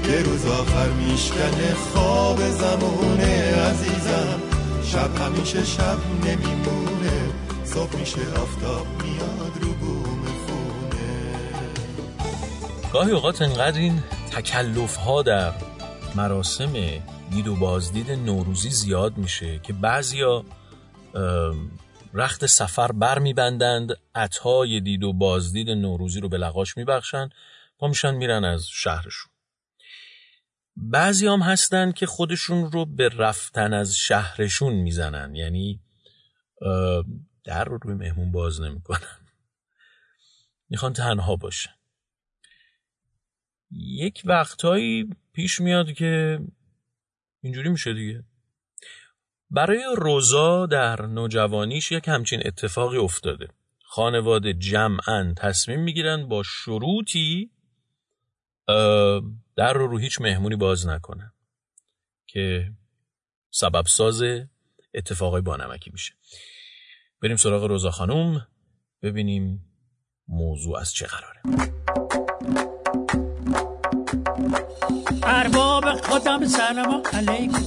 [0.08, 3.54] یه روز آخر میشکنه خواب زمونه.
[3.70, 4.40] عزیزم
[4.84, 7.20] شب همیشه شب نمیمونه.
[7.64, 9.69] صبح میشه آفتاب میاد رو
[12.92, 15.52] گاهی اوقات انقدر این تکلف ها در
[16.14, 16.72] مراسم
[17.30, 20.44] دید و بازدید نوروزی زیاد میشه که بعضیا
[22.14, 27.28] رخت سفر بر میبندند عطای دید و بازدید نوروزی رو به لغاش میبخشن
[27.78, 29.32] پا میشن میرن از شهرشون.
[30.76, 35.80] بعضی هم هستن که خودشون رو به رفتن از شهرشون می‌زنن یعنی
[37.44, 39.18] در رو روی مهمون باز نمی‌کنن.
[40.68, 41.79] می‌خوان تنها باشن.
[43.72, 46.38] یک وقتهایی پیش میاد که
[47.40, 48.24] اینجوری میشه دیگه.
[49.50, 53.48] برای روزا در نوجوانیش یک همچین اتفاقی افتاده.
[53.84, 57.50] خانواده جمعا تصمیم می‌گیرن با شروطی
[59.56, 61.32] در رو رو هیچ مهمونی باز نکنن
[62.26, 62.72] که
[63.50, 64.22] سبب ساز
[64.94, 66.14] اتفاقای بانمکی میشه.
[67.22, 68.46] بریم سراغ روزا خانوم
[69.02, 69.64] ببینیم
[70.28, 71.40] موضوع از چه قراره.
[76.10, 77.62] خودم سلام علیکم.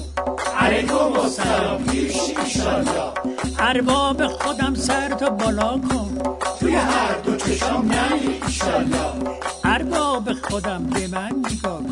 [0.58, 1.84] علیکم السلام.
[1.84, 3.12] پیش ایشالله
[3.60, 6.18] ارباب خودم سر تو بالا کن.
[6.60, 11.92] توی هر دو چشم نهی ایشالله ارباب خودم به من نگاه کن.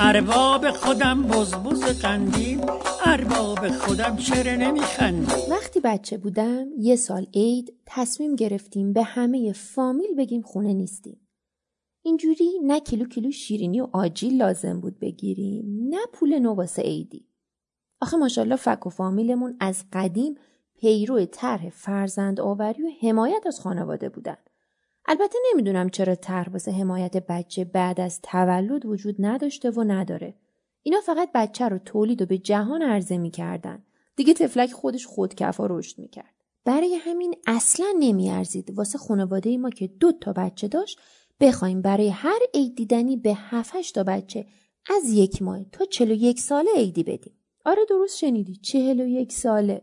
[0.00, 2.60] ارباب خودم بزبز قندیل.
[3.04, 10.14] ارباب خودم چرا نمیخندی؟ وقتی بچه بودم یه سال عید تصمیم گرفتیم به همه فامیل
[10.18, 11.20] بگیم خونه نیستیم.
[12.02, 17.26] اینجوری نه کیلو کیلو شیرینی و آجیل لازم بود بگیریم نه پول نو واسه عیدی.
[18.00, 20.34] آخه ماشاءالله فک و فامیلمون از قدیم
[20.76, 24.36] پیرو طرح فرزند آوری و حمایت از خانواده بودن.
[25.06, 30.34] البته نمی‌دونم چرا طرح واسه حمایت بچه بعد از تولد وجود نداشته و نداره.
[30.82, 33.84] اینا فقط بچه رو تولید و به جهان عرضه می‌کردن.
[34.16, 36.34] دیگه تفلک خودش خودکفا رشد می‌کرد.
[36.64, 38.78] برای همین اصلا نمیارزید.
[38.78, 41.00] واسه خانواده ما که دو تا بچه داشت
[41.40, 44.46] بخوایم برای هر عید دیدنی به هفتش تا بچه
[44.96, 47.32] از یک ماه تا چلو یک ساله عیدی بدیم.
[47.64, 49.82] آره درست شنیدی چهل و یک ساله.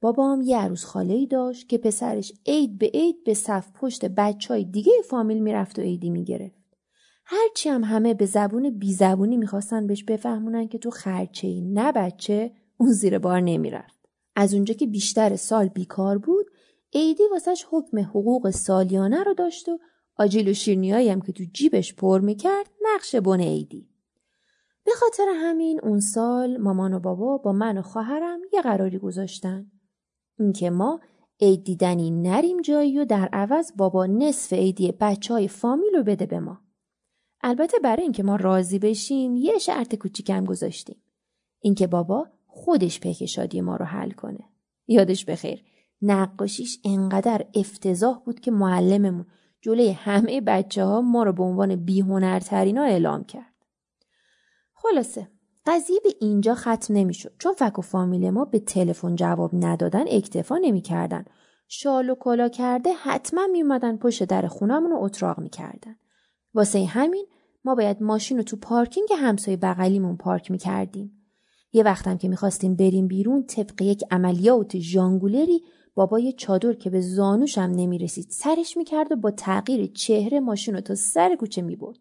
[0.00, 4.54] بابام یه عروس خاله ای داشت که پسرش عید به عید به صف پشت بچه
[4.54, 6.64] های دیگه فامیل می‌رفت و عیدی می‌گرفت.
[7.24, 11.92] هرچی هم همه به زبون بی زبونی می‌خواستن بهش بفهمونن که تو خرچه ای نه
[11.92, 13.98] بچه اون زیر بار نمی‌رفت.
[14.36, 16.46] از اونجا که بیشتر سال بیکار بود
[16.94, 19.78] عیدی واسش حکم حقوق سالیانه رو داشت و
[20.16, 23.88] آجیل و شیرنیایی هم که تو جیبش پر می‌کرد نقش بن عیدی.
[24.84, 29.70] به خاطر همین اون سال مامان و بابا با من و خواهرم یه قراری گذاشتن.
[30.38, 31.00] اینکه ما
[31.40, 36.26] عید دیدنی نریم جایی و در عوض بابا نصف عیدی بچه های فامیل رو بده
[36.26, 36.60] به ما.
[37.40, 41.02] البته برای اینکه ما راضی بشیم یه شرط کوچیکم گذاشتیم.
[41.60, 44.44] اینکه بابا خودش پیک شادی ما رو حل کنه.
[44.86, 45.64] یادش بخیر
[46.02, 49.26] نقاشیش انقدر افتضاح بود که معلممون
[49.64, 53.54] جلوی همه بچه ها ما رو به عنوان بیهنرترین ها اعلام کرد.
[54.74, 55.28] خلاصه
[55.66, 57.32] قضیه به اینجا ختم نمی‌شد.
[57.38, 61.24] چون فک و فامیل ما به تلفن جواب ندادن اکتفا نمی‌کردن.
[61.68, 65.96] شال و کلا کرده حتما میومدن پشت در خونمون رو اتراق می‌کردن.
[66.54, 67.26] واسه همین
[67.64, 71.12] ما باید ماشین رو تو پارکینگ همسایه بغلیمون پارک می‌کردیم.
[71.72, 75.62] یه وقتم که می‌خواستیم بریم بیرون طبق یک عملیات ژانگولری
[75.94, 80.74] بابا یه چادر که به زانوش هم نمی‌رسید سرش می‌کرد و با تغییر چهره ماشین
[80.74, 81.98] رو تا سر کوچه می‌برد.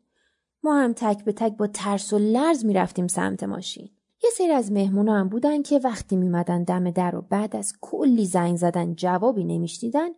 [0.64, 3.90] ما هم تک به تک با ترس و لرز می‌رفتیم سمت ماشین.
[4.24, 8.26] یه سری از مهمونا هم بودن که وقتی میمدن دم در و بعد از کلی
[8.26, 10.10] زنگ زدن جوابی نمیشنیدن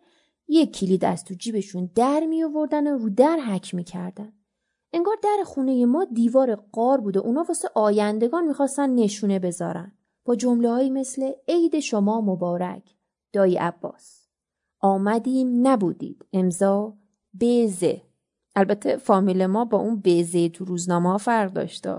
[0.48, 4.32] یک کلید از تو جیبشون در می آوردن و رو در حک می‌کردن.
[4.92, 9.92] انگار در خونه ما دیوار قار بود و اونا واسه آیندگان می‌خواستن نشونه بذارن.
[10.24, 12.95] با جمله مثل عید شما مبارک
[13.32, 14.28] دایی عباس.
[14.80, 16.24] آمدیم نبودید.
[16.32, 16.96] امضا
[17.40, 18.02] بزه.
[18.56, 21.98] البته فامیل ما با اون بزه تو روزنامه ها فرق داشته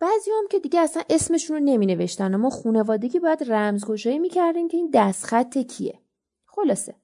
[0.00, 4.68] بعضی هم که دیگه اصلا اسمشون رو نمی نوشتن و ما خونوادگی باید رمزگشایی می‌کردیم
[4.68, 6.00] که این دستخط کیه.
[6.44, 6.94] خلاصه.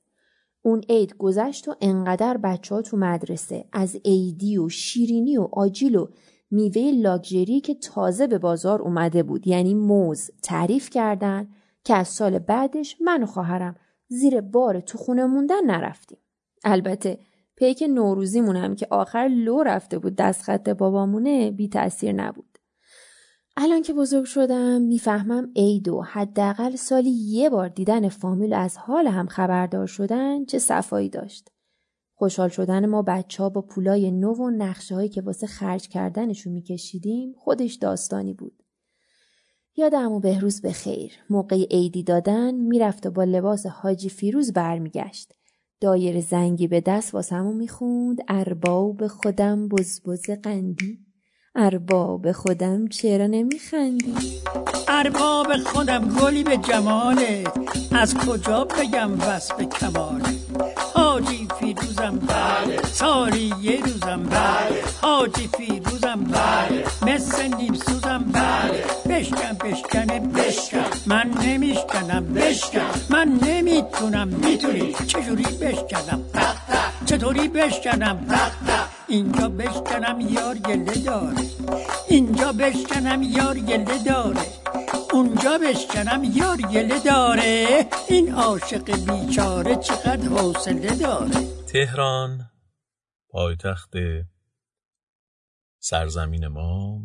[0.62, 5.96] اون عید گذشت و انقدر بچه ها تو مدرسه از عیدی و شیرینی و آجیل
[5.96, 6.08] و
[6.50, 11.48] میوه لاکجری که تازه به بازار اومده بود یعنی موز تعریف کردن
[11.84, 13.76] که از سال بعدش من و خواهرم
[14.08, 16.18] زیر بار تو خونه موندن نرفتیم.
[16.64, 17.18] البته
[17.56, 22.58] پیک نوروزیمونم که آخر لو رفته بود دستخط بابامونه بی تاثیر نبود.
[23.56, 29.06] الان که بزرگ شدم می‌فهمم عید و حداقل سالی یه بار دیدن فامیل از حال
[29.06, 31.48] هم خبردار شدن چه صفایی داشت.
[32.14, 36.52] خوشحال شدن ما بچه ها با پولای نو و نقشه هایی که واسه خرج کردنشون
[36.52, 38.61] میکشیدیم خودش داستانی بود.
[39.76, 41.12] یادم و بهروز به خیر.
[41.30, 45.32] موقع عیدی دادن می‌رفت و با لباس حاجی فیروز برمیگشت.
[45.80, 48.18] دایر زنگی به دست واسمو می‌خوند.
[48.28, 50.98] ارباب خودم بزبز قندی.
[51.54, 54.14] ارباب خودم چرا نمیخندی؟
[54.88, 57.44] ارباب خودم گلی به جماله.
[57.92, 60.28] از کجا بگم وصف کماله؟
[61.12, 69.52] حاجی فیروزم بله سالی یه روزم بله حاجی فیروزم بله مثل نیم سوزم بله بشکن
[69.64, 76.20] بشکنه بشکن من نمیشکنم بشکن من نمی‌تونم می‌تونی چجوری بشکنم
[77.06, 78.26] چطوری بشکنم
[79.08, 81.44] اینجا بشکنم یار گله داره
[82.08, 84.61] اینجا بشکنم یار گله داره
[85.12, 87.88] اونجا بشکنم یار گله داره.
[88.08, 91.64] این عاشق بیچاره چقدر حوصله داره.
[91.64, 92.50] تهران
[93.28, 93.92] پایتخت
[95.78, 97.00] سرزمین ما.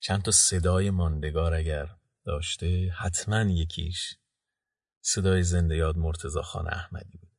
[0.00, 1.88] چند تا صدای ماندگار اگر
[2.24, 4.16] داشته حتما یکیش
[5.00, 7.32] صدای زنده یاد مرتزا خان احمدی بود.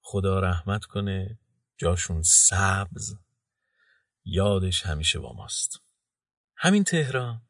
[0.00, 1.38] خدا رحمت کنه
[1.76, 3.14] جاشون سبز
[4.24, 5.80] یادش همیشه با ماست.
[6.56, 7.43] همین تهران.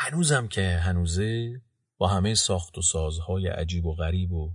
[0.00, 1.60] هنوزم که هنوزه
[1.96, 4.54] با همه ساخت و سازهای عجیب و غریب و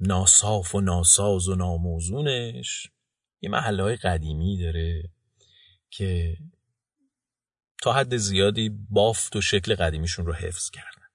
[0.00, 2.86] ناصاف و ناساز و ناموزونش
[3.40, 5.10] یه محله های قدیمی داره
[5.90, 6.36] که
[7.82, 11.06] تا حد زیادی بافت و شکل قدیمیشون رو حفظ کردن.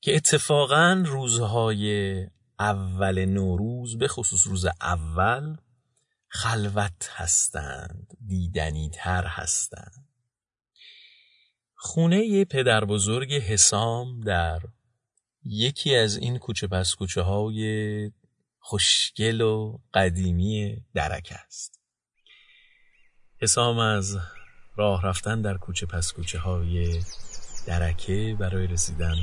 [0.00, 2.26] که اتفاقا روزهای
[2.58, 5.56] اول نوروز به خصوص روز اول
[6.28, 10.07] خلوت هستند دیدنی تر هستند.
[11.80, 14.60] خونه پدر بزرگ حسام در
[15.44, 18.10] یکی از این کوچه پس کوچه های
[18.58, 21.80] خوشگل و قدیمی درک است.
[23.42, 24.18] حسام از
[24.76, 27.00] راه رفتن در کوچه پس کوچه های
[27.66, 29.16] درکه برای رسیدن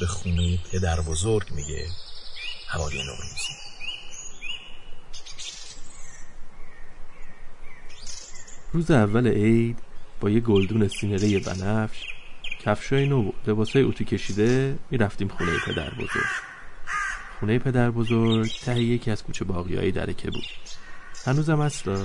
[0.00, 1.86] به خونه پدر بزرگ میگه
[2.68, 3.52] هوای نوروزی.
[8.72, 9.91] روز اول عید
[10.22, 12.04] با یه گلدون سینره بنفش
[12.60, 16.30] کفشای نو و لباسای اوتی کشیده می‌رفتیم خونه پدر بزرگ
[17.40, 20.44] خونه پدر بزرگ ته یکی از کوچه باقی درکه بود.
[21.24, 21.98] هنوزم اصلا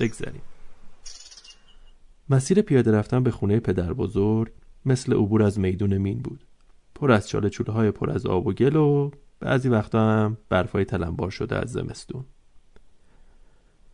[0.00, 0.42] بگذریم
[2.28, 4.52] مسیر پیاده رفتن به خونه پدر بزرگ
[4.84, 6.44] مثل عبور از میدون مین بود.
[6.94, 9.10] پر از چاله چوله های پر از آب و گل و
[9.40, 12.24] بعضی وقتا هم برفای تلمبار شده از زمستون.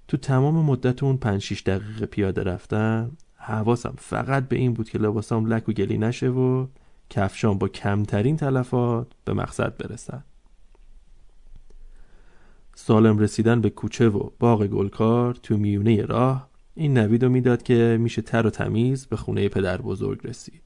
[0.09, 3.11] تو تمام مدت اون پنج شیش دقیقه پیاده رفتن
[3.45, 6.67] حواسم فقط به این بود که لباسام لک و گلی نشه و
[7.11, 10.25] کفشام با کمترین تلفات به مقصد برسن.
[12.75, 18.23] سالم رسیدن به کوچه و باغ گلکار تو میونه راه این نوید می‌داد که میشه
[18.23, 20.63] تر و تمیز به خونه پدر بزرگ رسید.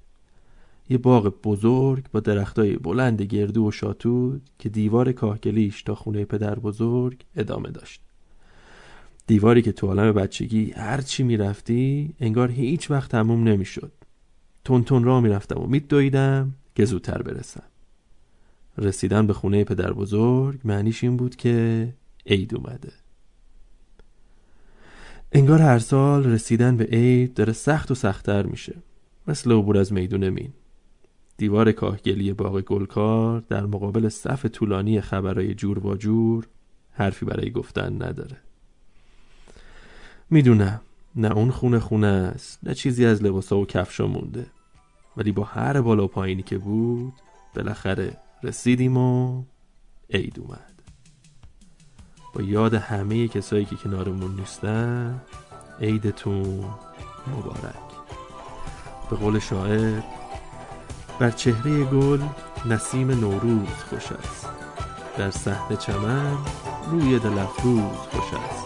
[0.89, 6.59] یه باغ بزرگ با درختای بلند گردو و شاتود که دیوار کاهگلیش تا خونه پدر
[6.59, 8.06] بزرگ ادامه داشت.
[9.27, 13.93] دیواری که تو عالم بچگی هر چی می‌رفتی انگار هیچ وقت تموم نمی‌شد.
[14.65, 17.63] تون تون را می‌رفتم و میدویدم که زودتر برسم.
[18.79, 21.89] رسیدن به خونه پدر بزرگ معنیش این بود که
[22.27, 22.93] عید اومده.
[25.33, 28.75] انگار هر سال رسیدن به عید داره سخت و سختتر میشه.
[29.29, 30.53] مثل عبور از میدون مین.
[31.37, 36.47] دیوار کاهگلی باغ گلکار در مقابل صف طولانی خبرهای جور و جور
[36.91, 38.46] حرفی برای گفتن نداره.
[40.31, 40.81] می‌دونم.
[41.17, 44.47] نه اون خونه خونه است نه چیزی از لباسا و کفشا مونده.
[45.17, 47.13] ولی با هر بالا پایینی که بود
[47.55, 49.43] بالاخره رسیدیم و
[50.11, 50.83] عید اومد.
[52.35, 55.21] با یاد همه کسایی که کنارمون نیستن
[55.81, 56.65] عیدتون
[57.27, 57.87] مبارک.
[59.11, 60.03] به قول شاعر
[61.19, 62.23] بر چهره گل
[62.67, 64.49] نسیم نوروز خوش است.
[65.19, 66.37] در صحن چمن
[66.91, 68.66] روی دل خوش است.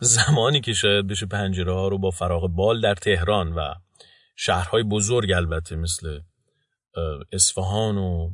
[0.00, 3.74] زمانی که شاید بشه پنجره ها رو با فراغ بال در تهران و
[4.36, 6.20] شهرهای بزرگ البته مثل
[7.32, 8.30] اصفهان و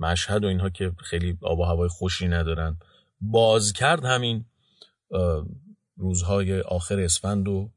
[0.00, 2.78] مشهد و اینها که خیلی آب و هوای خوشی ندارن
[3.20, 4.44] باز کرد همین
[5.96, 7.70] روزهای آخر اسفند و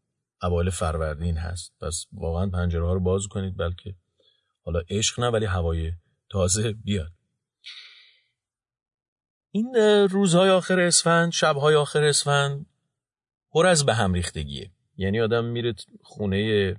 [0.44, 1.74] اوایل فروردین هست.
[1.82, 3.96] پس واقعا پنجره ها رو باز کنید بلکه
[4.66, 5.92] حالا عشق نه ولی هوای
[6.30, 7.12] تازه بیاد.
[9.52, 9.76] این
[10.10, 12.66] روزهای آخر اسفند شبهای آخر اسفند
[13.52, 14.72] پر از به هم ریختگیه.
[14.98, 15.74] یعنی آدم میره
[16.04, 16.76] خونه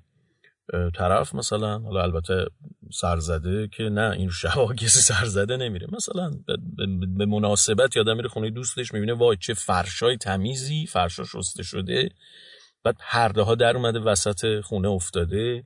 [0.94, 2.46] طرف مثلا حالا البته
[2.92, 5.86] سرزده که نه این شبها کسی سرزده نمیره.
[5.92, 6.30] مثلا
[7.16, 12.08] به مناسبت یادم میره خونه دوستش می‌بینه وای چه فرشای تمیزی فرشا شسته شده.
[12.84, 15.64] بعد هرده ها در اومده وسط خونه افتاده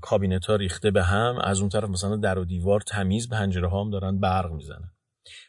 [0.00, 3.84] کابینت ها ریخته به هم از اون طرف مثلا در و دیوار تمیز پنجره ها
[3.84, 4.90] هم دارن برق می‌زنن.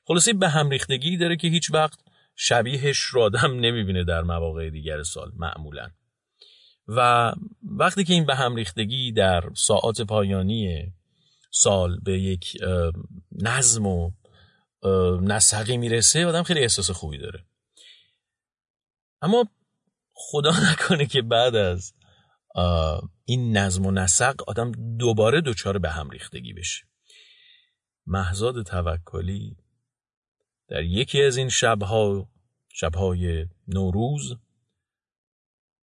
[0.05, 1.99] خلاصه به هم ریختگی داره که هیچ وقت
[2.39, 5.89] شبیهش رو آدم نمی‌بینه در مواقع دیگر سال معمولا.
[6.87, 7.33] و
[7.63, 10.93] وقتی که این به هم ریختگی در ساعات پایانی
[11.51, 12.57] سال به یک
[13.31, 14.11] نظم و
[15.21, 17.45] نسقی می‌رسه آدم خیلی احساس خوبی داره.
[19.21, 19.45] اما
[20.13, 21.93] خدا نکنه که بعد از
[23.25, 26.85] این نظم و نسق آدم دوباره دچار به هم ریختگی بشه.
[28.05, 29.57] محزاد توکلی
[30.67, 32.29] در یکی از این شبها
[32.69, 34.35] شبهای نوروز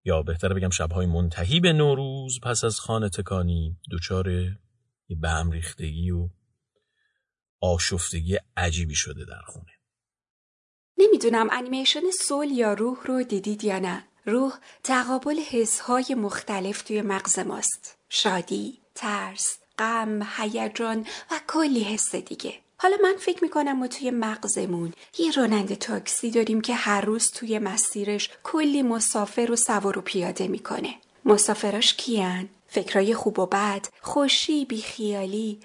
[0.04, 4.24] یا بهتره بگم شبهای منتهی به نوروز پس از خانه تکانی دچار
[5.20, 6.28] به هم ریختگی و
[7.60, 9.72] آشفتگی عجیبی شده در خونه.
[10.98, 14.04] نمی‌دونم انیمیشن سول یا روح رو دیدید یا نه.
[14.26, 14.52] روح
[14.82, 17.98] تقابل حسهای مختلف توی مغز ماست.
[18.08, 22.61] شادی، ترس، غم، هیجان و کلی حس دیگه.
[22.82, 27.58] حالا من فکر می‌کنم ما توی مغزمون یه راننده تاکسی داریم که هر روز توی
[27.58, 30.94] مسیرش کلی مسافر و سوار و پیاده می‌کنه
[31.24, 35.60] مسافراش کیان؟ فکرای خوب و بد، خوشی، بیخیالی،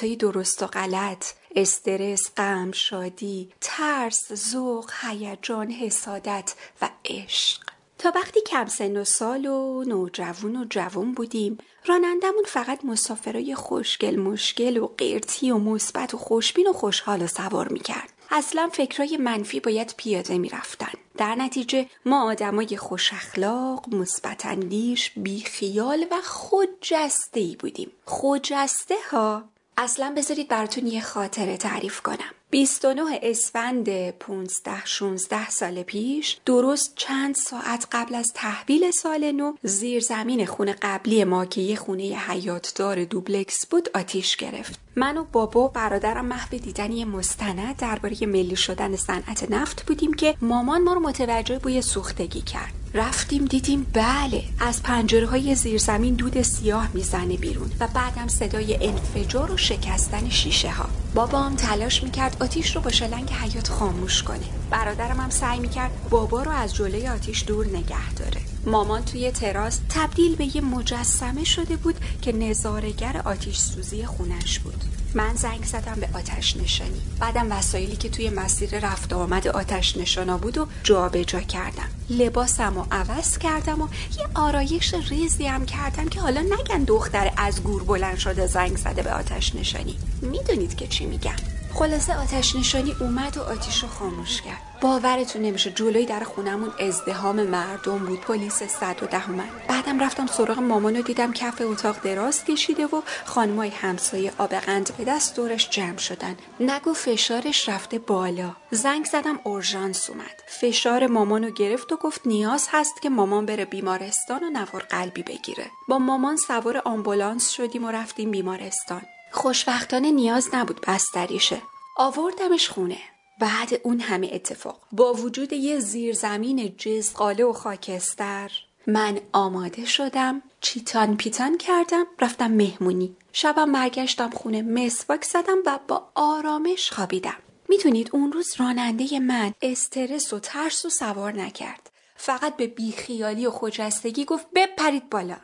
[0.00, 1.26] های درست و غلط،
[1.56, 7.73] استرس، غم، شادی، ترس، ذوق، هیجان، حسادت و عشق.
[7.98, 14.16] تا وقتی کم سن و سال و نوجوون و جوون بودیم رانندمون فقط مسافرای خوشگل
[14.16, 19.60] مشکل و قیرتی و مثبت و خوشبین و خوشحال و سوار می‌کرد اصلا فکرای منفی
[19.60, 27.56] باید پیاده می‌رفتن در نتیجه ما آدمای خوش اخلاق، مثبت اندیش، بیخیال و خودجسته ای
[27.56, 27.90] بودیم.
[28.04, 29.44] خودجسته ها
[29.76, 32.34] اصلا بذارید براتون یه خاطره تعریف کنم.
[32.54, 40.00] 29 اسفند 15 16 سال پیش درست چند ساعت قبل از تحویل سال نو زیر
[40.00, 44.83] زمین خونه قبلی ما که یه خونه حیاتدار دوبلکس بود آتیش گرفت.
[44.96, 50.34] من و بابا برادرم محو دیدن یه مستند درباره ملی شدن صنعت نفت بودیم که
[50.40, 52.72] مامان ما رو متوجه بوی سوختگی کرد.
[52.94, 59.50] رفتیم دیدیم بله از پنجره های زیرزمین دود سیاه می‌زنه بیرون و بعدم صدای انفجار
[59.52, 64.46] و شکستن شیشه ها بابام تلاش می‌کرد آتیش رو با شلنگ حیات خاموش کنه.
[64.70, 68.53] برادرم هم سعی می‌کرد بابا رو از جلوی آتیش دور نگه داره.
[68.66, 74.84] مامان توی تراس تبدیل به یه مجسمه شده بود که نظارگر آتیش سوزی خونش بود.
[75.14, 77.00] من زنگ زدم به آتش نشانی.
[77.20, 81.88] بعدم وسایلی که توی مسیر رفت آمد آتش نشانا بود و جابجا جا کردم.
[82.10, 83.88] لباسم و عوض کردم و
[84.18, 89.02] یه آرایش ریزی هم کردم که حالا نگن دختر از گور بلند شده زنگ زده
[89.02, 89.98] به آتش نشانی.
[90.22, 91.36] می‌دونید که چی میگم؟
[91.74, 94.73] خلاصه آتش نشانی اومد و آتیش رو خاموش کرد.
[94.84, 95.70] باورتون نمیشه.
[95.70, 98.20] جلوی در خونمون ازدهام مردم بود.
[98.20, 99.66] پلیس صد و ده اومد.
[99.68, 104.96] بعدم رفتم سراغ مامان و دیدم کف اتاق دراز کشیده و خانمای همسایه آب قند
[104.98, 106.36] به دست دورش جمع شدن.
[106.60, 108.56] نگو فشارش رفته بالا.
[108.70, 110.42] زنگ زدم اورژانس اومد.
[110.46, 115.66] فشار مامانو گرفت و گفت نیاز هست که مامان بره بیمارستان و نوار قلبی بگیره.
[115.88, 119.02] با مامان سوار آمبولانس شدیم و رفتیم بیمارستان.
[119.32, 121.62] خوشبختانه نیاز نبود بستریشه.
[121.96, 122.98] آوردمش خونه.
[123.40, 124.80] بعد اون همه اتفاق.
[124.92, 128.50] با وجود یه زیرزمین جزقاله و خاکستر
[128.86, 133.16] من آماده شدم چیتان پیتان کردم رفتم مهمونی.
[133.32, 137.36] شبم برگشتم خونه مسواک زدم و با آرامش خوابیدم.
[137.68, 141.90] می‌تونید اون روز راننده من استرس و ترس و سوار نکرد.
[142.16, 145.36] فقط به بیخیالی و خجستگی گفت بپرید بالا.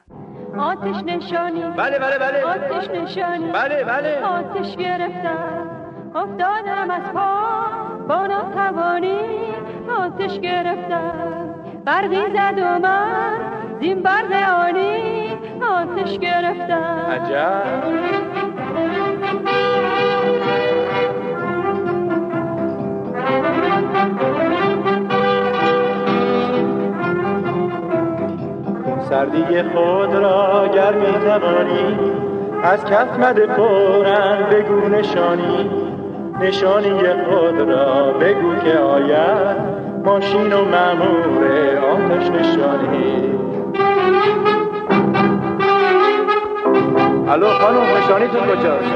[0.59, 1.61] آتش نشانی.
[1.61, 2.45] بله بله بله.
[2.45, 3.53] آتش نشانی.
[3.53, 4.23] بله بله.
[4.25, 5.80] آتش گرفتم.
[6.15, 7.31] افتادم از پا.
[8.09, 9.19] با ناتوانی
[9.99, 11.13] آتش گرفتم.
[11.85, 13.39] برقی زد و من
[13.81, 14.33] زین برق
[14.69, 17.07] آنی آتش گرفتم.
[17.11, 18.21] عجب.
[29.01, 31.99] سردی خود را گر می توانی
[32.63, 35.90] از کف مده فورا بگو نشانی.
[36.41, 36.91] نشانی
[37.25, 39.57] خود را بگو که آید.
[40.05, 43.35] ماشین و مامور آتش نشانی.
[47.29, 48.95] الو خانم نشانیتون کجاست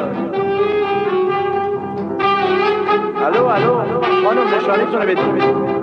[3.24, 3.80] الو الو
[4.24, 5.73] خانم نشانیتون رو بدید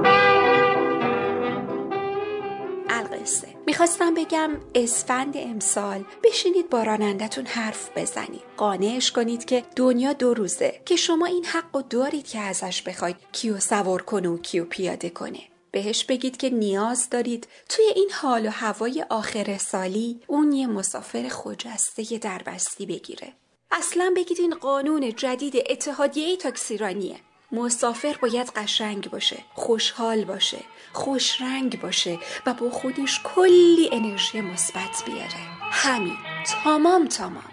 [3.65, 8.41] می‌خواستم بگم اسفند امسال بشینید با رانندتون حرف بزنید.
[8.57, 13.15] قانعش کنید که دنیا دو روزه که شما این حق و دارید که ازش بخواید.
[13.31, 15.39] کیو سوار کنه و کیو پیاده کنه.
[15.71, 17.47] بهش بگید که نیاز دارید.
[17.69, 23.33] توی این حال و هوای آخر سالی اون یه مسافر خجسته دربستی بگیره.
[23.71, 27.15] اصلا بگید این قانون جدید اتحادیه تاکسیرانیه.
[27.51, 30.57] مسافر باید قشنگ باشه خوشحال باشه
[30.93, 35.43] خوش رنگ باشه و با خودش کلی انرژی مثبت بیاره.
[35.71, 36.17] همین.
[36.63, 37.43] تمام تمام.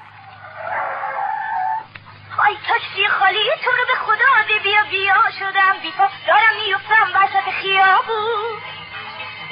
[2.46, 5.14] آی تاکسی خالی؟ تو رو به خدا بی بیا بیا.
[5.38, 8.58] شدم بی پا دارم میفتم وسط خیابون.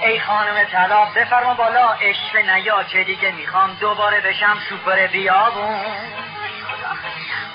[0.02, 1.92] ای خانم طلا بفرما بالا.
[1.92, 5.84] عشق نیا چه دیگه می‌خوام دوباره بشم سوپر بیابون.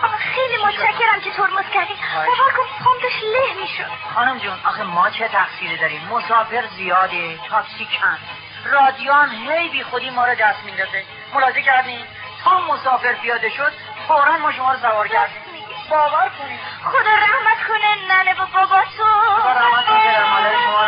[0.03, 1.93] آه، خیلی متشکرم که ترمز کردی.
[2.15, 3.91] باور کن پام داشت له می‌شد.
[4.15, 8.17] خانم جون آخه ما چه تقصیری داریم؟ مسافر زیاده تاکسی کم
[8.65, 11.03] رادیو هم هی بی خودی ما رو دست میندازه.
[11.33, 12.05] ملاحظه کردین؟
[12.43, 13.71] تا مسافر پیاده شد
[14.07, 15.41] فورا ما شما رو سوار کردیم.
[15.89, 19.03] باور کنید خدا رحمت کنه ننه و بابا تو.
[19.41, 20.87] خدا رحمت کنه مادر شما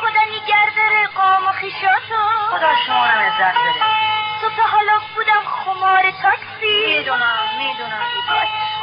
[0.00, 4.21] خدا نگرداره قام و خیشاتو خدا شما رو عزت بده.
[4.62, 6.98] تا حالا بودم خمار تاکسی.
[6.98, 8.02] می‌دونم می‌دونم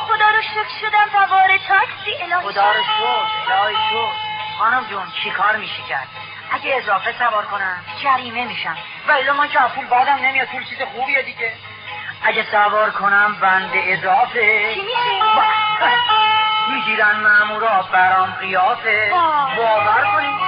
[0.08, 4.12] خدا رو شکر شدم سوار تاکسی الهی خدا رو شکر الهی شکر.
[4.60, 6.08] خانم جون چی کار میشی کرد؟
[6.52, 8.78] اگه اضافه سوار کنم جریمه میشم.
[9.08, 11.54] و الا من که پول بادم نمیاد پول چیز خوبیه دیگه.
[12.24, 14.74] اگه سوار کنم بند اضافه.
[14.74, 15.24] چی میشه؟
[16.74, 19.12] می‌گیرن مامورا برام قیافه.
[19.58, 20.40] باور کنید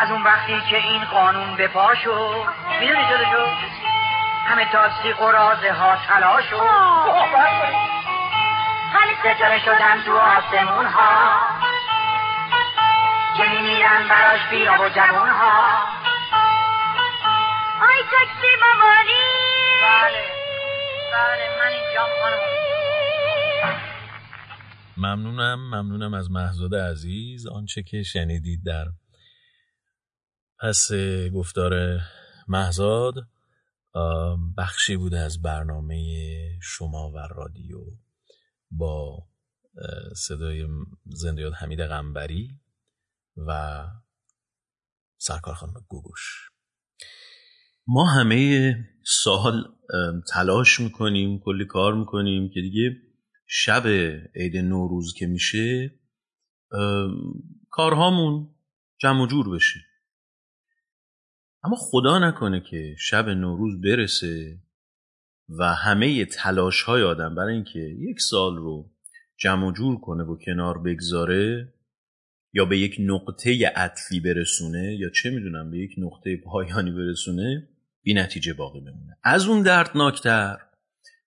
[0.00, 2.44] از اون وقتی که این قانون به پا شد.
[2.80, 3.87] می‌دونی شده شد؟
[4.48, 6.56] همه تاکسی قرازه ها تلا شد
[7.06, 7.90] باور کنید
[8.92, 11.40] همه ستاره شدن تو آسمون ها.
[13.36, 15.84] که میمیرن براش بیا و جوون ها.
[17.80, 19.24] آی تاکسی مامانی
[19.82, 20.24] بله.
[21.12, 22.38] بله من اینجام خانم.
[24.96, 27.46] ممنونم ممنونم از محزاد عزیز.
[27.46, 28.84] آنچه که شنیدید در
[30.60, 30.90] پس
[31.34, 32.00] گفتار
[32.48, 33.14] محزاد
[34.58, 37.78] بخشی بوده از برنامه شما و رادیو
[38.70, 39.28] با
[40.16, 40.68] صدای
[41.04, 42.50] زندیات حمید قنبری
[43.36, 43.84] و
[45.18, 46.50] سرکار خانم گوگوش.
[47.86, 49.64] ما همه سال
[50.32, 52.96] تلاش می‌کنیم کلی کار می‌کنیم که دیگه
[53.46, 53.86] شب
[54.34, 55.94] عید نوروز که میشه
[57.70, 58.54] کارهامون
[58.98, 59.80] جمع جور بشه.
[61.64, 64.58] اما خدا نکنه که شب نوروز برسه
[65.48, 68.90] و همه تلاش های آدم برای اینکه یک سال رو
[69.36, 71.74] جمع جور کنه و کنار بگذاره
[72.52, 77.68] یا به یک نقطه عطفی برسونه یا چه می‌دونم به یک نقطه پایانی برسونه
[78.02, 79.16] بی نتیجه باقی بمونه.
[79.22, 80.58] از اون دردناکتر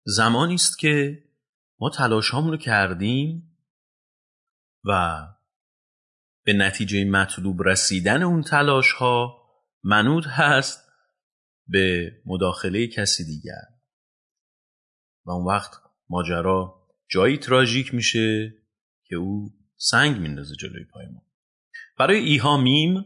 [0.03, 1.23] زمانی است که
[1.79, 3.57] ما تلاش رو کردیم
[4.83, 5.21] و
[6.43, 9.40] به نتیجه مطلوب رسیدن اون تلاش ها
[9.83, 10.91] منوط هست
[11.67, 13.81] به مداخله کسی دیگر.
[15.25, 15.71] و اون وقت
[16.09, 18.53] ماجرا جایی تراژیک میشه
[19.05, 21.21] که او سنگ میندازه جلوی پای ما.
[21.97, 23.05] برای ایها میم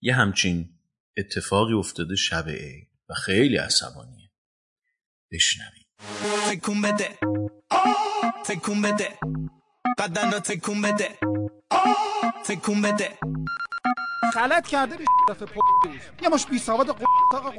[0.00, 0.78] یه همچین
[1.16, 4.30] اتفاقی افتاده شب عید و خیلی عصبانیه.
[5.32, 5.86] بشنوید
[6.50, 7.18] تکون بده.
[8.44, 9.18] تکون بده.
[9.98, 11.27] بدن رو تکون بده.
[12.44, 13.18] تکون بده.
[14.34, 15.48] غلط کرده بی دفعه
[16.22, 17.54] یه مش بی سواد قطاق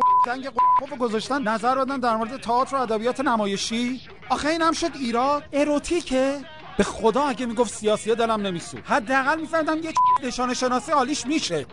[0.78, 1.42] قطاق گذاشتن.
[1.42, 4.02] نظر بدن در مورد تئاتر و ادبیات نمایشی.
[4.30, 6.40] آخه این هم شد ایراد اروتیکه.
[6.78, 11.66] به خدا اگه می‌گفت سیاسیه دلم نمیسود حداقل میفهمدم یه نشانه شناسی حالیش میشه.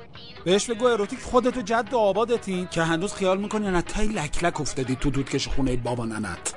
[0.44, 2.66] بهش بگو اروتیک خودتو جد و آبادتین.
[2.66, 6.54] که هنوز خیال می‌کنی نه؟ تای لک لک افتادی تو دودکش خونه بابا ننت.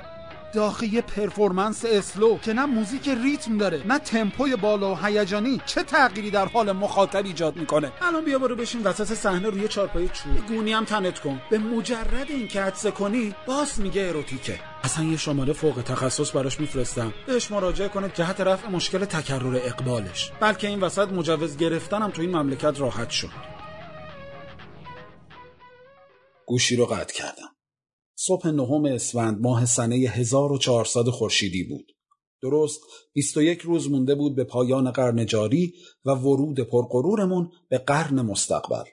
[0.54, 5.60] داخل یه performance slow که نه موزیک ریتم داره نه تمپوی بالا و هیجانی.
[5.66, 10.08] چه تغییری در حال مخاطب ایجاد می‌کنه؟ الان بیا برو بشین وسط صحنه روی چارپایه
[10.08, 10.46] چوبی.
[10.48, 11.42] گونی هم تنت کن.
[11.50, 14.60] به مجرد اینکه حدس کنی باس میگه اروتیکه.
[14.84, 17.12] اصلا یه شماره فوق تخصص براش میفرستم.
[17.26, 20.32] بهش مراجعه کنه جهت رفع مشکل تکرر اقبالش.
[20.40, 23.30] بلکه این وسط مجوز گرفتنم تو این مملکت راحت شد.
[26.46, 27.48] گوشی رو قطع کردم.
[28.26, 31.92] صبح نهم اسفند ماه سنه 1400 خورشیدی بود.
[32.42, 32.80] درست
[33.12, 35.74] 21 روز مونده بود به پایان قرن جاری
[36.04, 38.84] و ورود پرقرورمون به قرن مستقبل.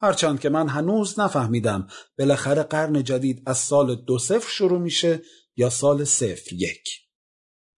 [0.00, 1.86] هرچند که من هنوز نفهمیدم
[2.18, 5.22] بالاخره قرن جدید از سال دو صفر شروع میشه
[5.56, 6.88] یا سال صفر یک.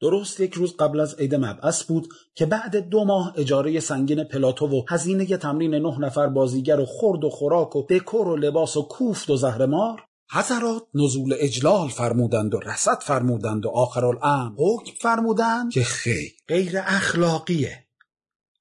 [0.01, 4.67] درست یک روز قبل از عید مبعث بود که بعد دو ماه اجاره سنگین پلاتو
[4.67, 8.83] و هزینه تمرین نه نفر بازیگر و خورد و خوراک و دکور و لباس و
[8.83, 15.85] کوفت و زهرمار حضرات نزول اجلال فرمودند و رسد فرمودند و آخرالامر حکم فرمودند که
[15.85, 16.33] خیر.
[16.49, 17.85] غیر اخلاقیه.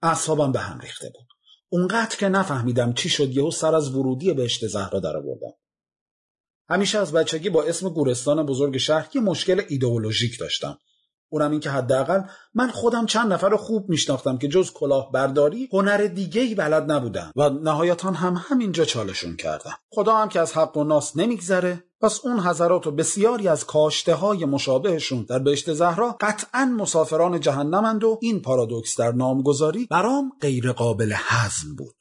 [0.02, 1.28] اعصابم به هم ریخته بود.
[1.70, 5.54] اونقدر که نفهمیدم چی شد یهو سر از ورودی بهشت زهرا در آوردم.
[6.70, 10.78] همیشه از بچگی با اسم گورستان بزرگ شهر یه مشکل ایدئولوژیک داشتم.
[11.34, 12.22] اونم این که حداقل
[12.54, 16.92] من خودم چند نفر رو خوب میشناختم که جز کلاه برداری هنر دیگه ای بلد
[16.92, 21.84] نبودم و نهایتا هم همینجا چالشون کردم خدا هم که از حق و ناس نمیگذره.
[22.02, 28.04] پس اون حضرات و بسیاری از کاشته های مشابهشون در بهشت زهرا قطعا مسافران جهنمند
[28.04, 31.96] و این پارادوکس در نامگذاری برام غیر قابل هضم بود.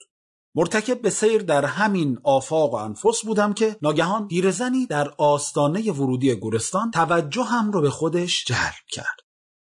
[0.54, 6.34] مرتکب به سیر در همین آفاق و انفس بودم که ناگهان پیرزنی در آستانه ورودی
[6.34, 9.20] گورستان توجه هم رو به خودش جلب کرد.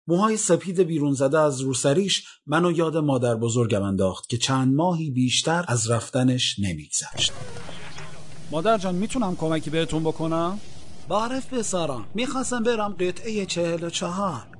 [0.08, 5.64] موهای سپید بیرون زده از روسریش منو یاد مادر بزرگم انداخت که چند ماهی بیشتر
[5.68, 7.32] از رفتنش نمیگذشت.
[8.50, 10.60] مادر جان می‌تونم کمکی بهتون بکنم؟
[11.08, 14.55] بعرف بسارم می‌خواستم برم قطعه چهل و چهار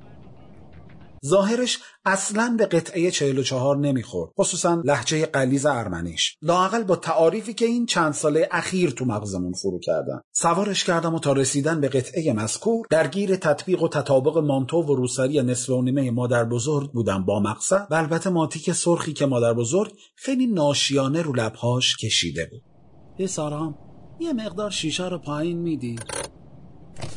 [1.27, 6.37] ظاهرش اصلا به قطعه 44 نمی‌خورد خصوصا لحجه قلیز ارمنیش.
[6.41, 10.21] لاقل با تعاریفی که این چند ساله اخیر تو مغزمون فرو کردن.
[10.31, 15.41] سوارش کردم و تا رسیدن به قطعه مذکور درگیر تطبیق و تطابق مانتو و روسری
[15.41, 17.87] نصف و نیمه مادر بزرگ بودم با مقصد.
[17.89, 23.27] و البته ماتیک سرخی که مادر بزرگ خیلی ناشیانه رو لبهاش کشیده بود.
[23.27, 23.75] سارام
[24.19, 25.95] یه مقدار شیشه رو پایین میدی.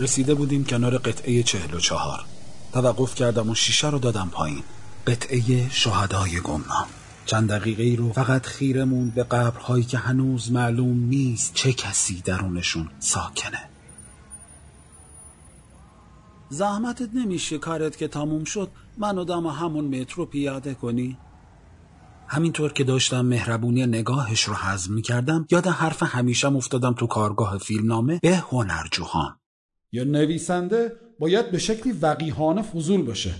[0.01, 2.40] رسیده بودیم کنار قطعه 44
[2.73, 4.63] توقف کردم و شیشه رو دادم پایین.
[5.07, 6.87] قطعه شهدای گمنام.
[7.27, 13.69] چند دقیقه رو فقط خیرمون به قبرهایی که هنوز معلوم نیست چه کسی درونشون ساکنه.
[16.49, 18.69] زحمتت نمیشه کارت که تموم شد
[18.99, 21.19] منو دم همون مترو پیاده کنی؟
[22.29, 27.59] همینطور که داشتم مهربونی نگاهش رو حزم می کردم یاد حرف همیشه افتادم تو کارگاه
[27.59, 29.37] فیلمنامه به هنرجوهان
[29.93, 33.35] یا نویسنده باید به شکلی وقیحانه فضول باشه.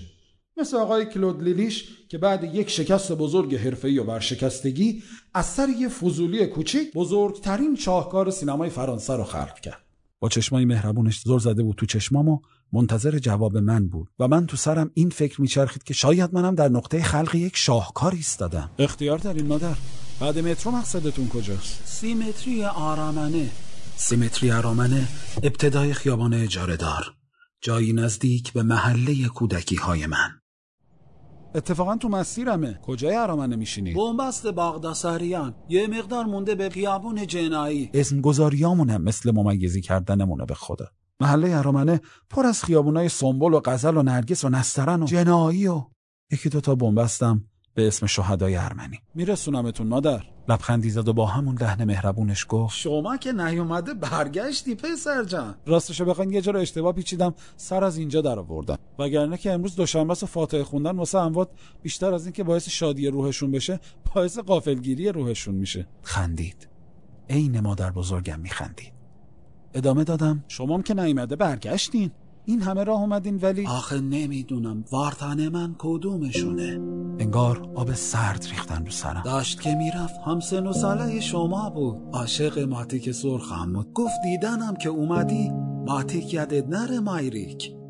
[0.57, 5.03] مثل آقای کلود لیلیش که بعد یک شکست بزرگ حرفه‌ای و ورشکستگی
[5.33, 9.83] از سر یه فضولی کوچیک بزرگترین شاهکار سینمای فرانسه رو خلق کرد.
[10.19, 12.39] با چشمای مهربونش زل زده بود تو چشمام و
[12.73, 14.07] منتظر جواب من بود.
[14.19, 18.13] و من تو سرم این فکر میچرخید که شاید منم در نقطه خلق یک شاهکار
[18.15, 18.69] ایستادم.
[18.79, 19.75] اختیار دارین مادر.
[20.19, 23.49] بعد مترو مقصدتون کجاست؟ سیمتری آرامنه.
[23.95, 25.07] سیمتری آرامنه
[25.43, 27.20] ابتدای خیابان اجاره دار.
[27.63, 30.29] جایی نزدیک به محله کودکی های من.
[31.55, 32.79] اتفاقا تو مسیرمه.
[32.83, 37.89] کجای ارامنه میشینی؟ بومبست باغداساریان یه مقدار مونده به خیابون جنایی.
[37.93, 40.85] اسم گذاریامونم مثل ممیزی کردنمونه به خدا.
[41.19, 45.83] محله ارامنه پر از خیابونای سنبل و غزل و نرگس و نسترن و جنایی و
[46.31, 48.99] یکی دوتا بومبستم به اسم شهدای ارمنی.
[49.15, 50.23] میرسونمتون مادر.
[50.49, 52.77] لبخندی زد و با همون لحن مهربونش گفت.
[52.77, 55.55] شما که نیومده برگشتی پسر جان.
[55.65, 58.77] راستشو بخواین یه جا رو اشتباه پیچیدم سر از اینجا در آوردم.
[58.99, 61.49] وگرنه که امروز دوشنبه است فاتحه خوندن واسه اموات
[61.81, 63.79] بیشتر از این که باعث شادی روحشون بشه
[64.15, 65.87] باعث قافلگیری روحشون میشه.
[66.03, 66.67] خندید.
[67.29, 68.93] عین مادر بزرگم میخندید.
[69.73, 70.43] ادامه دادم.
[70.47, 72.11] شمام که نیومده برگشتین.
[72.45, 74.83] این همه راه اومدین ولی آخه نمی‌دونم.
[74.91, 76.79] وارتن من کدومشونه؟
[77.19, 79.21] انگار آب سرد ریختن رو سرم.
[79.25, 80.15] داشت که می‌رفت.
[80.25, 81.97] همسن و ساله شما بود.
[82.13, 83.93] عاشق ماتیک سرخم بود.
[83.93, 85.49] گفت دیدنم که اومدی.
[85.87, 87.80] ماتیک یادت نره مایریک.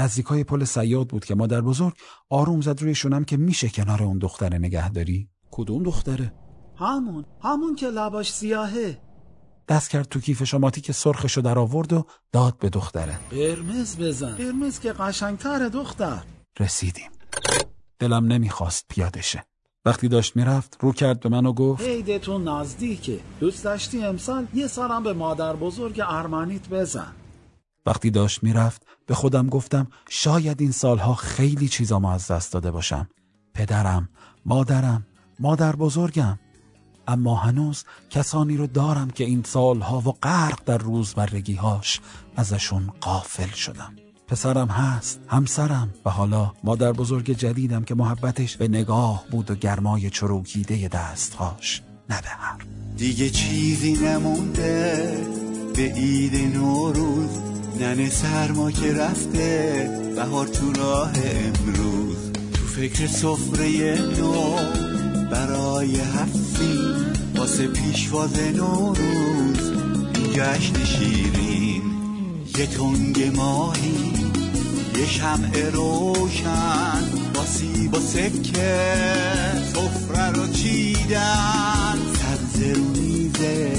[0.00, 1.94] نزدیکای پل سیاد بود که مادر بزرگ
[2.30, 5.28] آروم زد روی شونم که میشه کنار اون دختره نگهداری.
[5.50, 6.32] کدوم دختره؟
[6.78, 7.24] همون.
[7.42, 8.98] همون که لباش سیاهه.
[9.68, 13.18] دست کرد تو کیف شماتی که سرخشو در آورد و داد به دختره.
[13.30, 14.36] قرمز بزن.
[14.36, 16.22] قرمز که قشنگتره دختر.
[16.60, 17.10] رسیدیم.
[17.98, 19.44] دلم نمی‌خواست پیاده شه
[19.84, 23.20] وقتی داشت می‌رفت رو کرد به من و گفت عیدتون نزدیکه.
[23.40, 27.12] دوست داشتی امسال؟ یه سالم به مادر بزرگ ارمنیت بزن.
[27.86, 32.70] وقتی داشت می‌رفت به خودم گفتم شاید این سالها خیلی چیزا ما از دست داده
[32.70, 33.08] باشم.
[33.54, 34.08] پدرم
[34.46, 35.06] مادرم
[35.40, 36.38] مادر بزرگم.
[37.08, 42.00] اما هنوز کسانی رو دارم که این سالها و غرق در روزمرگیهاش
[42.36, 43.96] ازشون قافل شدم.
[44.30, 50.10] پسرم هست همسرم و حالا مادر بزرگ جدیدم که محبتش به نگاه بود و گرمای
[50.10, 52.28] چروکیده دستهاش نه به
[52.96, 55.18] دیگه چیزی نمونده
[55.76, 62.16] به عید نوروز ننه سرما که رفته بهار تو راه امروز.
[62.52, 64.56] تو فکر سفره نو
[65.30, 66.78] برای هفتی
[67.36, 69.72] واسه پیشواز نوروز.
[70.34, 71.82] جشن شیرین
[72.58, 74.12] یه تنگ ماهی
[74.98, 77.02] یه شمع روشن.
[77.34, 78.94] با سیب و سکه
[79.74, 81.98] سفره رو چیدن.
[82.14, 83.72] سبز رو میزه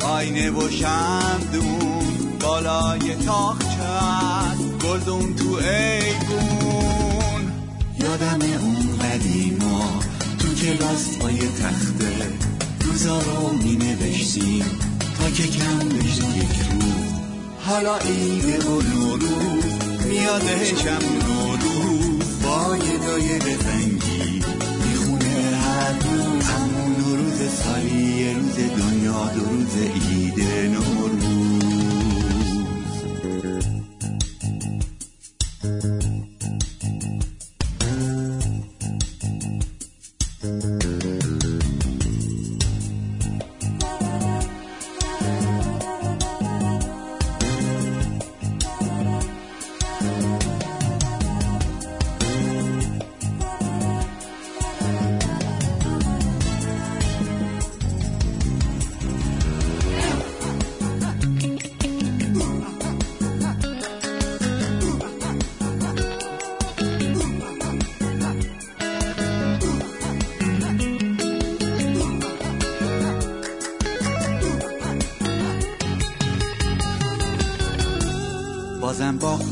[0.00, 1.95] آینه و شمدون.
[2.66, 7.52] بالای تاخچه گلدون تو ایگون
[8.00, 10.00] یادم اون قدیما
[10.38, 12.32] تو کلاس پای تخته
[12.84, 14.64] روزا رو می نوشتیم
[15.18, 17.12] تا که کم بشه یک روز
[17.66, 19.64] حالا عید و نوروز
[20.08, 24.42] میادشم نوروز با یه دایه رنگی
[24.84, 30.40] می‌خونه هر روز همون نوروز سالی روز دنیا دو روز عید
[35.66, 35.95] نوروز بازم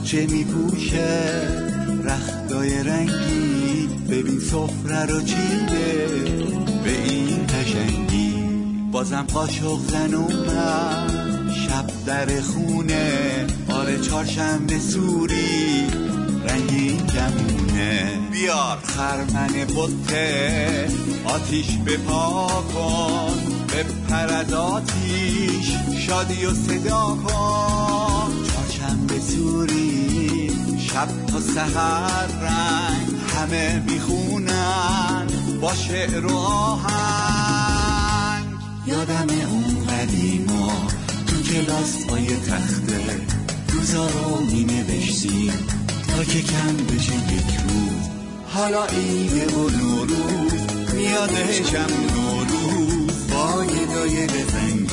[0.04, 1.48] باغچه میپوشه؟
[2.04, 6.08] رختای رنگی ببین سفره رو چیده؟
[6.84, 8.34] به این قشنگی
[8.92, 11.10] بازم قاشق زن اومد
[11.68, 15.86] شب در خونه آره چهارشنبه سوری
[16.48, 20.88] رنگین کمونه بیار خرمن بطه
[21.24, 23.34] آتیش بپا کن
[23.68, 25.72] بپر از آتیش
[26.06, 27.73] شادی و صدا کن.
[29.34, 35.26] سوری شب تا سهر رنگ همه می‌خونن
[35.60, 37.64] با شعر و آهنگ.
[38.86, 40.72] یادم اون قدیما
[41.26, 43.20] تو کلاس پای تخته
[43.72, 44.66] روزا رو می
[46.06, 48.08] تا که کم بشه یک روز
[48.54, 50.52] حالا عید و نوروز
[50.94, 54.83] میادشم نوروز با یه دایه رنگی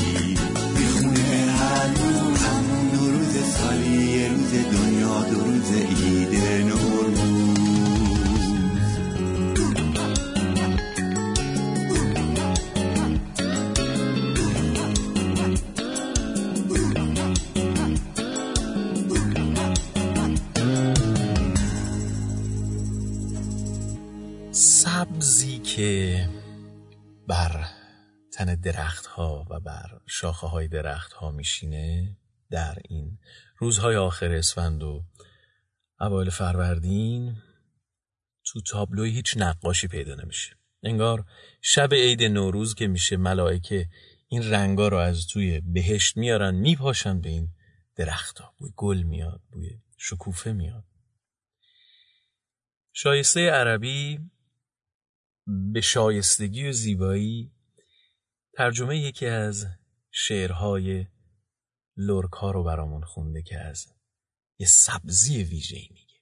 [5.72, 7.22] دو روز
[24.52, 26.30] سبزی که
[27.27, 27.65] بر
[28.34, 32.18] تن درخت ها و بر شاخه های درخت ها میشینه
[32.49, 33.18] در این
[33.57, 35.03] روزهای آخر اسفند و
[36.02, 37.36] اوایل فروردین
[38.45, 40.56] تو تابلوی هیچ نقاشی پیدا نمیشه.
[40.84, 41.26] انگار
[41.61, 43.90] شب عید نوروز که میشه ملائکه
[44.28, 47.49] این رنگا رو از توی بهشت میارن میپاشن به این
[47.95, 50.84] درختها بوی گل میاد بوی شکوفه میاد.
[52.94, 54.19] شایسته عربی
[55.73, 57.52] به شایستگی و زیبایی
[58.53, 59.68] ترجمه یکی از
[60.11, 61.07] شعرهای
[61.98, 64.01] لورکا رو برامون خونده که از
[64.61, 66.15] یه سبزی ویژه میگه.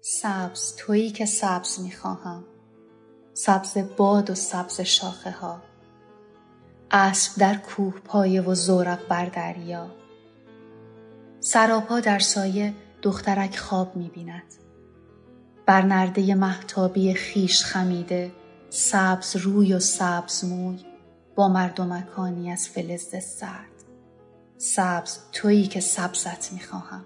[0.00, 2.44] سبز تویی که سبز می‌خواهم.
[3.34, 5.62] سبز باد و سبز شاخه ها
[6.90, 9.90] اسب در کوه پایه و زورق بر دریا.
[11.40, 12.74] سراپا در سایه
[13.06, 14.54] دخترک خواب می‌بیند.
[15.66, 18.32] بر نرده محتابی خیش خمیده
[18.70, 20.84] سبز روی و سبز موی
[21.34, 23.70] با مردمکانی از فلز سرد.
[24.56, 27.04] سبز تویی که سبزت می‌خواهم.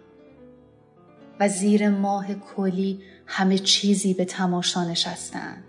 [1.40, 5.64] و زیر ماه کلی همه چیزی به تماشا نشستند.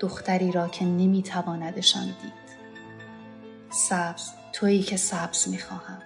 [0.00, 2.48] دختری را که نمیتواندشان دید.
[3.70, 6.02] سبز تویی که سبز می‌خواهم.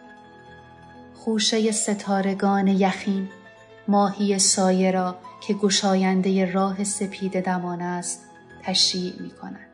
[1.15, 3.29] خوشه ستارگان یخین
[3.89, 8.21] ماهی سایه را که گشاینده راه سپید دمان است
[8.63, 9.71] تشییع می کند.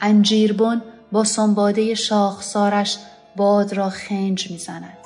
[0.00, 0.82] انجیربن
[1.12, 2.98] با سنباده شاخسارش
[3.36, 4.98] باد را خنج می‌زند.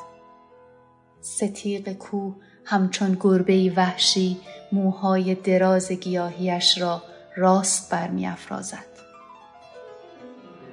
[1.20, 2.34] ستیق کوه
[2.64, 4.40] همچون گربه وحشی
[4.72, 7.02] موهای دراز گیاهیش را
[7.36, 8.86] راست برمیافرازد.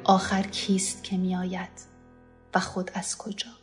[0.03, 1.69] آخر کیست که میآید
[2.55, 3.56] و خود از کجا؟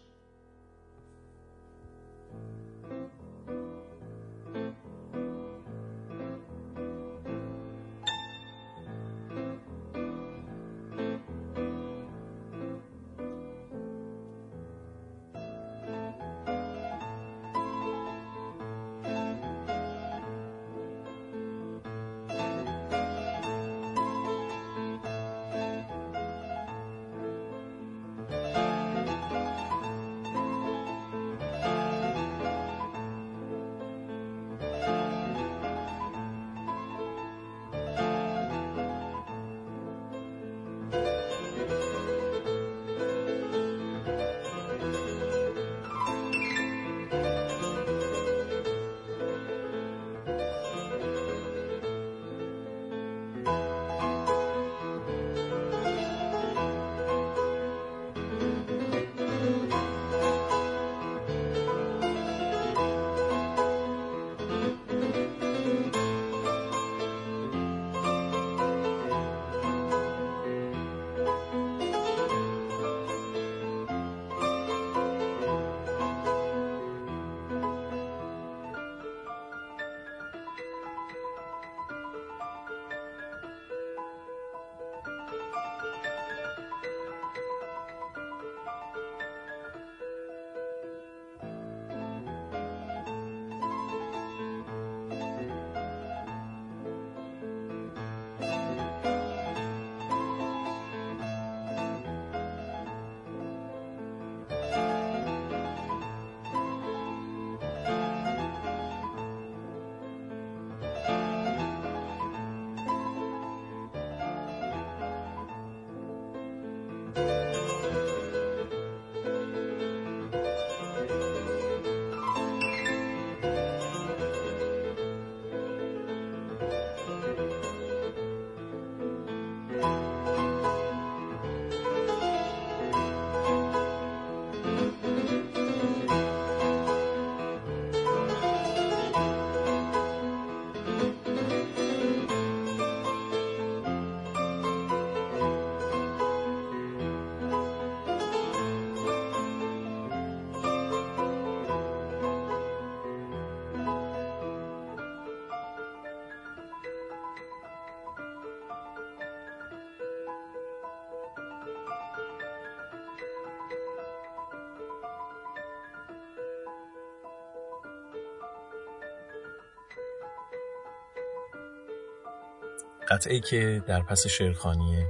[173.14, 175.04] قطعه که در پس شعرخانی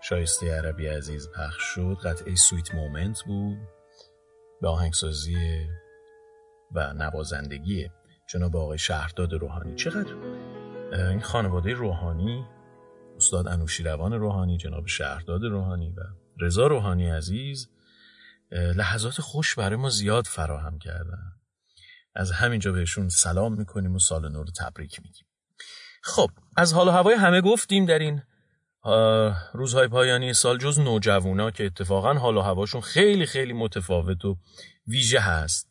[0.00, 3.58] شایسته عربی عزیز پخش شد قطعه سویت مومنت بود
[4.60, 5.36] به آهنگسازی
[6.74, 7.90] و نوازندگی
[8.32, 9.74] جناب آقای شهرداد روحانی.
[9.74, 10.14] چقدر
[10.92, 12.46] این خانواده روحانی
[13.16, 16.00] استاد انوشیروان روحانی جناب شهرداد روحانی و
[16.40, 17.68] رضا روحانی عزیز
[18.52, 21.32] لحظات خوش برای ما زیاد فراهم کردن.
[22.14, 25.26] از همینجا بهشون سلام می‌کنیم و سال نور تبریک میگیم.
[26.02, 28.22] خب از حال و هوای همه گفتیم در این
[29.52, 34.36] روزهای پایانی سال جز نوجوانا که اتفاقا حال و هواشون خیلی خیلی متفاوت و
[34.86, 35.70] ویژه هست.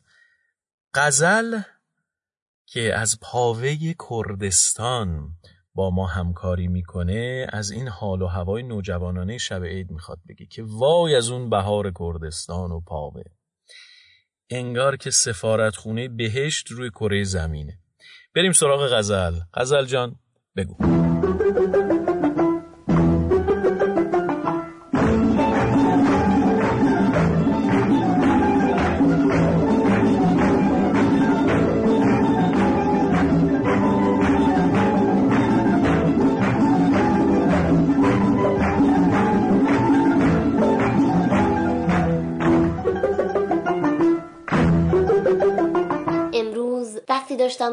[0.94, 1.60] قزل
[2.66, 3.76] که از پاوه
[4.10, 5.30] کردستان
[5.74, 10.62] با ما همکاری می‌کنه از این حال و هوای نوجوانانه شب عید می‌خواد بگه که
[10.66, 13.22] وای از اون بهار کردستان و پاوه.
[14.50, 17.78] انگار که سفارت خونه بهشت روی کره زمینه.
[18.34, 19.34] بریم سراغ غزل.
[19.54, 20.18] غزل جان.
[20.56, 20.74] بگو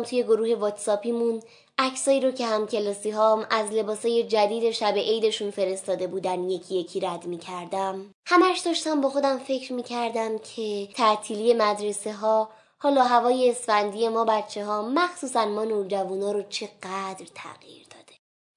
[0.04, 1.44] توی گروه واتساپیمون
[1.78, 7.00] عکسایی رو که هم کلاسی هام از لباسای جدید شب عیدشون فرستاده بودن یکی یکی
[7.00, 12.50] رد می کردم همش داشتم با خودم فکر می کردم که تعطیلی مدرسه ها
[12.80, 18.14] حالا هوای اسفندی ما بچه ها مخصوصا ما نورجوونا رو چقدر تغییر داده.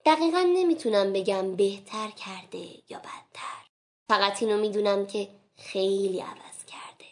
[0.06, 3.66] دقیقا نمی‌تونم بگم بهتر کرده یا بدتر.
[4.08, 7.06] فقط اینو می‌دونم که خیلی عوض کرده.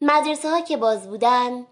[0.00, 1.66] مدرسه ها که باز بودن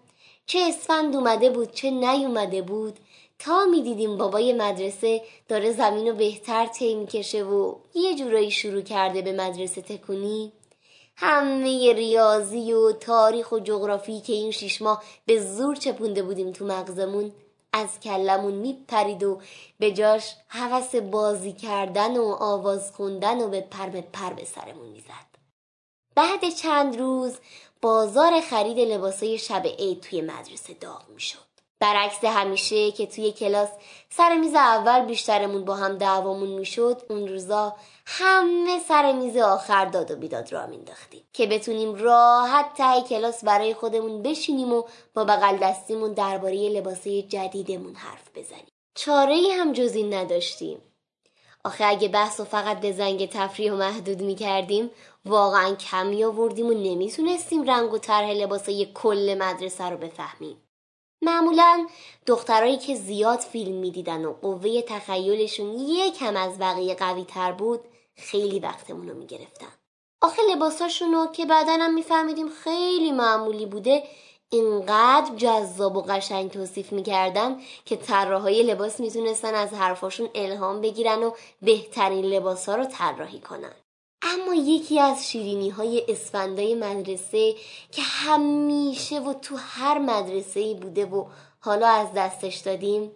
[0.45, 2.99] چه اسفند اومده بود چه نیومده بود.
[3.39, 9.21] تا می‌دیدیم بابای مدرسه داره زمین رو بهتر طی می‌کشه و یه جورایی شروع کرده
[9.21, 10.51] به مدرسه تکونی.
[11.17, 16.65] همه ریاضی و تاریخ و جغرافی که این شیش ماه به زور چپونده بودیم تو
[16.65, 17.31] مغزمون
[17.73, 19.41] از کلمون میپرید و
[19.79, 24.87] به جاش حوس بازی کردن و آواز خوندن و به پر به پر به سرمون
[24.87, 25.35] می‌زد.
[26.15, 27.37] بعد چند روز
[27.81, 31.45] بازار خرید لباسای شب عید توی مدرسه داغ می‌شد.
[31.79, 33.69] برعکس همیشه که توی کلاس
[34.09, 40.11] سر میز اول بیشترمون با هم دعوامون می‌شد اون روزا همه سر میز آخر داد
[40.11, 45.57] و بیداد را مینداختیم که بتونیم راحت ته کلاس برای خودمون بشینیم و با بغل
[45.57, 48.71] دستیمون درباره لباسه جدیدمون حرف بزنیم.
[48.95, 50.81] چاره هم جز این نداشتیم.
[51.63, 54.91] آخه اگه بحث و فقط به زنگ تفریح و محدود می کردیم
[55.25, 60.61] واقعا کمی آوردیم و نمی‌تونستیم رنگ و طرح لباسای کل مدرسه رو بفهمیم.
[61.21, 61.87] معمولا
[62.25, 67.79] دخترایی که زیاد فیلم می‌دیدن و قوه تخیلشون یکم از بقیه قوی تر بود
[68.15, 69.73] خیلی وقتمون رو می‌گرفتن.
[70.21, 74.03] آخه لباساشونو که بعدنم میفهمیدیم خیلی معمولی بوده
[74.49, 81.31] اینقدر جذاب و قشنگ توصیف می‌کردن که طراحهای لباس می‌تونستن از حرفاشون الهام بگیرن و
[81.61, 83.73] بهترین لباسها رو طراحی کنن.
[84.25, 87.55] اما یکی از شیرینی های اسفندای مدرسه
[87.91, 91.25] که همیشه و تو هر مدرسه ای بوده و
[91.59, 93.11] حالا از دستش دادیم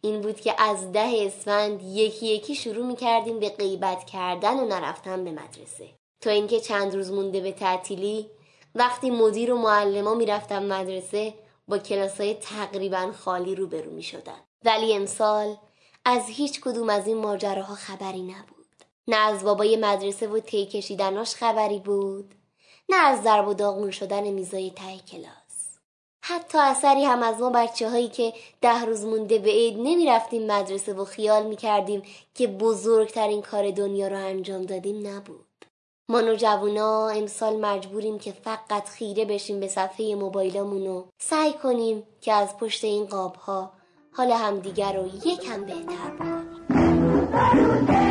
[0.00, 4.66] این بود که از ده اسفند یکی یکی شروع می کردیم به غیبت کردن و
[4.66, 5.88] نرفتن به مدرسه
[6.20, 8.26] تا اینکه چند روز مونده به تعطیلی
[8.74, 11.34] وقتی مدیر و معلما می‌رفتن مدرسه
[11.68, 14.40] با کلاسای تقریبا خالی روبرو می شدن.
[14.64, 15.56] ولی امسال
[16.04, 18.61] از هیچ کدوم از این ماجراها خبری نبود
[19.08, 22.34] نه از بابای مدرسه و تی کشیدناش خبری بود
[22.88, 25.78] نه از ضرب و داغون شدن میزای ته کلاس.
[26.24, 30.46] حتی اثری هم از ما بچه هایی که ده روز مونده به عید نمی رفتیم
[30.46, 32.02] مدرسه و خیال می کردیم
[32.34, 35.46] که بزرگترین کار دنیا رو انجام دادیم نبود.
[36.08, 42.32] ما نوجوانا امسال مجبوریم که فقط خیره بشیم به صفحه موبایلمون و سعی کنیم که
[42.32, 43.72] از پشت این قاب ها
[44.12, 48.01] حال همدیگر رو یکم بهتر بکنیم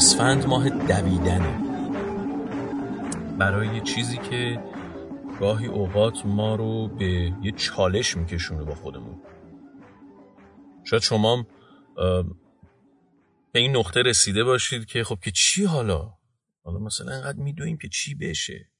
[0.00, 1.58] اسفند ماه دویدنه.
[3.38, 4.62] برای چیزی که
[5.40, 9.22] گاهی اوقات ما رو به یه چالش میکشونه با خودمون.
[10.84, 11.46] شاید شما
[13.52, 16.14] به این نقطه رسیده باشید که خب که چی حالا؟
[16.64, 18.70] حالا مثلا اینقدر میدویم که چی بشه.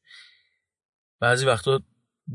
[1.20, 1.80] بعضی وقتا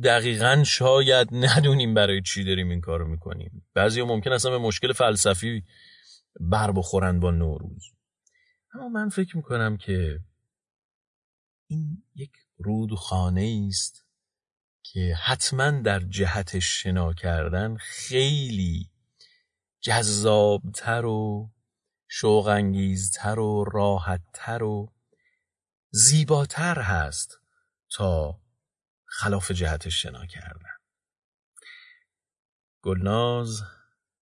[0.03, 3.67] دقیقا شاید ندونیم برای چی داریم این کارو می‌کنیم.
[3.73, 5.63] بعضی ها ممکن اصلا به مشکل فلسفی
[6.39, 7.94] بر بخورن با نوروز.
[8.75, 10.19] اما من فکر می‌کنم که
[11.67, 14.05] این یک رودخانه است
[14.83, 18.91] که حتما در جهت شنا کردن خیلی
[19.79, 21.51] جذابتر و
[22.07, 24.93] شوقانگیزتر و راحتتر و
[25.89, 27.39] زیباتر هست
[27.89, 28.41] تا
[29.05, 30.75] خلاف جهت شنا کردن.
[32.81, 33.61] گلناز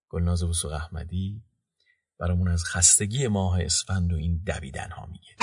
[0.10, 1.44] گلناز وسوق احمدی
[2.24, 5.34] برامون از خستگی ماه اسفند و این دویدن ها میگه.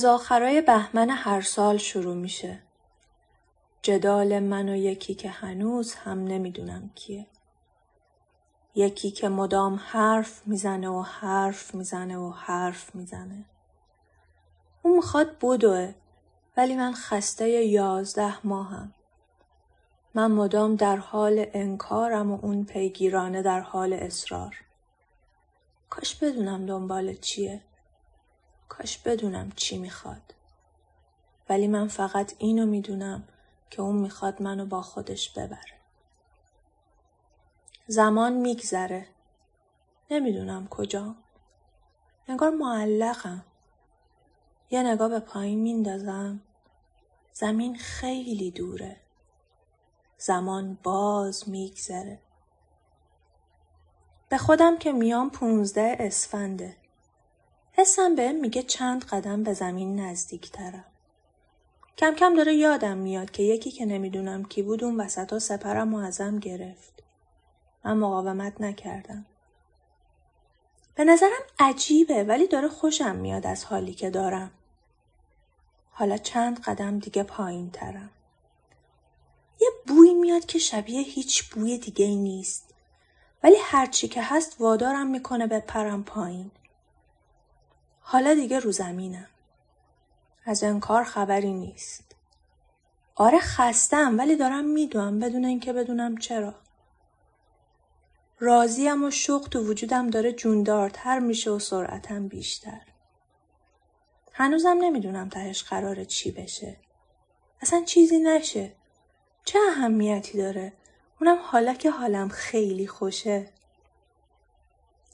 [0.00, 2.58] آخرای بهمن هر سال شروع میشه.
[3.82, 7.26] جدال من و یکی که هنوز هم نمی‌دونم کیه.
[8.74, 13.44] یکی که مدام حرف می‌زنه و حرف می‌زنه و حرف می‌زنه.
[14.82, 15.94] اون می‌خواد بدوه
[16.56, 18.94] ولی من خسته یازده ماهم.
[20.14, 24.56] من مدام در حال انکارم و اون پیگیرانه در حال اصرار.
[25.90, 27.60] کاش بدونم دنبال چیه.
[28.72, 30.34] کاش بدونم چی می‌خواد.
[31.48, 33.28] ولی من فقط اینو می‌دونم
[33.70, 35.80] که اون می‌خواد منو با خودش ببره.
[37.86, 39.06] زمان میگذره.
[40.10, 41.14] نمی‌دونم کجا.
[42.28, 43.44] انگار معلقم.
[44.70, 46.40] یه نگاه به پایین میندازم.
[47.32, 48.96] زمین خیلی دوره.
[50.18, 52.18] زمان باز میگذره.
[54.28, 56.81] به خودم که میام پونزده اسفنده.
[57.72, 60.84] حسم به میگه چند قدم به زمین نزدیکترم.
[61.98, 65.94] کم کم داره یادم میاد که یکی که نمی‌دونم کی بود اون وسط ها سپرم
[65.94, 67.02] و ازم گرفت.
[67.84, 69.26] من مقاومت نکردم.
[70.94, 74.50] به نظرم عجیبه ولی داره خوشم میاد از حالی که دارم.
[75.92, 78.10] حالا چند قدم دیگه پایین ترم.
[79.60, 82.74] یه بوی میاد که شبیه هیچ بوی دیگه نیست.
[83.42, 86.50] ولی هرچی که هست وادارم می‌کنه به پرم پایین.
[88.12, 89.28] حالا دیگه رو زمینم.
[90.44, 92.16] از انکار خبری نیست.
[93.14, 96.54] آره خستم ولی دارم میدوم بدون اینکه بدونم چرا.
[98.40, 102.80] راضیم و شوق تو وجودم داره جوندارتر میشه و سرعتم بیشتر.
[104.32, 106.76] هنوزم نمی‌دونم تهش قراره چی بشه.
[107.60, 108.72] اصلا چیزی نشه.
[109.44, 110.72] چه اهمیتی داره؟
[111.20, 113.48] اونم حالا که حالم خیلی خوشه.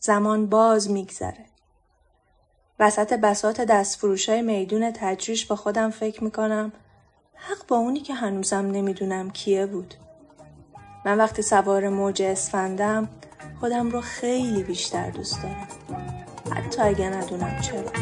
[0.01, 1.47] زمان باز میگذره.
[2.81, 6.73] وسط بسات دستفروشای میدون تجریش با خودم فکر می‌کنم
[7.35, 9.95] حق با اونی که هنوزم نمی‌دونم کیه بود.
[11.05, 13.09] من وقتی سوار موج اسفندم
[13.61, 15.69] خودم رو خیلی بیشتر دوست دارم.
[16.57, 17.93] حتی اگه ندونم چرا.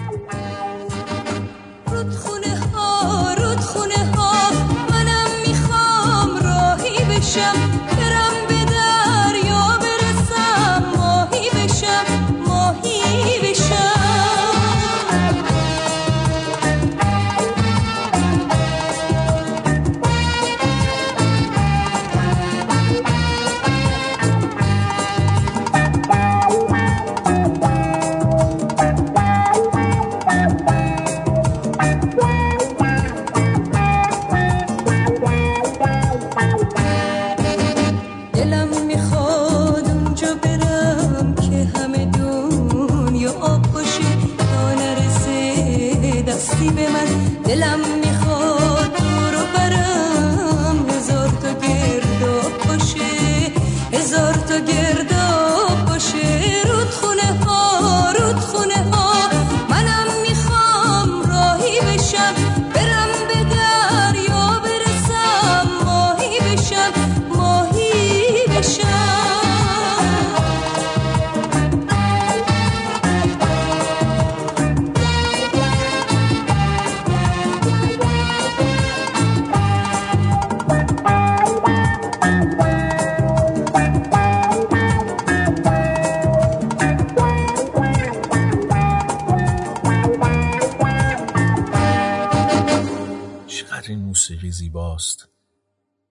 [1.86, 4.50] رودخونه ها رودخونه ها
[4.90, 7.95] منم می‌خوام راهی بشم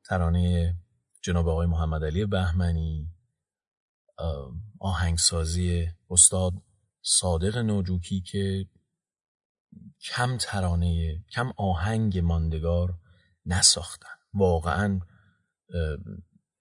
[0.07, 0.75] ترانه
[1.21, 3.09] جناب آقای محمد علی بهمنی
[4.79, 6.53] آهنگسازی استاد
[7.01, 8.67] صادق نوجوکی که
[10.01, 12.99] کم ترانه کم آهنگ ماندگار
[13.45, 14.09] نساختن.
[14.33, 14.99] واقعا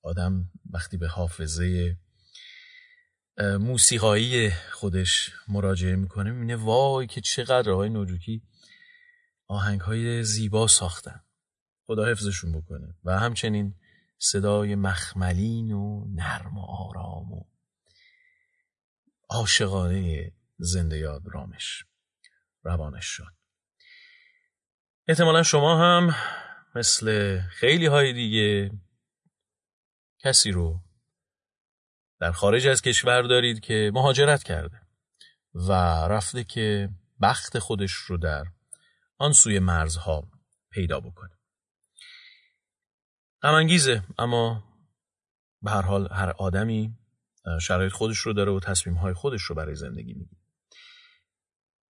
[0.03, 1.97] آدم وقتی به حافظه
[3.39, 8.43] موسیقایی خودش مراجعه می‌کنه می‌بینه وای که چقدر آقای نوجوکی
[9.47, 11.24] آهنگ های زیبا ساختن.
[11.87, 12.95] خدا حفظشون بکنه.
[13.05, 13.75] و همچنین
[14.19, 17.45] صدای مخملین و نرم و آرام و
[19.31, 21.85] عاشقانه زنده یاد رامش.
[22.65, 23.35] روانش شد
[25.09, 26.15] احتمالا شما هم
[26.75, 28.71] مثل خیلی های دیگه
[30.19, 30.81] کسی رو
[32.21, 34.81] در خارج از کشور دارید که مهاجرت کرده
[35.55, 35.73] و
[36.09, 36.89] رفته که
[37.23, 38.45] بخت خودش رو در
[39.19, 40.29] آن سوی مرزها
[40.71, 41.39] پیدا بکنه.
[43.45, 44.03] غمانگیزه.
[44.19, 44.65] اما
[45.63, 46.95] به هر حال هر آدمی
[47.63, 50.41] شرایط خودش رو داره و تصمیم های خودش رو برای زندگی می‌گیره.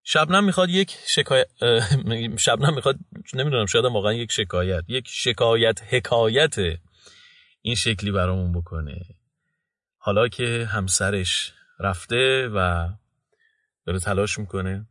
[0.04, 1.48] شبنم می‌خواد یک شکایت
[2.38, 3.00] شبنم می‌خواد
[3.34, 4.84] نمی‌دونم شاید واقعا یک شکایت.
[4.88, 6.56] یک شکایت حکایت
[7.62, 9.02] این شکلی برامون بکنه.
[9.98, 12.90] حالا که همسرش رفته و
[13.86, 14.88] داره تلاش می‌کنه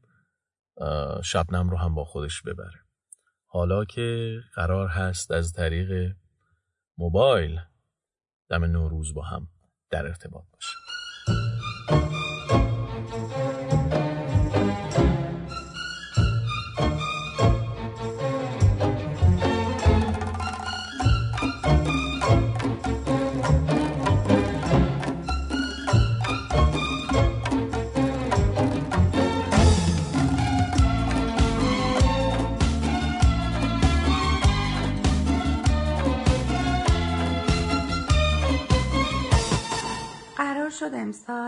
[1.24, 2.80] شبنم رو هم با خودش ببره.
[3.46, 6.12] حالا که قرار هست از طریق
[6.98, 7.60] موبایل.
[8.50, 9.48] دم نوروز با هم
[9.90, 10.72] در ارتباط باشه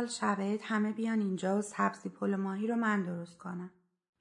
[0.05, 3.71] امسال شب همه بیان اینجا و سبزی پل ماهی رو من درست کنم.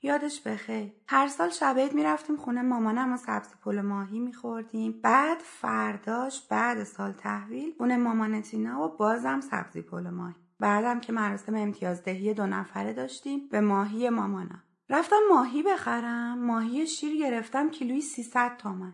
[0.01, 0.91] یادش بخیر.
[1.07, 5.01] هر سال شب عید می‌رفتیم خونه مامانم و سبزی پل ماهی میخوردیم.
[5.03, 10.35] بعد فرداش بعد سال تحویل خونه مامانتینا و بازم سبزی پل ماهی.
[10.59, 14.63] بعدم که مراسم امتیازدهی دو نفره داشتیم به ماهی مامانم.
[14.89, 16.45] رفتم ماهی بخرم.
[16.45, 18.93] ماهی شیر گرفتم کیلوی 300 تومن.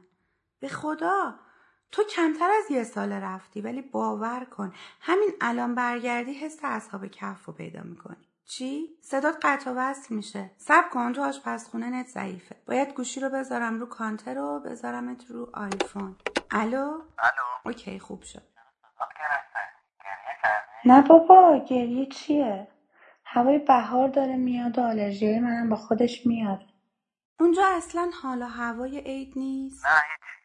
[0.59, 1.39] به خدا!
[1.91, 7.45] تو کمتر از یه سال رفتی ولی باور کن همین الان برگردی حس اصحاب کهف
[7.45, 8.27] رو پیدا می‌کنی.
[8.45, 10.51] چی؟ صدات قطع و وصل میشه.
[10.57, 12.55] صب کن تو آشپزخونه نت ضعیفه.
[12.67, 16.15] باید گوشی رو بذارم رو کانتر رو بذارمت رو آیفون.
[16.51, 16.85] الو؟
[17.19, 18.41] الو؟ OK خوب شد.
[20.85, 22.67] نه بابا گریه چیه؟
[23.25, 26.59] هوای بهار داره میاد و آلرژی منم با خودش میاد.
[27.39, 30.38] اونجا اصلا حالا هوای عید نیست؟ نه هیچ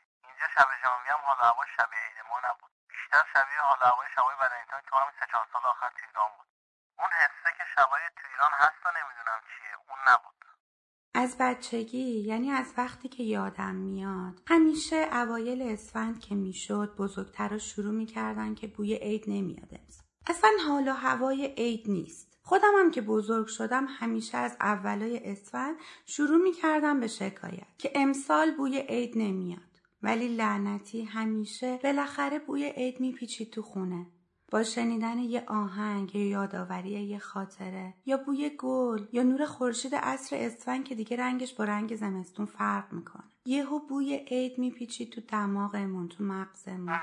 [0.44, 2.70] اینجا شب جمعی هم حال هوا شبیه عید ما نبود.
[2.92, 6.48] بیشتر شبیه حال هوای شبای ولنتاین تو همین سه چهار سال آخر تو ایران بود.
[7.00, 10.40] اون حسه که شبای تو ایران هست و نمی‌دونم چیه اون نبود.
[11.14, 17.94] از بچگی یعنی از وقتی که یادم میاد همیشه اوایل اسفند که می‌شد بزرگترا شروع
[17.94, 19.68] می‌کردن که بوی عید نمیاد
[20.26, 22.38] اصلا حالا هوای عید نیست.
[22.42, 28.56] خودم هم که بزرگ شدم همیشه از اولای اسفند شروع می‌کردم به شکایت که امسال
[28.56, 29.73] بوی عید نمیاد.
[30.04, 34.06] ولی لعنتی همیشه بالاخره بوی عید میپیچید تو خونه.
[34.50, 40.36] با شنیدن یه آهنگ یا یادآوری یه خاطره یا بوی گل یا نور خورشید عصر
[40.38, 43.24] اسفند که دیگه رنگش با رنگ زمستون فرق می‌کنه.
[43.44, 47.00] یهو بوی عید میپیچید تو دماغمون تو مغزمون.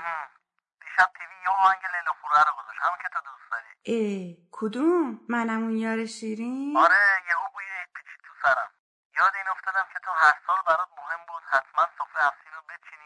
[0.82, 2.80] دیشب تیوی یه آهنگ لیلا فروه رو گذاشت.
[2.82, 3.70] همون که تو دوست داری.
[3.82, 8.70] ای کدوم؟ منم اون یار شیرین؟ آره یهو بوی عید پیچید تو سرم.
[9.18, 12.22] یاد این افتادم که تو هر سال برات مهم بود حتما سفره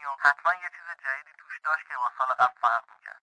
[0.09, 3.21] و حتما یه چیز جدیدی توش داشت که با سال قبل فرق می‌کرد.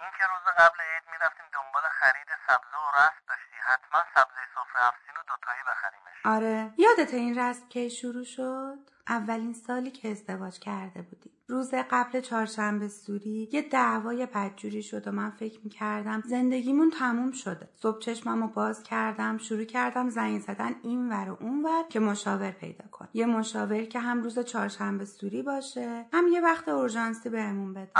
[0.00, 3.56] این که روز قبل عید می‌رفتیم دنبال خرید سبزه و رست داشتی.
[3.70, 6.18] حتما سبزه سفره افسین رو دوتایی بخریمش.
[6.36, 6.72] آره.
[6.78, 11.33] یادت این رسم کی شروع شد؟ اولین سالی که ازدواج کرده بودی.
[11.48, 17.68] روز قبل چهارشنبه سوری یه دعوای بدجوری شد و من فکر می‌کردم زندگیمون تموم شده.
[17.74, 22.50] صبح چشمم باز کردم شروع کردم زنگ زدن این ور و اون ور که مشاور
[22.50, 23.08] پیدا کن.
[23.12, 27.92] یه مشاور که هم روز چهارشنبه سوری باشه هم یه وقت اورژانسی بهمون بده.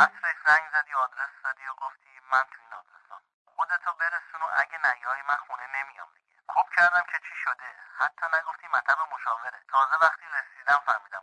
[0.47, 3.21] زنگ زدی آدرس دادی و گفتی من تو این آدرسم
[3.57, 6.37] خودتو برسون و اگه نیای من خونه نمیام دیگه.
[6.55, 7.69] خب کردم که چی شده.
[8.01, 9.59] حتی نگفتی مطب مشاوره.
[9.73, 11.14] تازه وقتی رسیدم فهمیدم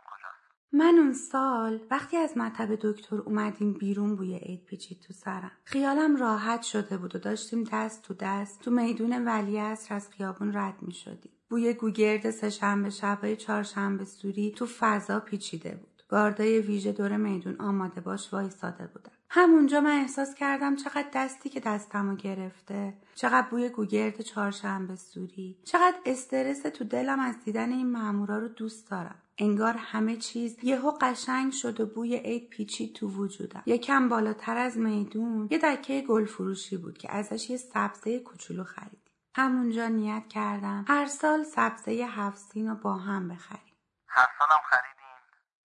[0.74, 5.50] من اون سال وقتی از مطب دکتر اومدیم بیرون بوی عید پیچید تو سرم.
[5.64, 10.74] خیالم راحت شده بود و داشتیم دست تو دست تو میدون ولی از خیابون رد
[10.82, 16.02] می شدیم بوی گوگرد سهشنبه شبای چهارشنبه سوری تو فضا پیچیده بود.
[16.08, 21.60] گاردای ویژه دور میدون آماده باش وایساده بودن همونجا من احساس کردم چقدر دستی که
[21.60, 22.94] دستمو گرفته.
[23.14, 25.58] چقدر بوی گوگرد چهارشنبه سوری.
[25.64, 29.22] چقدر استرس تو دلم از دیدن این مامورا رو دوست دارم.
[29.38, 33.62] انگار همه چیز یهو قشنگ شد و بوی عید پیچید تو وجودم.
[33.66, 39.12] یکم بالاتر از میدون یه دکه گل فروشی بود که ازش یه سبزه کوچولو خریدیم
[39.34, 40.84] همونجا نیت کردم.
[40.88, 43.74] هر سال سبزه هفسین رو با هم بخریم.
[44.08, 45.16] هر سالم خریدیم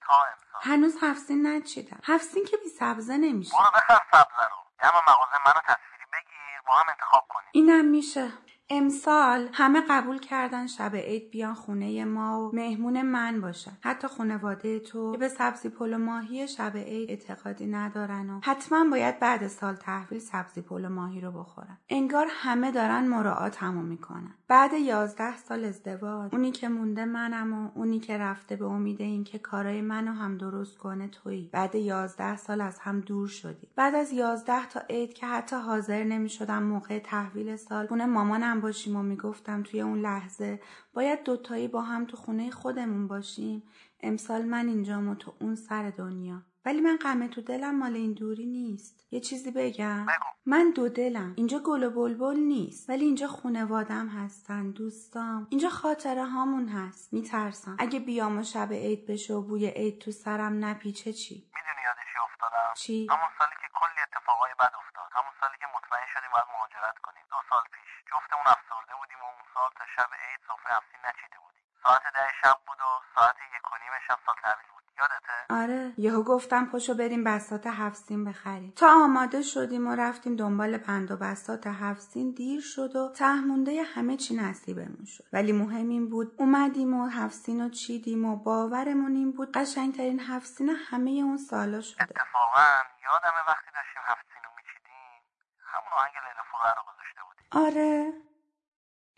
[0.01, 0.13] تا
[0.61, 2.00] هنوز هفسین نچیدم.
[2.03, 3.52] هفسین که بی سبزه نمیشه.
[3.58, 4.58] برو بخر سبزه رو.
[4.80, 7.48] اما مغازه منو تصویری بگیر با هم انتخاب کنیم.
[7.52, 8.32] اینم میشه.
[8.69, 14.79] امسال همه قبول کردن شب عید بیان خونه ما و مهمون من باشن حتی خانواده
[14.79, 19.47] تو که به سبزی پل و ماهی شب عید اعتقادی ندارن و حتما باید بعد
[19.47, 21.77] سال تحویل سبزی پل و ماهی رو بخورن.
[21.89, 24.33] انگار همه دارن مراعاتمو می‌کنن.
[24.47, 29.39] بعد یازده سال ازدواج اونی که مونده منم و اونی که رفته به امید اینکه
[29.39, 31.49] کارای منو هم درست کنه تویی.
[31.53, 33.67] بعد یازده سال از هم دور شدی.
[33.75, 38.61] بعد از یازده تا عید که حتی حاضر نمی‌شدم موقع تحویل سال خونه مامانم کنارم
[38.61, 40.60] باشیم و می‌گفتم توی اون لحظه
[40.94, 43.64] باید دوتایی با هم تو خونه خودمون باشیم.
[44.00, 46.42] امسال من اینجام و تو اون سر دنیا.
[46.66, 49.08] ولی من غمه تو دلم مال این دوری نیست.
[49.11, 50.06] یه چیزی بگم.
[50.45, 51.34] من دو دلم.
[51.38, 52.90] اینجا گل و بلبل نیست.
[52.90, 55.48] ولی اینجا خونوادم هستن دوستام.
[55.50, 57.14] اینجا خاطره هامون هست.
[57.14, 57.76] میترسم.
[57.80, 61.95] اگه بیام و شب عید بشه و بوی عید تو سرم نپیچه چی؟ می‌دونی یاد
[62.14, 62.74] چی افتادم.
[62.76, 65.10] چی؟ همون سالی که کلی اتفاقای بد افتاد.
[65.18, 67.16] همون سالی که مطمئن شدیم باید مهاجرت کنیم.
[67.31, 67.89] دو سال پیش.
[68.11, 71.64] جفتمون افسرده بودیم و اون سال تا شب عید سفره افسین نچیده بودیم.
[71.83, 74.83] ساعت ده شب بود و ساعت یک و نیم شب سال تحویل بود.
[74.99, 75.93] یادته؟ آره.
[75.97, 78.73] یهو گفتم پشو بریم بسات هفسین بخریم.
[78.75, 84.17] تا آماده شدیم و رفتیم دنبال بند و بسات هفسین دیر شد و تهمونده همه
[84.17, 85.23] چی نصیبمون شد.
[85.33, 90.69] ولی مهم این بود اومدیم و هفسین رو چیدیم و باورمون این بود قشنگترین هفسین
[90.69, 92.03] همه اون سالا شده.
[92.03, 95.22] اتفاقا یادمه وقتی داشتیم هفسین رو میچیدیم؟
[95.64, 98.06] همون آهنگ لیل فقر رو گذاشته بودیم آره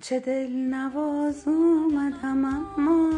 [0.03, 3.09] چه دل نواز اومدم اما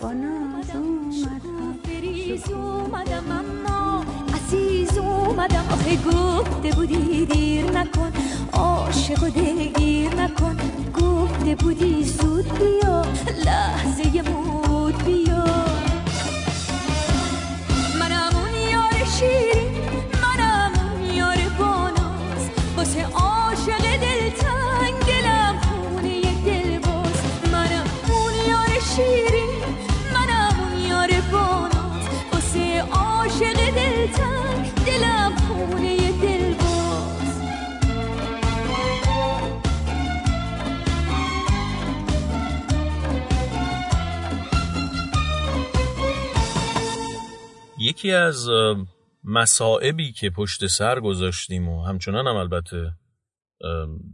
[0.00, 1.78] با ناز اومدم.
[1.84, 4.04] بریز اومدم اما
[4.34, 8.12] عزیز اومدم آخه گفته بودی دیر نکن.
[8.52, 10.56] عاشق و دلگیر نکن.
[10.94, 13.02] گفته بودی زود بیا.
[13.44, 15.44] لحظه مود بیا.
[18.00, 19.70] منم اون یار شیرین.
[20.22, 23.06] منم اون یار باناز واسه
[47.98, 48.86] یکی از اه،
[49.24, 52.92] مصائبی که پشت سر گذاشتیم و همچنان هم البته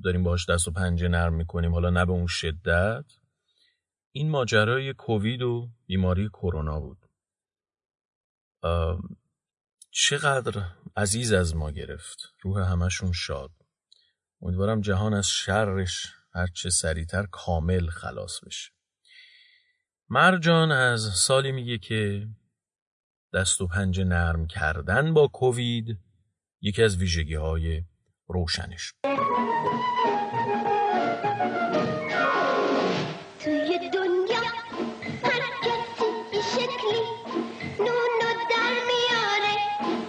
[0.04, 3.04] داریم باهاش دست و پنجه نرم می‌کنیم حالا نه به اون شدت
[4.12, 6.98] این ماجرای کووید و بیماری کرونا بود.
[9.90, 10.62] چقدر
[10.96, 12.34] عزیز از ما گرفت.
[12.42, 13.50] روح همشون شاد.
[14.42, 18.70] امیدوارم جهان از شرش هرچه سریعتر کامل خلاص بشه.
[20.08, 22.28] مرجان از سالی میگه که
[23.34, 25.98] دست و پنجه نرم کردن با کووید
[26.60, 27.82] یکی از ویژگی های
[28.28, 28.92] روشنش.
[28.92, 29.10] بود.
[33.38, 34.40] توی دنیا
[35.22, 37.00] هر کسی یه شکلی
[37.78, 39.56] نونو در میاره.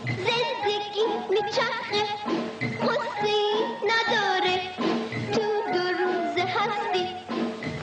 [0.05, 2.03] زندگی میچرخه
[2.81, 3.37] قصه
[3.91, 4.61] نداره.
[5.33, 5.41] تو
[5.73, 7.05] دو روز هستی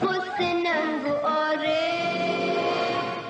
[0.01, 1.93] قصه ننگو آره.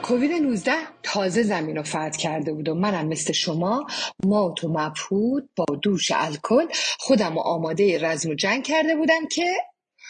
[0.01, 0.71] کووید 19
[1.13, 3.87] تازه زمین رو فتح کرده بود و منم مثل شما
[4.25, 6.67] مات و مبهود با دوش الکل
[6.99, 9.45] خودم رو آماده رزم و جنگ کرده بودم که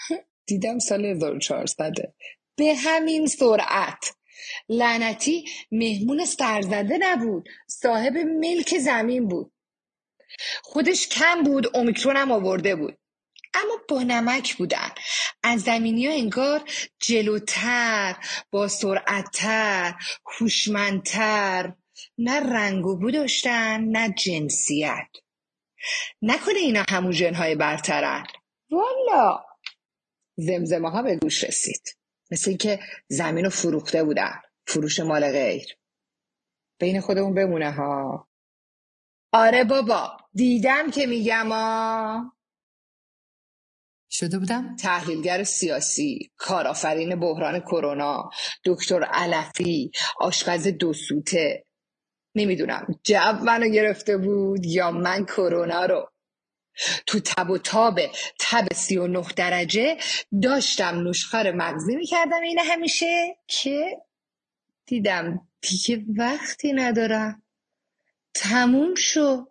[0.47, 1.93] دیدم سال 1400
[2.57, 4.15] به همین سرعت.
[4.69, 9.51] لعنتی مهمون سرزده نبود صاحب ملک زمین بود.
[10.63, 12.97] خودش کم بود اومیکرون هم آورده بود.
[13.53, 14.89] اما با نمک بودن.
[15.43, 18.15] از زمینی ها انگار جلوتر
[18.51, 19.95] با سرعتتر
[20.39, 21.73] هوشمندتر.
[22.17, 25.07] نه رنگ و بو داشتن نه جنسیت.
[26.21, 28.25] نکنه اینا همون جنهای برترن.
[28.71, 29.45] والا!
[30.37, 31.97] زمزمه ها به گوش رسید.
[32.31, 34.41] مثل اینکه زمین رو فروخته بودن.
[34.67, 35.77] فروش مال غیر.
[36.79, 38.27] بین خودمون بمونه ها.
[39.33, 40.17] آره بابا.
[40.33, 42.32] دیدم که میگم ها.
[44.13, 48.29] شده بودم؟ تحلیلگر سیاسی کارآفرین بحران کرونا
[48.65, 51.65] دکتر علفی آشپز دو سوته.
[52.35, 56.09] نمی‌دونم جو منو گرفته بود یا من کرونا رو.
[57.05, 57.99] تو تب و تاب
[58.39, 59.97] تب سی و نه درجه
[60.41, 64.01] داشتم نوشخار مغزی می‌کردم این همیشه که
[64.85, 67.43] دیدم دیگه وقتی ندارم.
[68.33, 69.45] تموم شو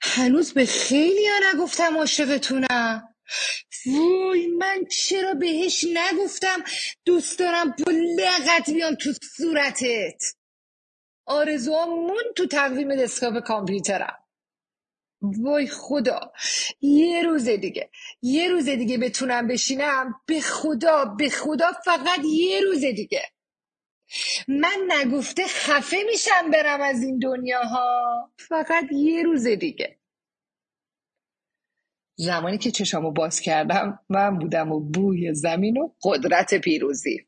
[0.00, 3.11] هنوز به خیلی ها نگفتم عاشقتونم.
[3.86, 6.64] وای من چرا بهش نگفتم
[7.04, 10.22] دوست دارم با لغت بیام تو صورتت؟
[11.26, 14.18] آرزوام مون تو تقویم دسکتاپ کامپیوترم.
[15.22, 16.32] وای خدا
[16.80, 17.90] یه روز دیگه
[18.22, 20.20] یه روز دیگه بتونم بشینم.
[20.26, 23.22] به خدا به خدا فقط یه روز دیگه.
[24.48, 28.32] من نگفته خفه میشم برم از این دنیاها.
[28.38, 30.00] فقط یه روز دیگه.
[32.22, 37.26] زمانی که چشامو باز کردم من بودم و بوی زمین و قدرت پیروزی.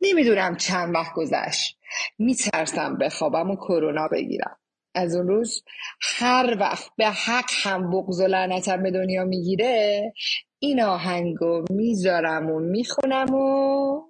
[0.00, 1.78] نمی‌دونم چند وقت گذشت.
[2.18, 4.56] میترسم بخوابم و کرونا بگیرم.
[4.94, 5.64] از اون روز
[6.00, 10.12] هر وقت به حق هم بغض و لعنتم به دنیا می‌گیره
[10.58, 14.02] این آهنگو می‌ذارم و می‌خونم و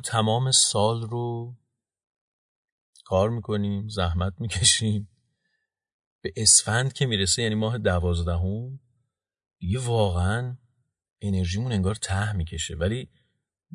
[0.07, 1.55] تمام سال رو
[3.05, 5.09] کار می‌کنیم زحمت می‌کشیم.
[6.21, 8.79] به اسفند که می‌رسه یعنی ماه دوازدهم
[9.59, 10.57] دیگه واقعا
[11.21, 12.75] انرژیمون انگار ته می‌کشه.
[12.75, 13.09] ولی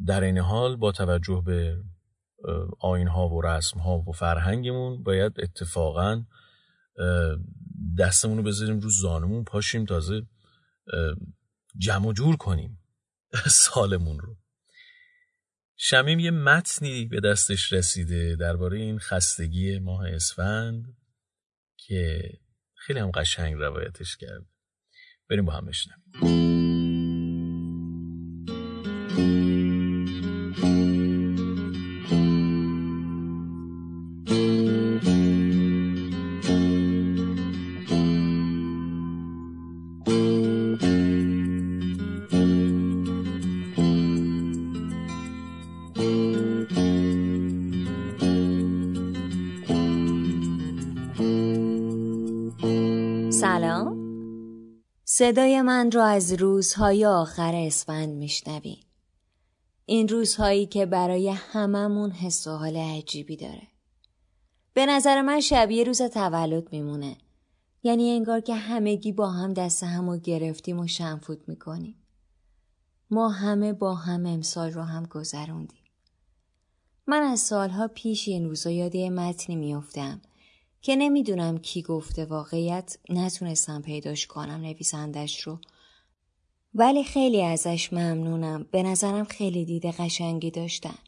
[0.06, 1.76] در این حال با توجه به
[2.80, 6.24] آین ها و رسم ها و فرهنگمون باید اتفاقا
[7.98, 10.26] دستمون رو بذاریم رو زانمون پاشیم تازه
[11.78, 12.78] جمع جور کنیم
[13.64, 14.41] سالمون رو.
[15.84, 20.96] شمیم یه متنی به دستش رسیده درباره این خستگی ماه اسفند
[21.76, 22.30] که
[22.74, 24.46] خیلی هم قشنگ روایتش کرد.
[25.30, 26.02] بریم با هم بشنویم.
[55.22, 58.76] صدای من را از روزهای آخر اسفند میشنوی.
[59.86, 63.68] این روزهایی که برای هممون حس و حال عجیبی داره.
[64.74, 67.16] به نظر من شبیه روز تولد میمونه.
[67.82, 71.96] یعنی انگار که همگی با هم دست همو گرفتیم و شنفوت می‌کنیم.
[73.10, 75.84] ما همه با هم امسال رو هم گذروندیم.
[77.06, 80.20] من از سالها پیش این روزا یاد متنی میافتم.
[80.82, 85.58] که نمی‌دونم کی گفته واقعیت نتونستم پیداش کنم نویسندش رو.
[86.74, 88.66] ولی خیلی ازش ممنونم.
[88.70, 90.98] به نظرم خیلی دیده قشنگی داشتن.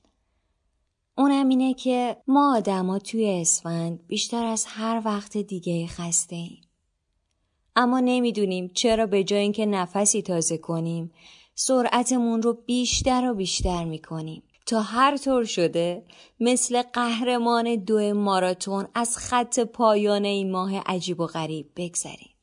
[1.18, 6.60] اونم اینه که ما آدما توی اسفند بیشتر از هر وقت دیگه خسته ایم.
[7.76, 11.12] اما نمی‌دونیم چرا به جای اینکه نفسی تازه کنیم
[11.54, 14.42] سرعتمون رو بیشتر و بیشتر می‌کنیم.
[14.66, 16.04] تا هر طور شده
[16.40, 22.34] مثل قهرمان دو ماراتون از خط پایان این ماه عجیب و غریب بگذریم.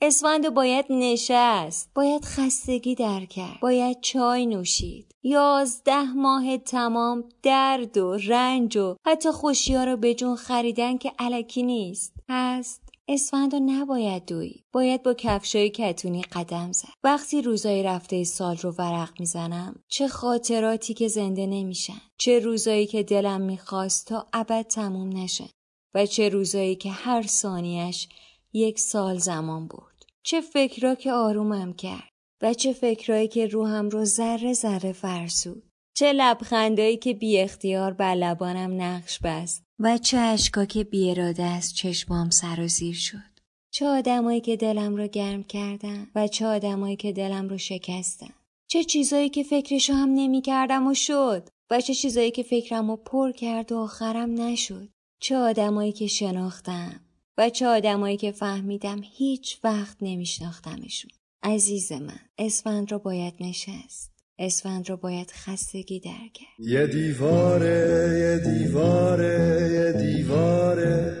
[0.00, 8.16] اسفند باید نشست باید خستگی در کرد باید چای نوشید یازده ماه تمام درد و
[8.16, 13.60] رنج و حتی خوشی ها رو به جون خریدن که علکی نیست هست اسفند رو
[13.60, 16.88] نباید دوید باید با کفشای کتونی قدم زد.
[17.04, 23.02] وقتی روزای رفته سال رو ورق می‌زنم چه خاطراتی که زنده نمیشن چه روزایی که
[23.02, 25.48] دلم می‌خواست تا ابد تموم نشن
[25.94, 28.08] و چه روزایی که هر ثانیش
[28.52, 30.06] یک سال زمان برد.
[30.22, 32.08] چه فکرها که آرومم کرد
[32.42, 35.62] و چه فکرهایی که روحم رو ذره ذره فرسود.
[35.96, 39.65] چه لبخندایی که بی اختیار بر لبانم نقش بست.
[39.78, 43.36] و چه اشکا که بی اراده از چشمام سرازیر شد.
[43.70, 48.34] چه آدمایی که دلم رو گرم کردن و چه آدمایی که دلم رو شکستن.
[48.68, 52.96] چه چیزایی که فکرشو هم نمی کردم و شد و چه چیزایی که فکرم رو
[52.96, 54.88] پر کرد و آخرم نشد.
[55.20, 57.00] چه آدمایی که شناختم
[57.38, 61.10] و چه آدمایی که فهمیدم هیچ وقت نمیشناختمشون.
[61.42, 64.15] عزیز من اسفند رو باید نشست.
[64.38, 66.10] اسفند رو باید خستگی در
[66.58, 71.16] یه دیواره یه دیواره یه دیواره.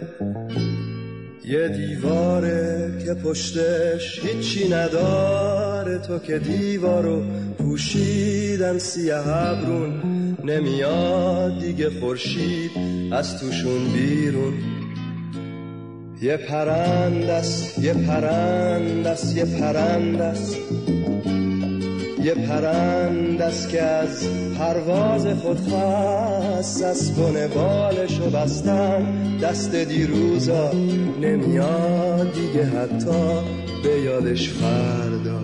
[1.44, 5.98] یه دیواره که پشتش هیچی نداره.
[5.98, 7.24] تو که دیوارو
[7.58, 10.02] پوشیدن سیه ابرون
[10.44, 12.70] نمیاد دیگه خورشید
[13.12, 14.54] از توشون بیرون.
[16.22, 20.56] یه پرندست یه پرندست یه پرندست.
[22.26, 29.38] یه پرندست که از پرواز خود خست از کنه بالشو بستن.
[29.42, 30.72] دست دیروزا
[31.20, 33.42] نمیاد دیگه حتی
[33.82, 35.40] به یادش فردا.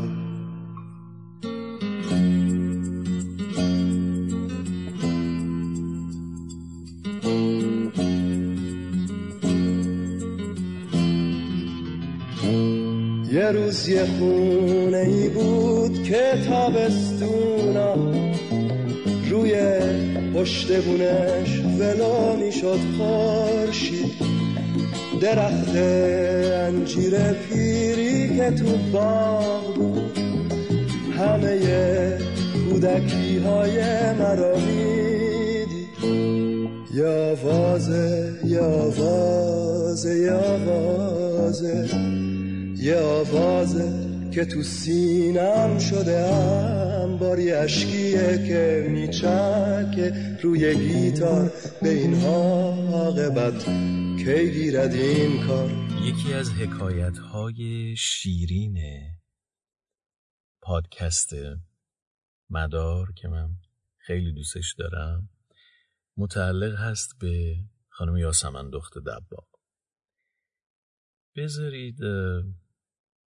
[13.32, 17.94] یه روز یه خونه ای بود که تابستونا
[19.30, 19.54] روی
[20.34, 24.12] پشت بونش ولو می‌شد خورشید.
[25.20, 30.18] درخت انجیر پیری که تو باغ بود.
[31.18, 31.58] همه
[32.70, 33.78] کودکی های
[34.12, 35.86] مرا میدی
[36.94, 41.88] یا آوازه یا آوازه یا آوازه
[42.82, 51.50] یه آوازه که تو سینم شده هم باری اشکیه که میچکه روی گیتار.
[51.82, 53.64] به این عاقبت
[54.18, 55.70] کی گیرد این کار؟
[56.02, 58.78] یکی از حکایت های شیرین
[60.62, 61.30] پادکست
[62.50, 63.50] مدار که من
[63.96, 65.28] خیلی دوستش دارم
[66.16, 67.56] متعلق هست به
[67.88, 69.46] خانم یاسمن دخت دبا.
[71.36, 71.98] بذارید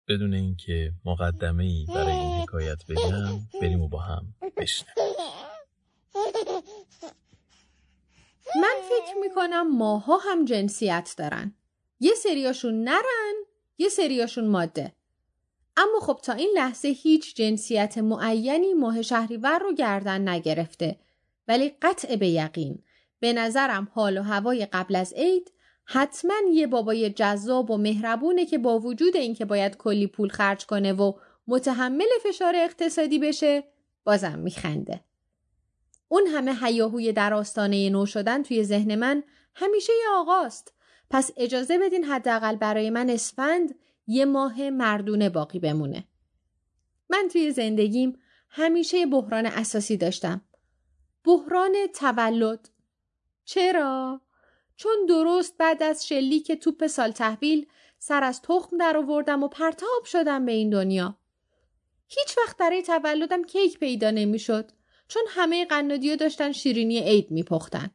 [0.08, 4.94] بدون اینکه مقدمه ای برای این حکایت بگم بریم و با هم بشنویم.
[8.56, 11.54] من فکر می‌کنم ماها هم جنسیت دارن.
[12.00, 13.34] یه سریاشون نرن
[13.78, 14.92] یه سریاشون ماده.
[15.76, 20.98] اما خب تا این لحظه هیچ جنسیت معینی ماه شهریور رو گردن نگرفته.
[21.48, 22.82] ولی قطع به یقین
[23.20, 25.52] به نظرم حال و هوای قبل از عید
[25.84, 30.92] حتما یه بابای جذاب و مهربونه که با وجود اینکه باید کلی پول خرج کنه
[30.92, 31.12] و
[31.46, 33.64] متحمل فشار اقتصادی بشه
[34.04, 35.04] بازم میخنده.
[36.08, 39.22] اون همه هیاهوی در آستانه نو شدن توی ذهن من
[39.54, 40.74] همیشه یه آقاست.
[41.10, 43.74] پس اجازه بدین حداقل برای من اسفند
[44.06, 46.04] یه ماه مردونه باقی بمونه.
[47.10, 50.40] من توی زندگیم همیشه بحران اساسی داشتم.
[51.24, 52.68] بحران تولد.
[53.44, 54.20] چرا؟
[54.82, 57.66] چون درست بعد از شلیک توپ سال تحویل
[57.98, 61.18] سر از تخم در آوردم و پرتاب شدم به این دنیا.
[62.08, 64.70] هیچ وقت برای تولدم کیک پیدا نمی‌شد
[65.08, 67.90] چون همه قنادیا داشتن شیرینی عید میپختن.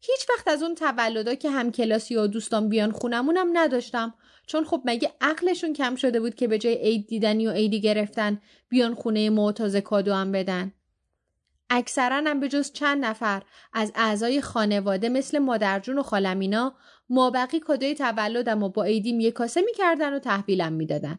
[0.00, 4.14] هیچ وقت از اون تولدا که هم کلاسی و دوستان بیان خونمونم نداشتم
[4.46, 8.40] چون خب مگه عقلشون کم شده بود که به جای عید دیدنی و عیدی گرفتن
[8.68, 10.72] بیان خونه معتاز کادو هم بدن.
[11.70, 16.74] اکثرا هم به جز چند نفر از اعضای خانواده مثل مادرجون و خالمینا
[17.08, 21.18] مابقی کادوی تولدم و با عیدیم یک کاسه می‌کردن و تحویلم می‌دادن.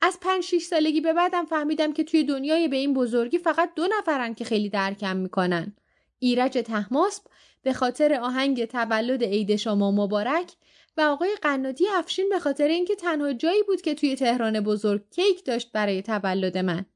[0.00, 3.88] از پنج شیش سالگی به بعدم فهمیدم که توی دنیای به این بزرگی فقط دو
[3.98, 5.76] نفرن که خیلی درکم می‌کنن.
[6.18, 7.22] ایرج تحماسب
[7.62, 10.52] به خاطر آهنگ تولد عید شما مبارک
[10.96, 15.44] و آقای قنادی افشین به خاطر اینکه تنها جایی بود که توی تهران بزرگ کیک
[15.44, 16.86] داشت برای تولد من.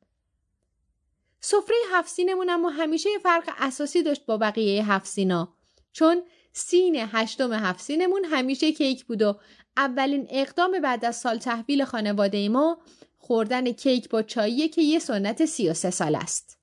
[1.40, 5.54] سفره هفسینمون اما همیشه فرق اساسی داشت با بقیه هفسینا
[5.92, 9.38] چون سین هشتم هفسینمون همیشه کیک بود و
[9.76, 12.78] اولین اقدام بعد از سال تحویل خانواده ما
[13.18, 16.58] خوردن کیک با چاییه که یه سنت سی و سه سال است.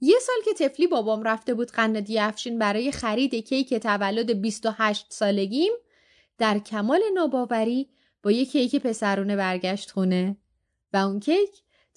[0.00, 5.72] یه سال که تفلی بابام رفته بود قنادی افشین برای خرید کیک تولد 28 سالگیم
[6.38, 7.88] در کمال ناباوری
[8.22, 10.36] با یه کیک پسرونه برگشت خونه
[10.92, 11.50] و اون کیک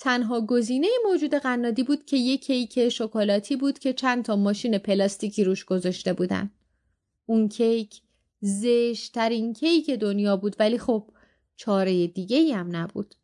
[0.03, 5.43] تنها گزینه موجود قنادی بود که یک کیک شکلاتی بود که چند تا ماشین پلاستیکی
[5.43, 6.51] روش گذاشته بودن.
[7.25, 8.01] اون کیک
[8.41, 11.09] زشترین کیک دنیا بود ولی خب
[11.55, 13.15] چاره دیگه هم نبود.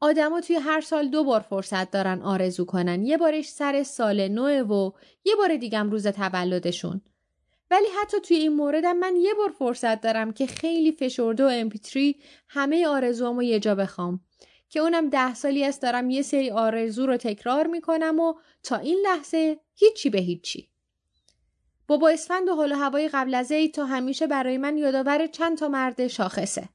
[0.00, 3.02] آدما توی هر سال دو بار فرصت دارن آرزو کنن.
[3.02, 4.90] یه بارش سر سال نوه و
[5.24, 7.00] یه بار دیگم روز تولدشون.
[7.70, 12.16] ولی حتی توی این موردم من یه بار فرصت دارم که خیلی فشرده و امپیتری
[12.48, 14.20] همه آرزوامو یه جا بخوام.
[14.68, 18.98] که اونم ده سالی است دارم یه سری آرزو رو تکرار می‌کنم و تا این
[19.04, 20.68] لحظه هیچی به هیچی.
[21.86, 25.58] بابا اسفند و حال و هوای قبل از عید تا همیشه برای من یادآور چند
[25.58, 26.68] تا مرد شاخصه.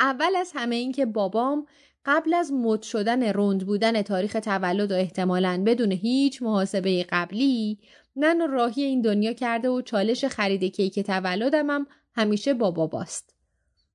[0.00, 1.66] اول از همه این که بابام
[2.04, 7.78] قبل از مد شدن رند بودن تاریخ تولد و احتمالاً بدون هیچ محاسبه قبلی
[8.16, 13.33] من راهی این دنیا کرده و چالش خرید کیک تولدم هم همیشه با باباست.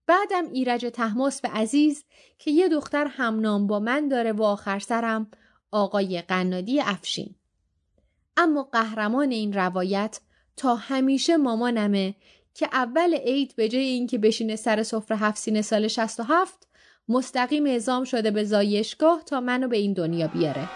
[0.10, 2.04] بعدم ایرج تحماس به عزیز
[2.40, 5.32] که یه دختر همنام با من داره و آخر سرم
[5.72, 7.36] آقای قنادی افشین
[8.38, 10.20] اما قهرمان این روایت
[10.58, 12.16] تا همیشه مامانمه
[12.54, 16.68] که اول عید به جای اینکه بشینه سر سفره هفت سینه سال 67
[17.10, 20.70] مستقیم اعزام شده به زایشگاه تا منو به این دنیا بیاره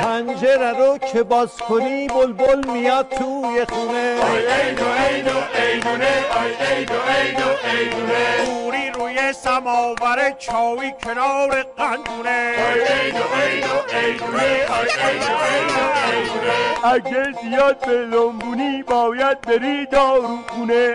[0.00, 4.14] پنجره رو که باز کنی بلبل میاد توی خونه.
[8.44, 12.54] پوری روی سماور چاوی کنار قندونه.
[16.84, 20.94] اگه زیاد بلنبونی باید بری دارو خونه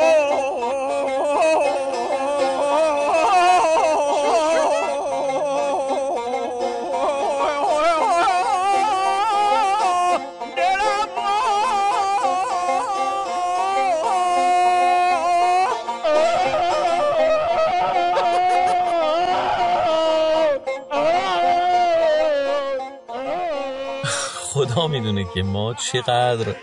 [24.65, 26.55] خدا می‌دونه که ما چقدر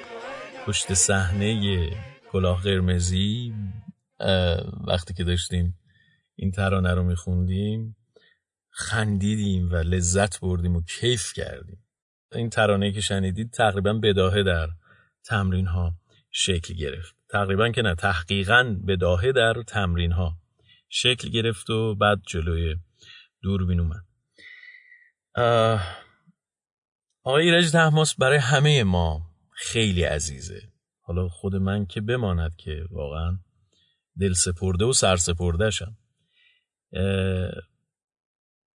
[0.67, 1.91] پشت صحنه
[2.33, 3.55] کلاه قرمزی
[4.86, 5.78] وقتی که داشتیم
[6.36, 7.97] این ترانه رو میخوندیم
[8.70, 11.85] خندیدیم و لذت بردیم و کیف کردیم.
[12.33, 14.68] این ترانه که شنیدید تقریبا بداهه در
[15.25, 15.93] تمرین ها
[16.31, 17.17] شکل گرفت.
[17.31, 20.33] تقریبا که نه تحقیقا بداهه در تمرین ها
[20.89, 22.77] شکل گرفت و بعد جلوی
[23.43, 24.05] دوربین اومد.
[27.29, 30.73] آقای ایرج تحماس برای همه ما خیلی عزیزه.
[31.01, 33.39] حالا خود من که بماند که واقعا
[34.21, 35.97] دل سپرده و سر سپرده شم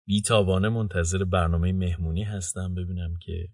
[0.07, 3.49] بیتابانه منتظر برنامه مهمونی هستم ببینم که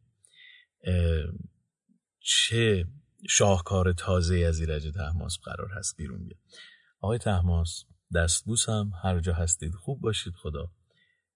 [2.18, 2.86] چه
[3.28, 6.40] شاهکار تازه از ایرج تحماس قرار هست بیرون بیاد.
[7.00, 10.70] آقای تحماس دستبوسم هر جا هستید خوب باشید خدا.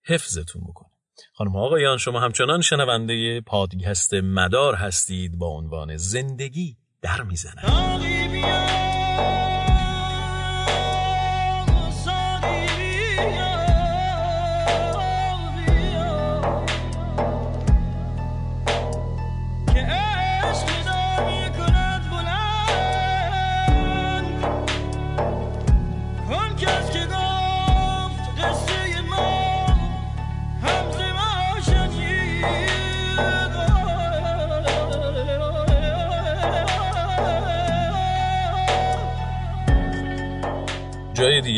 [0.04, 0.97] حفظتون بکنه.
[1.32, 5.38] خانم آقایان شما همچنان شنونده پادکست مدار هستید.
[5.38, 7.62] با عنوان زندگی در می‌زنه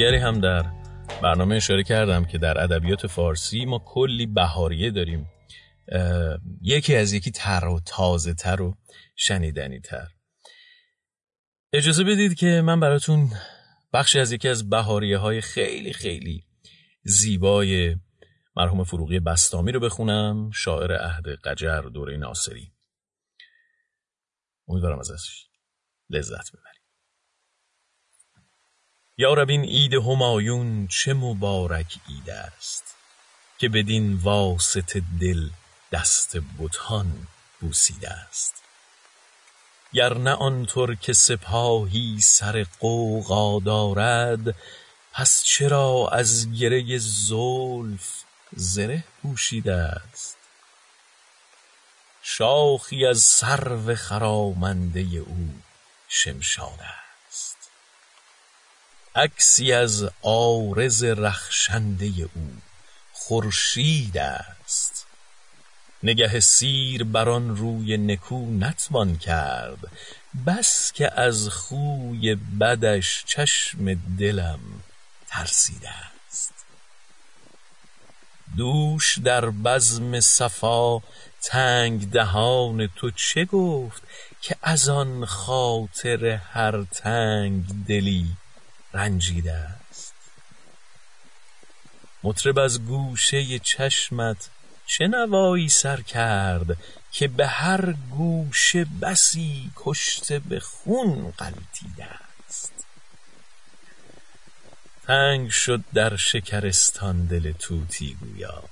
[0.00, 0.72] دیگری هم در
[1.22, 5.30] برنامه اشاره کردم که در ادبیات فارسی ما کلی بهاریه داریم.
[6.62, 8.76] یکی از یکی تر و تازه تر و
[9.16, 10.08] شنیدنی تر.
[11.72, 13.30] اجازه بدید که من براتون
[13.92, 16.44] بخشی از یکی از بهاریه های خیلی خیلی
[17.02, 17.96] زیبای
[18.56, 22.72] مرحوم فروغی بستامی رو بخونم شاعر عهد قجر دوره ناصری.
[24.68, 25.46] امیدوارم ازش
[26.10, 26.69] لذت ببرید.
[29.20, 32.94] یا رب این عید همایون چه مبارک عید است
[33.58, 35.48] که بدین واسط دل
[35.92, 37.26] دست بتان
[37.60, 38.54] بوسیده است.
[39.92, 44.54] گر نه آنطور که سپاهی سر قوقا دارد
[45.12, 50.36] پس چرا از گره زلف زره پوشیده است؟
[52.22, 55.54] شاخی از سرو خرامنده او
[56.08, 56.99] شمشاد
[59.14, 62.56] عکسی از عارض رخشنده او
[63.12, 65.06] خورشید است.
[66.02, 69.78] نگه سیر بر آن روی نکو نتوان کرد
[70.46, 74.60] بس که از خوی بدش چشم دلم
[75.28, 76.54] ترسیده است.
[78.56, 80.98] دوش در بزم صفا
[81.42, 84.02] تنگ دهان تو چه گفت
[84.40, 88.26] که از آن خاطر هر تنگ دلی
[88.94, 90.14] رنجیده است.
[92.22, 94.50] مطرب از گوشه چشمت
[94.86, 96.76] چه نوایی سر کرد
[97.12, 102.04] که به هر گوشه بسی کشته به خون غلتیده
[102.46, 102.72] است.
[105.06, 108.64] تنگ شد در شکرستان دل توتی گویا.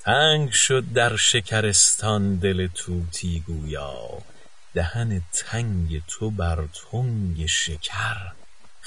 [0.00, 4.22] تنگ شد در شکرستان دل توتی گویا.
[4.74, 8.39] دهن تنگ تو بر تنگ شکر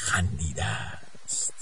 [0.03, 1.53] خندیده است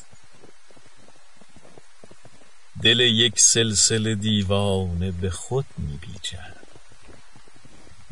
[2.84, 6.58] دل یک سلسله دیوانه به خود میپیچد.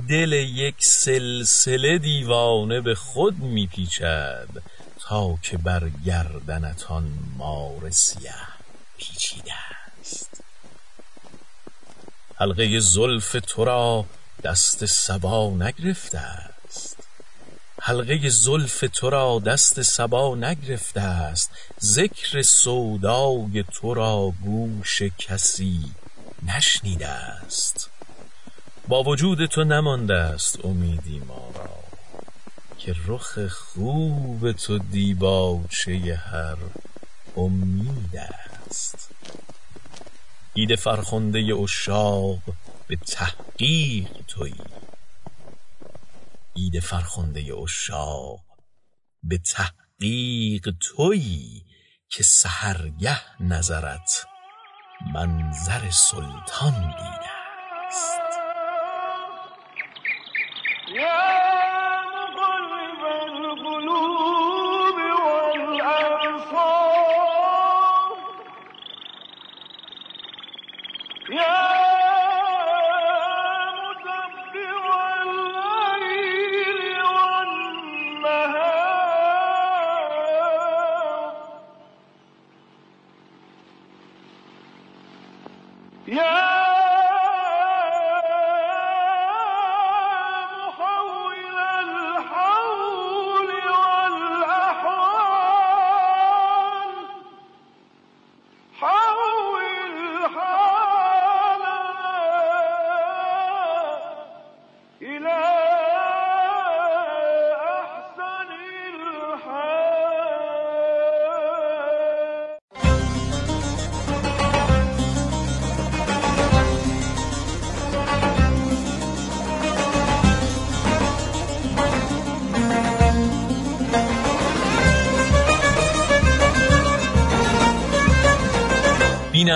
[0.10, 4.48] دل یک سلسله دیوانه به خود میپیچد
[5.00, 8.36] تا که بر گردنتان مار سیه
[8.98, 9.54] پیچیده
[10.00, 10.44] است
[12.36, 14.06] حلقه زلف تو را
[14.44, 16.50] دست سبا نگرفته
[17.82, 21.52] حلقه زلف تو را دست سبا نگرفته است.
[21.82, 25.82] ذکر سودای تو را گوش کسی
[26.44, 27.90] نشنیده است.
[28.88, 31.70] با وجود تو نمانده است امیدی ما را
[32.78, 36.58] که رخ خوب تو دیباچه هر
[37.38, 38.18] امید
[38.68, 39.10] است.
[40.56, 42.40] عید فرخنده اشاق
[42.88, 44.79] به تحقیق تویی.
[46.56, 48.40] عید فرخنده اشاق
[49.24, 51.66] به تحقیق تویی
[52.10, 54.26] که سحرگه نظرت
[55.14, 57.30] منظر سلطان دیده
[57.88, 58.20] است.
[86.10, 86.39] بی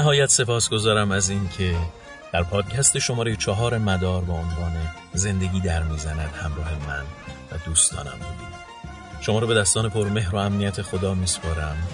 [0.03, 1.75] نهایت سپاسگزارم از اینکه
[2.33, 4.72] در پادکست شماره چهار مدار با عنوان
[5.14, 7.03] زندگی در می‌زند همراه من
[7.51, 8.56] و دوستانم بودید.
[9.22, 11.88] شما رو به دستان پرمهر و امنیت خدا میسپارم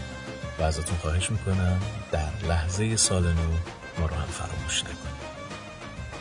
[0.60, 1.82] و ازتون خواهش می‌کنم
[2.12, 3.52] در لحظه سال نو
[4.00, 5.00] ما رو هم فراموش نکنید.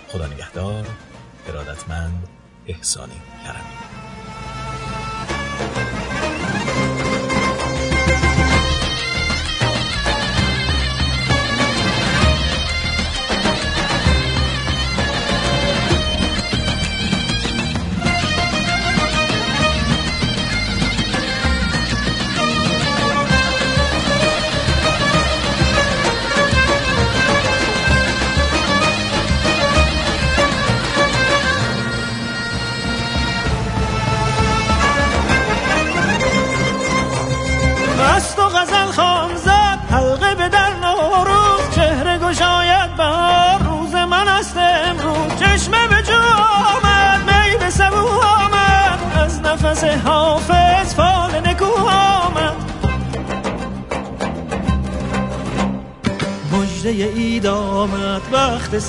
[0.09, 0.87] خدا نگهدار
[1.49, 2.29] ارادتمند
[2.67, 3.78] احسانی کرمی.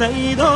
[0.02, 0.49] وقت سعید آمد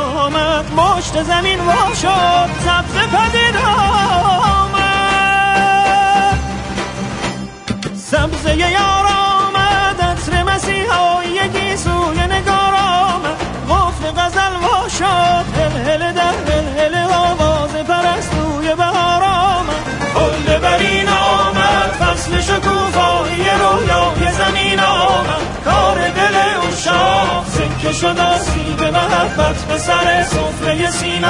[27.94, 31.28] شد آسیب محبت به سر سفره سینه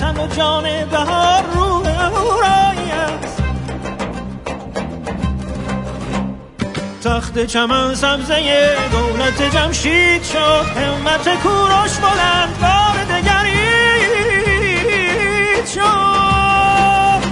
[0.00, 1.86] است تن و جان بهار روح
[2.18, 3.42] اورایی است.
[7.04, 13.70] تخت چمن سبزه دولت جمشید شد همت کوروش بلند بار دگری
[15.74, 17.30] شد.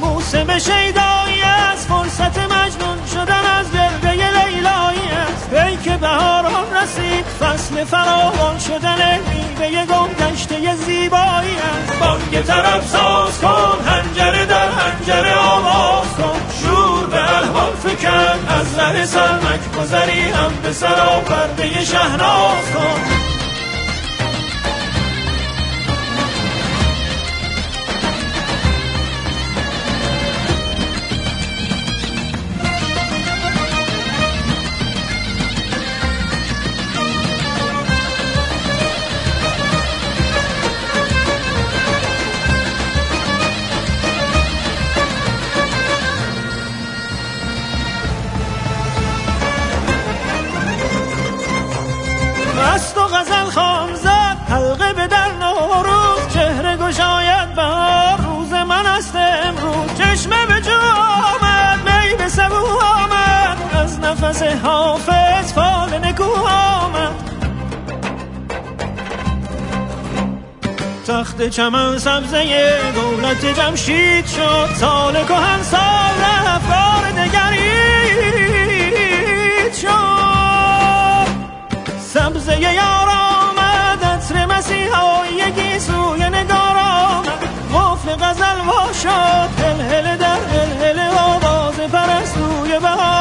[0.00, 1.42] موسم شیدایی
[1.72, 5.50] از فرصت مجنون شدن از ورده لیلایی است.
[5.50, 9.27] پی که بهاران رسید فصل فراوان شدن
[9.58, 16.40] میوه گم گشته زیبایی است بانگ طرف ساز کن هنجره در هنجره آواز کن.
[16.62, 23.27] شور به الهام فکن از ره سرمک گذری هم به سرا پرده شهناز کن.
[64.28, 67.14] از حافظ فال نکو آمد.
[71.06, 74.68] تخت چمن سبزه دولت جمشید شد.
[74.76, 78.14] سال کهن سال رفت بار دگرید
[79.74, 81.28] شد.
[82.00, 87.48] سبزه یار آمد عطر مسیحایی گیسوی نگار آمد.
[87.74, 93.17] قفل غزل وا شد هل هل در هل هل آواز پرستوی بهار.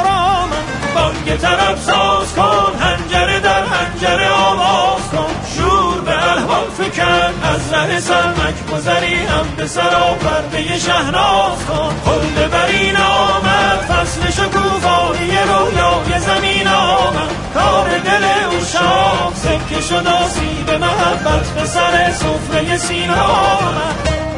[1.42, 5.34] طرف ساز کن هنجره در هنجره آواز کن.
[5.56, 11.96] شور به الهام فکن از ره سرمک گذری هم به سرا پرده شهناز کن.
[12.06, 17.32] خلد برین آمد فصل شکوفایی رویای زمین آمد.
[17.54, 24.37] کار دل او شام سکه شد آسیب محبت به سر سفره سینا آمد.